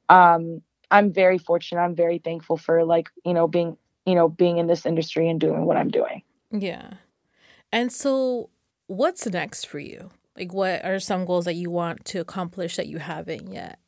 um, 0.09 0.61
I'm 0.89 1.11
very 1.11 1.37
fortunate. 1.37 1.81
I'm 1.81 1.95
very 1.95 2.19
thankful 2.19 2.57
for 2.57 2.83
like, 2.83 3.09
you 3.25 3.33
know, 3.33 3.47
being, 3.47 3.77
you 4.05 4.15
know, 4.15 4.27
being 4.27 4.57
in 4.57 4.67
this 4.67 4.85
industry 4.85 5.29
and 5.29 5.39
doing 5.39 5.65
what 5.65 5.77
I'm 5.77 5.89
doing. 5.89 6.21
Yeah. 6.51 6.91
And 7.71 7.91
so 7.91 8.49
what's 8.87 9.25
next 9.25 9.65
for 9.65 9.79
you? 9.79 10.09
Like 10.37 10.53
what 10.53 10.83
are 10.83 10.99
some 10.99 11.25
goals 11.25 11.45
that 11.45 11.55
you 11.55 11.69
want 11.69 12.05
to 12.05 12.19
accomplish 12.19 12.75
that 12.75 12.87
you 12.87 12.99
haven't 12.99 13.51
yet? 13.51 13.79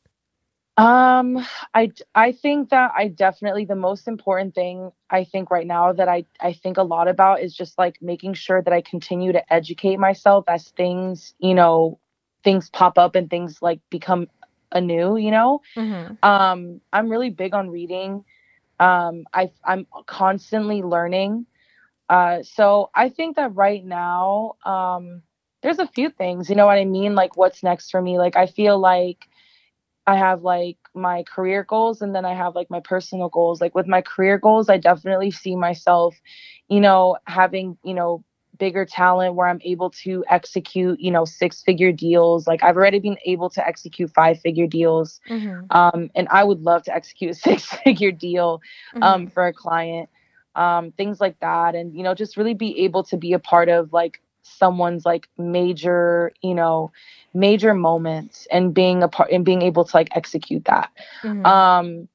Um, 0.75 1.45
I 1.75 1.91
I 2.15 2.31
think 2.31 2.69
that 2.69 2.91
I 2.97 3.07
definitely 3.07 3.65
the 3.65 3.75
most 3.75 4.07
important 4.07 4.55
thing 4.55 4.91
I 5.07 5.23
think 5.23 5.51
right 5.51 5.67
now 5.67 5.93
that 5.93 6.07
I 6.07 6.25
I 6.39 6.53
think 6.53 6.77
a 6.77 6.83
lot 6.83 7.07
about 7.07 7.41
is 7.41 7.55
just 7.55 7.77
like 7.77 8.01
making 8.01 8.33
sure 8.33 8.59
that 8.59 8.73
I 8.73 8.81
continue 8.81 9.33
to 9.33 9.53
educate 9.53 9.97
myself 9.97 10.45
as 10.47 10.69
things, 10.69 11.35
you 11.37 11.53
know, 11.53 11.99
things 12.43 12.69
pop 12.69 12.97
up 12.97 13.15
and 13.15 13.29
things 13.29 13.61
like 13.61 13.79
become 13.89 14.27
anew, 14.71 15.17
you 15.17 15.31
know? 15.31 15.61
Mm-hmm. 15.77 16.15
Um, 16.27 16.81
I'm 16.91 17.09
really 17.09 17.29
big 17.29 17.53
on 17.53 17.69
reading. 17.69 18.23
Um, 18.79 19.25
I, 19.33 19.51
I'm 19.63 19.87
constantly 20.05 20.81
learning. 20.81 21.45
Uh, 22.09 22.43
so 22.43 22.89
I 22.93 23.09
think 23.09 23.37
that 23.37 23.55
right 23.55 23.83
now, 23.83 24.55
um, 24.65 25.21
there's 25.61 25.79
a 25.79 25.87
few 25.87 26.09
things, 26.09 26.49
you 26.49 26.55
know 26.55 26.65
what 26.65 26.77
I 26.77 26.85
mean? 26.85 27.15
Like 27.15 27.37
what's 27.37 27.63
next 27.63 27.89
for 27.89 28.01
me? 28.01 28.17
Like 28.17 28.35
I 28.35 28.47
feel 28.47 28.77
like 28.77 29.25
I 30.05 30.17
have 30.17 30.43
like 30.43 30.77
my 30.93 31.23
career 31.23 31.63
goals 31.63 32.01
and 32.01 32.13
then 32.13 32.25
I 32.25 32.33
have 32.33 32.55
like 32.55 32.69
my 32.69 32.81
personal 32.81 33.29
goals. 33.29 33.61
Like 33.61 33.73
with 33.73 33.87
my 33.87 34.01
career 34.01 34.37
goals, 34.37 34.69
I 34.69 34.77
definitely 34.77 35.31
see 35.31 35.55
myself, 35.55 36.15
you 36.67 36.81
know, 36.81 37.17
having, 37.25 37.77
you 37.83 37.93
know, 37.93 38.23
bigger 38.57 38.85
talent 38.85 39.35
where 39.35 39.47
I'm 39.47 39.61
able 39.63 39.89
to 39.89 40.23
execute, 40.29 40.99
you 40.99 41.11
know, 41.11 41.25
six 41.25 41.61
figure 41.61 41.91
deals. 41.91 42.47
Like 42.47 42.63
I've 42.63 42.75
already 42.75 42.99
been 42.99 43.17
able 43.25 43.49
to 43.51 43.67
execute 43.67 44.11
five 44.13 44.39
figure 44.39 44.67
deals. 44.67 45.19
Mm-hmm. 45.29 45.65
Um, 45.71 46.09
and 46.15 46.27
I 46.29 46.43
would 46.43 46.61
love 46.61 46.83
to 46.83 46.95
execute 46.95 47.31
a 47.31 47.33
six 47.49 47.65
figure 47.65 48.11
deal 48.11 48.61
um, 48.95 49.01
mm-hmm. 49.01 49.33
for 49.33 49.47
a 49.47 49.53
client. 49.53 50.09
Um, 50.55 50.91
things 50.91 51.19
like 51.19 51.39
that. 51.39 51.73
And, 51.73 51.95
you 51.95 52.03
know, 52.03 52.13
just 52.13 52.37
really 52.37 52.53
be 52.53 52.81
able 52.81 53.03
to 53.05 53.17
be 53.17 53.33
a 53.33 53.39
part 53.39 53.69
of 53.69 53.91
like 53.91 54.21
someone's 54.43 55.05
like 55.05 55.27
major, 55.37 56.31
you 56.43 56.53
know, 56.53 56.91
major 57.33 57.73
moments 57.73 58.47
and 58.51 58.73
being 58.73 59.01
a 59.01 59.07
part 59.07 59.31
and 59.31 59.43
being 59.43 59.63
able 59.63 59.83
to 59.83 59.95
like 59.97 60.09
execute 60.15 60.65
that. 60.65 60.91
Mm-hmm. 61.23 61.45
Um, 61.45 62.07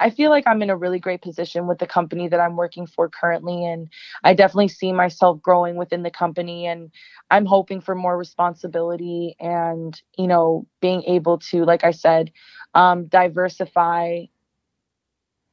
I 0.00 0.10
feel 0.10 0.30
like 0.30 0.44
I'm 0.46 0.62
in 0.62 0.70
a 0.70 0.76
really 0.76 0.98
great 0.98 1.20
position 1.20 1.66
with 1.66 1.78
the 1.78 1.86
company 1.86 2.26
that 2.28 2.40
I'm 2.40 2.56
working 2.56 2.86
for 2.86 3.08
currently. 3.08 3.64
And 3.64 3.88
I 4.24 4.34
definitely 4.34 4.68
see 4.68 4.92
myself 4.92 5.40
growing 5.42 5.76
within 5.76 6.02
the 6.02 6.10
company. 6.10 6.66
And 6.66 6.90
I'm 7.30 7.44
hoping 7.44 7.80
for 7.80 7.94
more 7.94 8.16
responsibility 8.16 9.36
and, 9.38 10.00
you 10.16 10.26
know, 10.26 10.66
being 10.80 11.04
able 11.04 11.38
to, 11.50 11.64
like 11.64 11.84
I 11.84 11.90
said, 11.90 12.32
um, 12.74 13.06
diversify, 13.06 14.24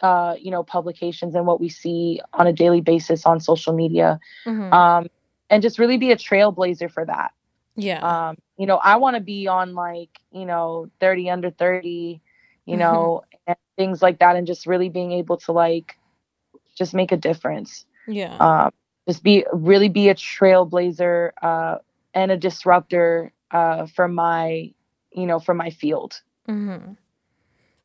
uh, 0.02 0.36
you 0.40 0.50
know, 0.50 0.64
publications 0.64 1.36
and 1.36 1.46
what 1.46 1.60
we 1.60 1.68
see 1.70 2.22
on 2.34 2.48
a 2.48 2.54
daily 2.54 2.82
basis 2.82 3.26
on 3.26 3.42
social 3.42 3.74
media. 3.74 4.20
Mm-hmm. 4.46 4.74
Um, 4.74 5.08
and 5.50 5.62
just 5.62 5.78
really 5.78 5.98
be 5.98 6.12
a 6.12 6.18
trailblazer 6.18 6.90
for 6.90 7.06
that. 7.06 7.32
Yeah. 7.76 8.00
Um, 8.30 8.38
you 8.58 8.66
know, 8.66 8.78
I 8.78 8.96
want 8.96 9.16
to 9.16 9.22
be 9.22 9.48
on 9.48 9.76
like, 9.76 10.20
you 10.32 10.46
know, 10.46 10.90
30 11.00 11.30
under 11.30 11.52
30 11.52 12.22
you 12.68 12.74
mm-hmm. 12.74 12.82
know, 12.82 13.24
and 13.48 13.58
things 13.78 14.02
like 14.02 14.20
that, 14.20 14.36
and 14.36 14.46
just 14.46 14.68
really 14.68 14.90
being 14.90 15.12
able 15.12 15.38
to 15.38 15.52
like 15.52 15.98
just 16.76 16.94
make 16.94 17.12
a 17.12 17.18
difference. 17.18 17.86
Yeah. 18.08 18.38
Um, 18.38 18.72
just 19.08 19.24
be 19.24 19.46
really 19.52 19.90
be 19.90 20.10
a 20.10 20.16
trailblazer 20.16 21.32
uh, 21.42 21.78
and 22.14 22.32
a 22.32 22.38
disruptor 22.38 23.32
uh, 23.52 23.88
for 23.88 24.08
my, 24.08 24.74
you 25.12 25.26
know, 25.26 25.40
for 25.40 25.54
my 25.54 25.70
field. 25.70 26.22
Mm-hmm. 26.48 26.94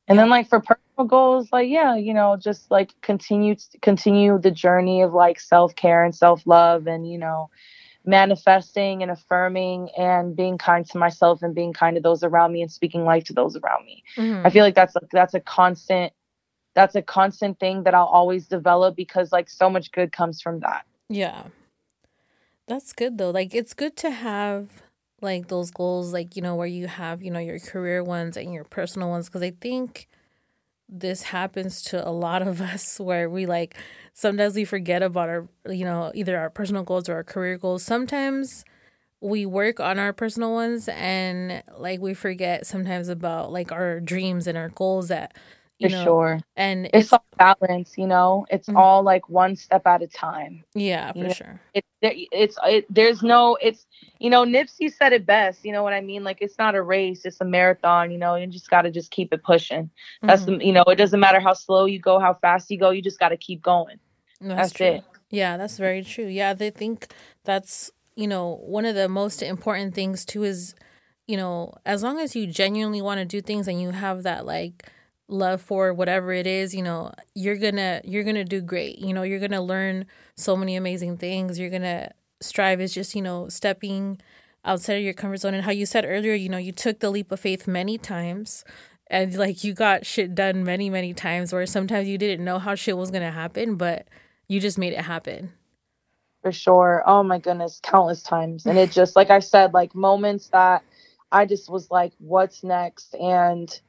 And 0.08 0.18
then 0.18 0.28
like 0.28 0.48
for 0.48 0.60
personal 0.60 1.06
goals, 1.06 1.48
like 1.52 1.68
yeah, 1.68 1.94
you 1.94 2.12
know, 2.12 2.36
just 2.36 2.70
like 2.70 2.92
continue 3.00 3.56
continue 3.80 4.38
the 4.38 4.50
journey 4.50 5.00
of 5.02 5.14
like 5.14 5.40
self 5.40 5.74
care 5.74 6.04
and 6.04 6.14
self 6.14 6.42
love, 6.44 6.86
and 6.86 7.10
you 7.10 7.18
know, 7.18 7.50
manifesting 8.04 9.02
and 9.02 9.10
affirming 9.10 9.90
and 9.96 10.34
being 10.34 10.58
kind 10.58 10.86
to 10.90 10.98
myself 10.98 11.42
and 11.42 11.54
being 11.54 11.72
kind 11.72 11.94
to 11.96 12.02
those 12.02 12.22
around 12.22 12.52
me 12.52 12.62
and 12.62 12.70
speaking 12.70 13.04
life 13.04 13.24
to 13.24 13.32
those 13.32 13.56
around 13.56 13.84
me. 13.84 14.02
Mm-hmm. 14.16 14.46
I 14.46 14.50
feel 14.50 14.64
like 14.64 14.74
that's 14.74 14.96
a, 14.96 15.00
that's 15.12 15.34
a 15.34 15.40
constant 15.40 16.12
that's 16.74 16.94
a 16.94 17.02
constant 17.02 17.60
thing 17.60 17.82
that 17.82 17.94
I'll 17.94 18.06
always 18.06 18.46
develop 18.46 18.96
because 18.96 19.30
like 19.30 19.50
so 19.50 19.68
much 19.68 19.92
good 19.92 20.10
comes 20.10 20.40
from 20.40 20.60
that. 20.60 20.86
Yeah. 21.08 21.44
That's 22.66 22.92
good 22.92 23.18
though. 23.18 23.30
Like 23.30 23.54
it's 23.54 23.74
good 23.74 23.96
to 23.98 24.10
have 24.10 24.82
like 25.20 25.48
those 25.48 25.70
goals 25.70 26.12
like 26.12 26.34
you 26.34 26.42
know 26.42 26.56
where 26.56 26.66
you 26.66 26.86
have, 26.86 27.22
you 27.22 27.30
know, 27.30 27.38
your 27.38 27.58
career 27.58 28.02
ones 28.02 28.36
and 28.36 28.52
your 28.52 28.64
personal 28.64 29.10
ones 29.10 29.26
because 29.28 29.42
I 29.42 29.52
think 29.60 30.08
this 30.92 31.22
happens 31.22 31.82
to 31.82 32.06
a 32.06 32.10
lot 32.10 32.42
of 32.42 32.60
us 32.60 33.00
where 33.08 33.28
we 33.30 33.46
like 33.46 33.76
sometimes 34.12 34.54
we 34.54 34.64
forget 34.64 35.02
about 35.02 35.28
our 35.28 35.48
you 35.68 35.84
know 35.84 36.12
either 36.14 36.38
our 36.38 36.50
personal 36.50 36.82
goals 36.82 37.08
or 37.08 37.14
our 37.14 37.24
career 37.24 37.56
goals. 37.58 37.82
Sometimes 37.82 38.64
we 39.20 39.46
work 39.46 39.80
on 39.80 39.98
our 39.98 40.12
personal 40.12 40.52
ones 40.52 40.88
and 40.92 41.62
like 41.78 42.00
we 42.00 42.12
forget 42.12 42.66
sometimes 42.66 43.08
about 43.08 43.52
like 43.52 43.70
our 43.72 44.00
dreams 44.00 44.46
and 44.46 44.58
our 44.58 44.68
goals 44.70 45.08
that 45.08 45.36
you 45.82 45.88
for 45.88 45.96
know, 45.96 46.04
sure. 46.04 46.40
and 46.56 46.86
it's, 46.86 47.04
it's 47.04 47.12
all 47.12 47.24
balance 47.38 47.94
you 47.96 48.06
know? 48.06 48.46
It's 48.50 48.68
mm-hmm. 48.68 48.76
all 48.76 49.02
like 49.02 49.28
one 49.28 49.56
step 49.56 49.86
at 49.86 50.02
a 50.02 50.06
time. 50.06 50.64
Yeah 50.74 51.12
for 51.12 51.18
you 51.18 51.24
know? 51.24 51.32
sure. 51.32 51.60
it, 51.74 51.84
it's 52.00 52.58
it, 52.64 52.86
there's 52.88 53.22
no 53.22 53.56
it's 53.60 53.86
you 54.18 54.30
know 54.30 54.44
nipsey 54.44 54.92
said 54.92 55.12
it 55.12 55.26
best 55.26 55.64
you 55.64 55.72
know 55.72 55.82
what 55.82 55.92
i 55.92 56.00
mean? 56.00 56.24
Like 56.24 56.38
it's 56.40 56.58
not 56.58 56.74
a 56.74 56.82
race 56.82 57.24
it's 57.24 57.40
a 57.40 57.44
marathon 57.44 58.10
you 58.10 58.18
know? 58.18 58.34
You 58.36 58.46
just 58.46 58.70
got 58.70 58.82
to 58.82 58.90
just 58.90 59.10
keep 59.10 59.32
it 59.32 59.42
pushing. 59.42 59.90
That's 60.22 60.42
mm-hmm. 60.42 60.58
the 60.58 60.66
you 60.66 60.72
know 60.72 60.84
it 60.84 60.96
doesn't 60.96 61.20
matter 61.20 61.40
how 61.40 61.54
slow 61.54 61.84
you 61.86 61.98
go 61.98 62.18
how 62.18 62.34
fast 62.34 62.70
you 62.70 62.78
go 62.78 62.90
you 62.90 63.02
just 63.02 63.18
got 63.18 63.30
to 63.30 63.36
keep 63.36 63.62
going. 63.62 63.98
That's, 64.40 64.56
that's 64.56 64.72
true. 64.72 64.86
it. 64.86 65.04
Yeah 65.30 65.56
that's 65.56 65.78
very 65.78 66.02
true. 66.02 66.26
Yeah 66.26 66.54
they 66.54 66.70
think 66.70 67.12
that's 67.44 67.90
you 68.14 68.28
know 68.28 68.60
one 68.62 68.84
of 68.84 68.94
the 68.94 69.08
most 69.08 69.42
important 69.42 69.94
things 69.94 70.24
too 70.24 70.44
is 70.44 70.74
you 71.26 71.36
know 71.36 71.72
as 71.86 72.02
long 72.02 72.18
as 72.18 72.36
you 72.36 72.46
genuinely 72.46 73.02
want 73.02 73.18
to 73.18 73.24
do 73.24 73.40
things 73.40 73.68
and 73.68 73.80
you 73.80 73.90
have 73.90 74.22
that 74.22 74.44
like 74.44 74.90
love 75.32 75.60
for 75.60 75.94
whatever 75.94 76.32
it 76.32 76.46
is 76.46 76.74
you 76.74 76.82
know 76.82 77.12
you're 77.34 77.56
gonna 77.56 78.00
you're 78.04 78.24
gonna 78.24 78.44
do 78.44 78.60
great 78.60 78.98
you 78.98 79.12
know 79.14 79.22
you're 79.22 79.40
gonna 79.40 79.62
learn 79.62 80.06
so 80.36 80.56
many 80.56 80.76
amazing 80.76 81.16
things 81.16 81.58
you're 81.58 81.70
gonna 81.70 82.10
strive 82.40 82.80
is 82.80 82.92
just 82.94 83.14
you 83.14 83.22
know 83.22 83.48
stepping 83.48 84.18
outside 84.64 84.94
of 84.94 85.02
your 85.02 85.14
comfort 85.14 85.38
zone 85.38 85.54
and 85.54 85.64
how 85.64 85.72
you 85.72 85.86
said 85.86 86.04
earlier, 86.06 86.34
you 86.34 86.48
know, 86.48 86.58
you 86.58 86.72
took 86.72 87.00
the 87.00 87.10
leap 87.10 87.32
of 87.32 87.40
faith 87.40 87.66
many 87.66 87.98
times 87.98 88.64
and 89.08 89.36
like 89.36 89.64
you 89.64 89.74
got 89.74 90.06
shit 90.06 90.34
done 90.34 90.64
many, 90.64 90.88
many 90.88 91.12
times 91.12 91.52
where 91.52 91.66
sometimes 91.66 92.08
you 92.08 92.16
didn't 92.16 92.44
know 92.44 92.58
how 92.58 92.74
shit 92.74 92.96
was 92.96 93.10
to 93.10 93.30
happen, 93.30 93.76
but 93.76 94.06
you 94.48 94.60
just 94.60 94.78
made 94.78 94.92
it 94.92 95.00
happen. 95.00 95.52
For 96.42 96.52
sure. 96.52 97.02
Oh 97.06 97.22
my 97.22 97.38
goodness, 97.38 97.80
countless 97.82 98.22
times. 98.22 98.66
And 98.66 98.78
it 98.78 98.90
just, 98.90 99.14
like 99.14 99.30
I 99.30 99.40
said, 99.40 99.74
like 99.74 99.94
moments 99.94 100.48
that 100.48 100.82
I 101.30 101.46
just 101.46 101.70
was 101.70 101.90
like, 101.90 102.12
what's 102.18 102.64
next? 102.64 103.14
And, 103.14 103.80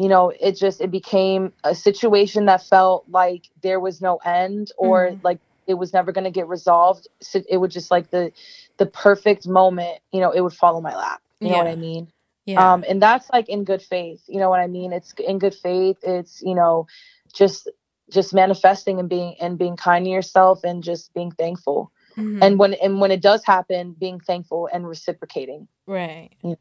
you 0.00 0.08
know, 0.08 0.32
it 0.40 0.56
just, 0.56 0.80
it 0.80 0.90
became 0.90 1.52
a 1.62 1.74
situation 1.74 2.46
that 2.46 2.62
felt 2.62 3.04
like 3.10 3.50
there 3.62 3.78
was 3.78 4.00
no 4.00 4.16
end 4.24 4.72
or 4.78 5.08
mm-hmm. 5.08 5.20
like 5.22 5.40
it 5.66 5.74
was 5.74 5.92
never 5.92 6.10
going 6.10 6.24
to 6.24 6.30
get 6.30 6.48
resolved. 6.48 7.06
So 7.20 7.42
it 7.46 7.58
would 7.58 7.70
just 7.70 7.90
like 7.90 8.08
the, 8.08 8.32
the 8.78 8.86
perfect 8.86 9.46
moment, 9.46 9.98
you 10.10 10.20
know, 10.20 10.30
it 10.30 10.40
would 10.40 10.54
fall 10.54 10.78
in 10.78 10.82
my 10.82 10.96
lap. 10.96 11.20
You 11.38 11.48
yeah. 11.48 11.52
know 11.52 11.58
what 11.58 11.66
I 11.66 11.76
mean? 11.76 12.08
Yeah. 12.46 12.72
Um, 12.72 12.82
and 12.88 13.02
that's 13.02 13.28
like 13.30 13.50
in 13.50 13.64
good 13.64 13.82
faith. 13.82 14.22
You 14.26 14.38
know 14.38 14.48
what 14.48 14.60
I 14.60 14.68
mean? 14.68 14.94
It's 14.94 15.12
in 15.18 15.38
good 15.38 15.54
faith. 15.54 15.98
It's, 16.02 16.40
you 16.40 16.54
know, 16.54 16.86
just 17.34 17.68
just 18.10 18.32
manifesting 18.32 18.98
and 18.98 19.08
being 19.08 19.36
and 19.38 19.58
being 19.58 19.76
kind 19.76 20.06
to 20.06 20.10
yourself 20.10 20.64
and 20.64 20.82
just 20.82 21.12
being 21.12 21.30
thankful. 21.30 21.92
Mm-hmm. 22.16 22.42
And 22.42 22.58
when 22.58 22.72
and 22.72 23.00
when 23.00 23.10
it 23.10 23.20
does 23.20 23.44
happen, 23.44 23.94
being 24.00 24.18
thankful 24.18 24.66
and 24.72 24.88
reciprocating. 24.88 25.68
Right. 25.86 26.30
Yeah. 26.42 26.54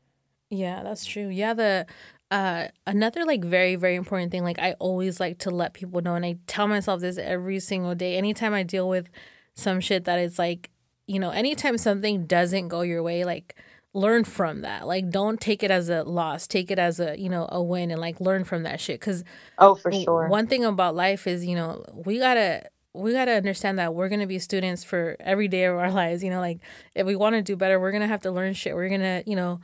yeah, 0.49 0.83
that's 0.83 1.05
true. 1.05 1.29
Yeah, 1.29 1.53
the 1.53 1.87
uh 2.31 2.67
another 2.85 3.25
like 3.25 3.43
very 3.43 3.75
very 3.75 3.95
important 3.95 4.31
thing 4.31 4.43
like 4.43 4.59
I 4.59 4.73
always 4.73 5.19
like 5.19 5.39
to 5.39 5.49
let 5.49 5.73
people 5.73 6.01
know 6.01 6.15
and 6.15 6.25
I 6.25 6.37
tell 6.45 6.67
myself 6.67 7.01
this 7.01 7.17
every 7.17 7.59
single 7.59 7.95
day 7.95 8.17
anytime 8.17 8.53
I 8.53 8.63
deal 8.63 8.87
with 8.87 9.09
some 9.55 9.79
shit 9.79 10.05
that 10.05 10.19
is 10.19 10.39
like, 10.39 10.69
you 11.07 11.19
know, 11.19 11.31
anytime 11.31 11.77
something 11.77 12.25
doesn't 12.25 12.67
go 12.67 12.81
your 12.81 13.03
way 13.03 13.25
like 13.25 13.55
learn 13.93 14.23
from 14.23 14.61
that. 14.61 14.85
Like 14.87 15.09
don't 15.09 15.41
take 15.41 15.63
it 15.63 15.71
as 15.71 15.89
a 15.89 16.03
loss. 16.03 16.47
Take 16.47 16.69
it 16.69 16.77
as 16.77 16.99
a, 16.99 17.19
you 17.19 17.29
know, 17.29 17.47
a 17.51 17.61
win 17.61 17.89
and 17.89 17.99
like 17.99 18.21
learn 18.21 18.43
from 18.43 18.63
that 18.63 18.79
shit 18.79 19.01
cuz 19.01 19.23
Oh, 19.57 19.75
for 19.75 19.91
sure. 19.91 20.27
One 20.27 20.45
thing 20.47 20.63
about 20.63 20.95
life 20.95 21.25
is, 21.25 21.45
you 21.45 21.55
know, 21.55 21.83
we 21.93 22.19
got 22.19 22.35
to 22.35 22.63
we 22.93 23.13
got 23.13 23.25
to 23.25 23.33
understand 23.33 23.77
that 23.79 23.93
we're 23.93 24.09
going 24.09 24.19
to 24.19 24.27
be 24.27 24.39
students 24.39 24.83
for 24.83 25.15
every 25.19 25.47
day 25.47 25.65
of 25.65 25.75
our 25.75 25.91
lives, 26.03 26.23
you 26.23 26.29
know, 26.29 26.39
like 26.39 26.59
if 26.95 27.05
we 27.05 27.15
want 27.15 27.35
to 27.35 27.41
do 27.41 27.55
better, 27.55 27.79
we're 27.79 27.91
going 27.91 28.01
to 28.01 28.07
have 28.07 28.21
to 28.21 28.31
learn 28.31 28.53
shit. 28.53 28.75
We're 28.75 28.89
going 28.89 29.01
to, 29.01 29.23
you 29.25 29.35
know, 29.35 29.59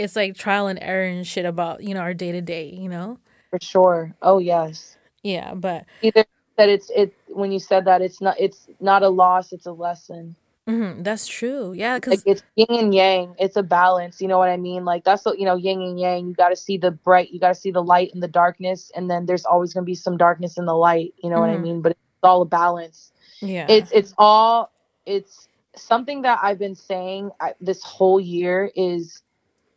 it's 0.00 0.16
like 0.16 0.34
trial 0.34 0.66
and 0.66 0.78
error 0.80 1.04
and 1.04 1.26
shit 1.26 1.44
about, 1.44 1.82
you 1.82 1.94
know, 1.94 2.00
our 2.00 2.14
day 2.14 2.32
to 2.32 2.40
day, 2.40 2.70
you 2.70 2.88
know? 2.88 3.18
For 3.50 3.58
sure. 3.60 4.14
Oh, 4.22 4.38
yes. 4.38 4.96
Yeah, 5.22 5.52
but 5.54 5.84
either 6.00 6.24
that 6.56 6.68
it's 6.70 6.90
it 6.94 7.14
when 7.28 7.52
you 7.52 7.58
said 7.58 7.84
that 7.84 8.00
it's 8.00 8.20
not 8.20 8.38
it's 8.40 8.68
not 8.80 9.02
a 9.02 9.08
loss, 9.08 9.52
it's 9.52 9.66
a 9.66 9.72
lesson. 9.72 10.34
Mm-hmm. 10.66 11.02
That's 11.02 11.26
true. 11.26 11.72
Yeah, 11.72 11.98
because 11.98 12.24
like 12.24 12.26
it's 12.26 12.42
yin 12.56 12.68
and 12.70 12.94
yang. 12.94 13.34
It's 13.38 13.56
a 13.56 13.62
balance. 13.62 14.22
You 14.22 14.28
know 14.28 14.38
what 14.38 14.48
I 14.48 14.56
mean? 14.56 14.84
Like 14.84 15.04
that's 15.04 15.24
what 15.24 15.38
you 15.38 15.44
know, 15.44 15.56
yin 15.56 15.82
and 15.82 16.00
yang. 16.00 16.28
You 16.28 16.34
got 16.34 16.50
to 16.50 16.56
see 16.56 16.78
the 16.78 16.90
bright. 16.90 17.30
You 17.32 17.40
got 17.40 17.48
to 17.48 17.54
see 17.54 17.70
the 17.70 17.82
light 17.82 18.12
and 18.14 18.22
the 18.22 18.28
darkness, 18.28 18.90
and 18.94 19.10
then 19.10 19.26
there's 19.26 19.44
always 19.44 19.74
gonna 19.74 19.84
be 19.84 19.94
some 19.94 20.16
darkness 20.16 20.56
in 20.56 20.64
the 20.64 20.76
light. 20.76 21.12
You 21.22 21.28
know 21.28 21.36
mm-hmm. 21.36 21.40
what 21.40 21.50
I 21.50 21.54
mm-hmm. 21.54 21.62
mean? 21.62 21.82
But 21.82 21.92
it's 21.92 22.00
all 22.22 22.42
a 22.42 22.46
balance. 22.46 23.12
Yeah. 23.40 23.66
It's 23.68 23.90
it's 23.90 24.14
all 24.16 24.70
it's 25.04 25.48
something 25.76 26.22
that 26.22 26.38
I've 26.42 26.58
been 26.58 26.74
saying 26.74 27.30
this 27.60 27.82
whole 27.82 28.20
year 28.20 28.70
is 28.74 29.22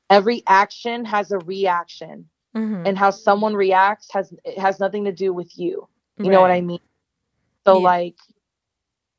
every 0.10 0.44
action 0.48 1.06
has 1.06 1.32
a 1.32 1.40
reaction, 1.40 2.30
mm-hmm. 2.56 2.86
and 2.86 2.98
how 2.98 3.10
someone 3.10 3.56
reacts 3.56 4.12
has 4.12 4.34
it 4.44 4.58
has 4.58 4.80
nothing 4.80 5.06
to 5.06 5.12
do 5.12 5.34
with 5.34 5.58
you. 5.58 5.88
You 6.18 6.26
right. 6.26 6.32
know 6.32 6.42
what 6.42 6.52
I 6.52 6.62
mean? 6.62 6.80
So 7.66 7.78
yeah. 7.78 7.84
like 7.84 8.16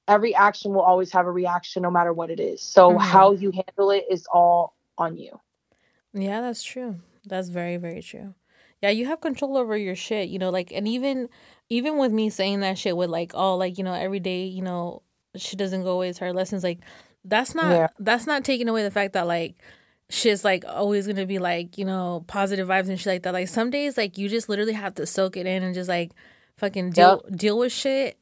every 0.07 0.35
action 0.35 0.73
will 0.73 0.83
always 0.83 1.11
have 1.13 1.27
a 1.27 1.31
reaction 1.31 1.83
no 1.83 1.91
matter 1.91 2.13
what 2.13 2.31
it 2.31 2.41
is. 2.41 2.63
So 2.63 2.91
mm-hmm. 2.91 2.99
how 2.99 3.33
you 3.33 3.51
handle 3.51 3.91
it 3.91 4.05
is 4.11 4.27
all 4.33 4.75
on 4.99 5.17
you. 5.17 5.41
Yeah, 6.13 6.41
that's 6.41 6.63
true. 6.63 6.97
That's 7.25 7.49
very 7.49 7.77
very 7.77 8.03
true. 8.03 8.35
Yeah, 8.83 8.91
you 8.91 9.07
have 9.07 9.21
control 9.21 9.57
over 9.57 9.77
your 9.77 9.97
shit, 9.97 10.29
you 10.29 10.39
know, 10.39 10.51
like 10.51 10.71
and 10.73 10.87
even 10.87 11.29
even 11.71 11.97
with 11.99 12.13
me 12.13 12.29
saying 12.31 12.61
that 12.61 12.79
shit 12.79 12.97
with 12.97 13.11
like 13.11 13.33
oh 13.35 13.57
like, 13.57 13.79
you 13.79 13.85
know, 13.85 13.95
every 13.95 14.21
day, 14.21 14.45
you 14.45 14.63
know, 14.63 15.03
she 15.37 15.57
doesn't 15.57 15.83
go 15.83 15.93
away, 15.93 16.11
it's 16.11 16.19
her 16.19 16.33
lessons 16.33 16.63
like 16.63 16.81
that's 17.25 17.55
not 17.55 17.71
yeah. 17.71 17.89
that's 17.99 18.27
not 18.27 18.45
taking 18.45 18.69
away 18.69 18.83
the 18.83 18.91
fact 18.91 19.15
that 19.15 19.27
like 19.27 19.57
shit's 20.15 20.45
like 20.45 20.65
always 20.67 21.07
gonna 21.07 21.27
be 21.27 21.39
like, 21.39 21.77
you 21.77 21.85
know, 21.85 22.25
positive 22.27 22.69
vibes 22.69 22.89
and 22.89 22.99
shit 22.99 23.13
like 23.15 23.23
that. 23.25 23.33
Like 23.33 23.49
some 23.49 23.71
days 23.71 23.97
like 23.97 24.17
you 24.17 24.29
just 24.29 24.49
literally 24.49 24.73
have 24.73 24.95
to 24.97 25.07
soak 25.07 25.37
it 25.37 25.47
in 25.47 25.63
and 25.63 25.75
just 25.75 25.89
like 25.89 26.13
fucking 26.57 26.91
deal 26.91 27.23
yep. 27.29 27.39
deal 27.39 27.59
with 27.59 27.73
shit. 27.73 28.19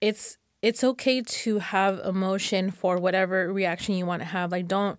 It's 0.00 0.36
it's 0.62 0.82
okay 0.82 1.22
to 1.22 1.58
have 1.60 2.00
emotion 2.00 2.70
for 2.70 2.98
whatever 2.98 3.52
reaction 3.52 3.94
you 3.94 4.06
want 4.06 4.22
to 4.22 4.26
have. 4.28 4.50
Like 4.50 4.66
don't 4.66 4.98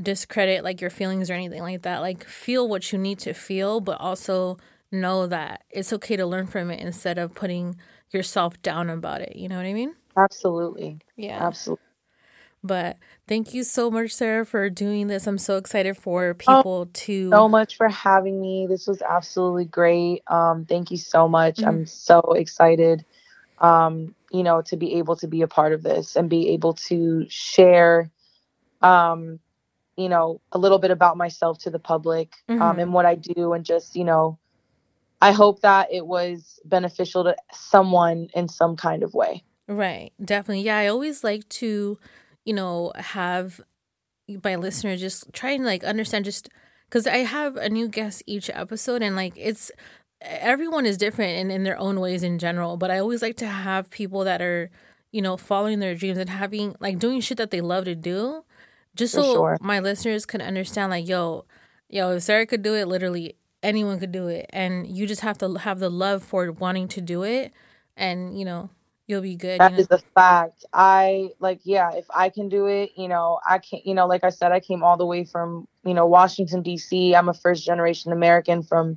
discredit 0.00 0.64
like 0.64 0.80
your 0.80 0.90
feelings 0.90 1.30
or 1.30 1.34
anything 1.34 1.62
like 1.62 1.82
that. 1.82 2.00
Like 2.00 2.24
feel 2.24 2.68
what 2.68 2.92
you 2.92 2.98
need 2.98 3.18
to 3.20 3.34
feel, 3.34 3.80
but 3.80 4.00
also 4.00 4.58
know 4.92 5.26
that 5.26 5.64
it's 5.70 5.92
okay 5.92 6.16
to 6.16 6.26
learn 6.26 6.46
from 6.46 6.70
it 6.70 6.80
instead 6.80 7.18
of 7.18 7.34
putting 7.34 7.76
yourself 8.10 8.60
down 8.62 8.90
about 8.90 9.20
it. 9.20 9.36
You 9.36 9.48
know 9.48 9.56
what 9.56 9.66
I 9.66 9.72
mean? 9.72 9.94
Absolutely. 10.16 10.98
Yeah. 11.16 11.44
Absolutely. 11.46 11.84
But 12.62 12.98
thank 13.26 13.54
you 13.54 13.64
so 13.64 13.90
much, 13.90 14.12
Sara, 14.12 14.44
for 14.44 14.68
doing 14.68 15.06
this. 15.06 15.26
I'm 15.26 15.38
so 15.38 15.56
excited 15.56 15.96
for 15.96 16.30
oh, 16.30 16.34
people 16.34 16.86
oh, 16.86 16.90
to 16.92 17.30
so 17.30 17.48
much 17.48 17.76
for 17.76 17.88
having 17.88 18.40
me. 18.40 18.66
This 18.68 18.86
was 18.86 19.00
absolutely 19.02 19.64
great. 19.64 20.22
Um, 20.26 20.66
thank 20.66 20.90
you 20.90 20.98
so 20.98 21.26
much. 21.26 21.56
Mm-hmm. 21.56 21.68
I'm 21.68 21.86
so 21.86 22.20
excited 22.36 23.04
um, 23.60 24.14
you 24.30 24.42
know, 24.42 24.62
to 24.62 24.76
be 24.76 24.94
able 24.94 25.16
to 25.16 25.26
be 25.26 25.42
a 25.42 25.48
part 25.48 25.72
of 25.72 25.82
this 25.82 26.16
and 26.16 26.28
be 26.30 26.50
able 26.50 26.74
to 26.74 27.26
share, 27.28 28.10
um, 28.80 29.38
you 29.96 30.08
know, 30.08 30.40
a 30.52 30.58
little 30.58 30.78
bit 30.78 30.90
about 30.90 31.16
myself 31.16 31.58
to 31.58 31.70
the 31.70 31.78
public 31.78 32.34
um, 32.48 32.56
mm-hmm. 32.56 32.62
um, 32.62 32.78
and 32.78 32.92
what 32.92 33.06
I 33.06 33.16
do, 33.16 33.52
and 33.52 33.64
just, 33.64 33.94
you 33.96 34.04
know, 34.04 34.38
I 35.20 35.32
hope 35.32 35.60
that 35.60 35.92
it 35.92 36.06
was 36.06 36.58
beneficial 36.64 37.24
to 37.24 37.36
someone 37.52 38.28
in 38.34 38.48
some 38.48 38.76
kind 38.76 39.02
of 39.02 39.12
way. 39.12 39.44
Right. 39.68 40.12
Definitely. 40.24 40.62
Yeah. 40.62 40.78
I 40.78 40.86
always 40.86 41.22
like 41.22 41.48
to, 41.50 41.98
you 42.44 42.54
know, 42.54 42.92
have 42.96 43.60
my 44.44 44.56
listener 44.56 44.96
just 44.96 45.32
try 45.32 45.50
and 45.50 45.64
like 45.64 45.82
understand 45.84 46.24
just 46.24 46.48
because 46.88 47.06
I 47.06 47.18
have 47.18 47.56
a 47.56 47.68
new 47.68 47.88
guest 47.88 48.22
each 48.26 48.50
episode 48.50 49.02
and 49.02 49.16
like 49.16 49.32
it's 49.36 49.70
everyone 50.20 50.86
is 50.86 50.96
different 50.96 51.38
in, 51.38 51.50
in 51.50 51.64
their 51.64 51.78
own 51.78 52.00
ways 52.00 52.22
in 52.22 52.38
general, 52.38 52.76
but 52.76 52.90
I 52.90 52.98
always 52.98 53.22
like 53.22 53.36
to 53.38 53.46
have 53.46 53.90
people 53.90 54.24
that 54.24 54.42
are, 54.42 54.70
you 55.12 55.22
know, 55.22 55.36
following 55.36 55.78
their 55.80 55.94
dreams 55.94 56.18
and 56.18 56.28
having 56.28 56.76
like 56.80 56.98
doing 56.98 57.20
shit 57.20 57.38
that 57.38 57.50
they 57.50 57.60
love 57.60 57.84
to 57.86 57.94
do. 57.94 58.44
Just 58.96 59.14
so 59.14 59.22
sure. 59.34 59.58
my 59.60 59.78
listeners 59.78 60.26
can 60.26 60.42
understand, 60.42 60.90
like, 60.90 61.06
yo, 61.06 61.44
yo, 61.88 62.10
if 62.16 62.24
Sara 62.24 62.44
could 62.44 62.62
do 62.62 62.74
it, 62.74 62.88
literally 62.88 63.36
anyone 63.62 64.00
could 64.00 64.10
do 64.10 64.26
it. 64.26 64.46
And 64.50 64.86
you 64.86 65.06
just 65.06 65.20
have 65.20 65.38
to 65.38 65.54
have 65.54 65.78
the 65.78 65.88
love 65.88 66.24
for 66.24 66.50
wanting 66.50 66.88
to 66.88 67.00
do 67.00 67.22
it 67.22 67.52
and, 67.96 68.38
you 68.38 68.44
know, 68.44 68.70
you'll 69.10 69.20
be 69.20 69.34
good. 69.34 69.60
That 69.60 69.72
you 69.72 69.78
know? 69.78 69.82
is 69.82 69.88
a 69.90 69.98
fact. 70.14 70.64
I 70.72 71.30
like, 71.40 71.60
yeah, 71.64 71.90
if 71.94 72.06
I 72.14 72.28
can 72.30 72.48
do 72.48 72.66
it, 72.66 72.92
you 72.96 73.08
know, 73.08 73.40
I 73.46 73.58
can't, 73.58 73.84
you 73.84 73.92
know, 73.92 74.06
like 74.06 74.22
I 74.22 74.30
said, 74.30 74.52
I 74.52 74.60
came 74.60 74.84
all 74.84 74.96
the 74.96 75.04
way 75.04 75.24
from, 75.24 75.66
you 75.84 75.92
know, 75.92 76.06
Washington, 76.06 76.62
D.C. 76.62 77.14
I'm 77.14 77.28
a 77.28 77.34
first 77.34 77.66
generation 77.66 78.12
American 78.12 78.62
from, 78.62 78.96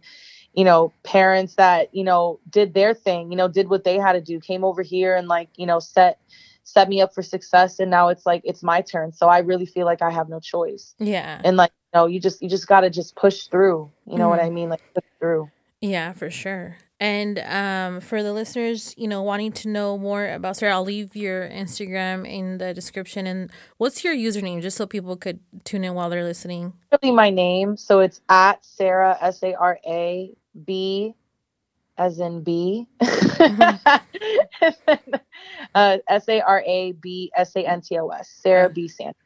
you 0.54 0.64
know, 0.64 0.94
parents 1.04 1.56
that, 1.56 1.94
you 1.96 2.04
know, 2.04 2.40
did 2.48 2.76
their 2.76 2.94
thing, 2.94 3.32
you 3.32 3.38
know, 3.38 3.48
did 3.48 3.70
what 3.70 3.84
they 3.84 3.98
had 3.98 4.14
to 4.14 4.22
do, 4.22 4.40
came 4.40 4.64
over 4.64 4.84
here 4.84 5.16
and 5.16 5.28
like, 5.28 5.50
you 5.58 5.66
know, 5.66 5.80
set 5.80 6.20
set 6.66 6.88
me 6.88 7.02
up 7.02 7.14
for 7.14 7.22
success 7.22 7.80
and 7.80 7.92
now 7.92 8.08
it's 8.08 8.26
like 8.26 8.42
it's 8.46 8.62
my 8.62 8.82
turn. 8.82 9.12
So 9.12 9.28
I 9.28 9.40
really 9.40 9.66
feel 9.66 9.86
like 9.86 10.04
I 10.04 10.12
have 10.12 10.30
no 10.30 10.40
choice. 10.40 10.94
Yeah. 11.00 11.42
And 11.44 11.58
like, 11.58 11.72
you 11.92 12.00
know, 12.00 12.06
you 12.06 12.20
just 12.20 12.42
you 12.42 12.50
just 12.50 12.68
got 12.68 12.82
to 12.82 12.92
just 12.92 13.16
push 13.16 13.48
through. 13.48 13.92
You 14.06 14.18
know 14.18 14.28
mm 14.28 14.30
what 14.30 14.40
I 14.40 14.52
mean? 14.52 14.70
Like 14.70 14.82
push 14.94 15.04
through. 15.20 15.50
Yeah, 15.82 16.14
for 16.14 16.30
sure. 16.30 16.78
And 17.04 17.40
um, 17.40 18.00
for 18.00 18.24
the 18.24 18.32
listeners, 18.32 18.96
you 18.98 19.10
know, 19.10 19.24
wanting 19.24 19.52
to 19.52 19.68
know 19.68 19.98
more 19.98 20.26
about 20.26 20.56
Sara, 20.56 20.72
I'll 20.72 20.86
leave 20.86 21.18
your 21.18 21.50
Instagram 21.50 22.26
in 22.26 22.60
the 22.60 22.74
description. 22.74 23.28
And 23.28 23.52
what's 23.76 24.06
your 24.06 24.16
username, 24.16 24.62
just 24.62 24.78
so 24.78 24.88
people 24.88 25.18
could 25.18 25.42
tune 25.66 25.84
in 25.84 25.96
while 25.96 26.10
they're 26.10 26.24
listening? 26.24 26.72
Really, 26.94 27.14
my 27.14 27.30
name. 27.30 27.76
So 27.76 28.00
it's 28.00 28.22
at 28.30 28.64
Sara 28.64 29.18
S 29.20 29.44
A 29.44 29.54
R 29.54 29.78
A 29.86 30.34
B 30.64 31.14
as 31.98 32.20
in 32.20 32.42
B. 32.42 32.88
Mm-hmm. 33.02 33.98
uh, 35.76 35.98
S 36.08 36.30
A 36.30 36.40
R 36.40 36.64
A 36.66 36.94
B 36.94 37.34
S 37.36 37.54
A 37.58 37.68
N 37.68 37.82
T 37.82 38.00
O 38.00 38.08
S. 38.08 38.30
Sara 38.30 38.70
B. 38.70 38.88
Santos. 38.88 39.20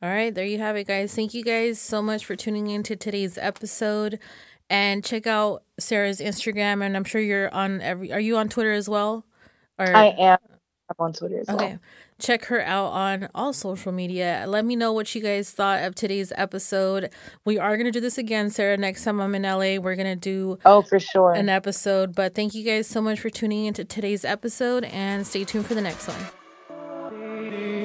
All 0.00 0.10
right, 0.10 0.32
there 0.32 0.44
you 0.44 0.58
have 0.58 0.76
it, 0.76 0.86
guys. 0.86 1.12
Thank 1.12 1.34
you 1.34 1.42
guys 1.42 1.80
so 1.80 2.02
much 2.02 2.24
for 2.24 2.36
tuning 2.36 2.68
into 2.68 2.94
today's 2.94 3.36
episode. 3.36 4.20
And 4.68 5.04
check 5.04 5.26
out 5.26 5.62
Sara's 5.78 6.20
Instagram. 6.20 6.84
And 6.84 6.96
I'm 6.96 7.04
sure 7.04 7.20
you're 7.20 7.52
on 7.54 7.80
every. 7.80 8.12
Are 8.12 8.20
you 8.20 8.36
on 8.36 8.48
Twitter 8.48 8.72
as 8.72 8.88
well? 8.88 9.24
Or 9.78 9.86
I 9.86 10.06
am. 10.06 10.38
I'm 10.88 10.96
on 11.04 11.12
Twitter 11.12 11.40
as 11.40 11.48
okay. 11.48 11.66
well 11.66 11.78
check 12.18 12.46
her 12.46 12.62
out 12.62 12.86
on 12.86 13.28
all 13.34 13.52
social 13.52 13.92
media. 13.92 14.44
Let 14.46 14.64
me 14.64 14.76
know 14.76 14.92
what 14.92 15.14
you 15.14 15.20
guys 15.20 15.50
thought 15.50 15.82
of 15.82 15.94
today's 15.94 16.32
episode. 16.36 17.10
We 17.44 17.58
are 17.58 17.76
going 17.76 17.86
to 17.86 17.90
do 17.90 18.00
this 18.00 18.18
again, 18.18 18.50
Sara. 18.50 18.76
Next 18.76 19.04
time 19.04 19.20
I'm 19.20 19.34
in 19.34 19.42
LA, 19.42 19.76
we're 19.76 19.96
going 19.96 20.06
to 20.06 20.16
do 20.16 20.58
Oh, 20.64 20.82
for 20.82 20.98
sure. 20.98 21.32
an 21.32 21.48
episode. 21.48 22.14
But 22.14 22.34
thank 22.34 22.54
you 22.54 22.64
guys 22.64 22.86
so 22.86 23.00
much 23.00 23.20
for 23.20 23.30
tuning 23.30 23.66
into 23.66 23.84
today's 23.84 24.24
episode 24.24 24.84
and 24.84 25.26
stay 25.26 25.44
tuned 25.44 25.66
for 25.66 25.74
the 25.74 25.82
next 25.82 26.08
one. 26.08 27.75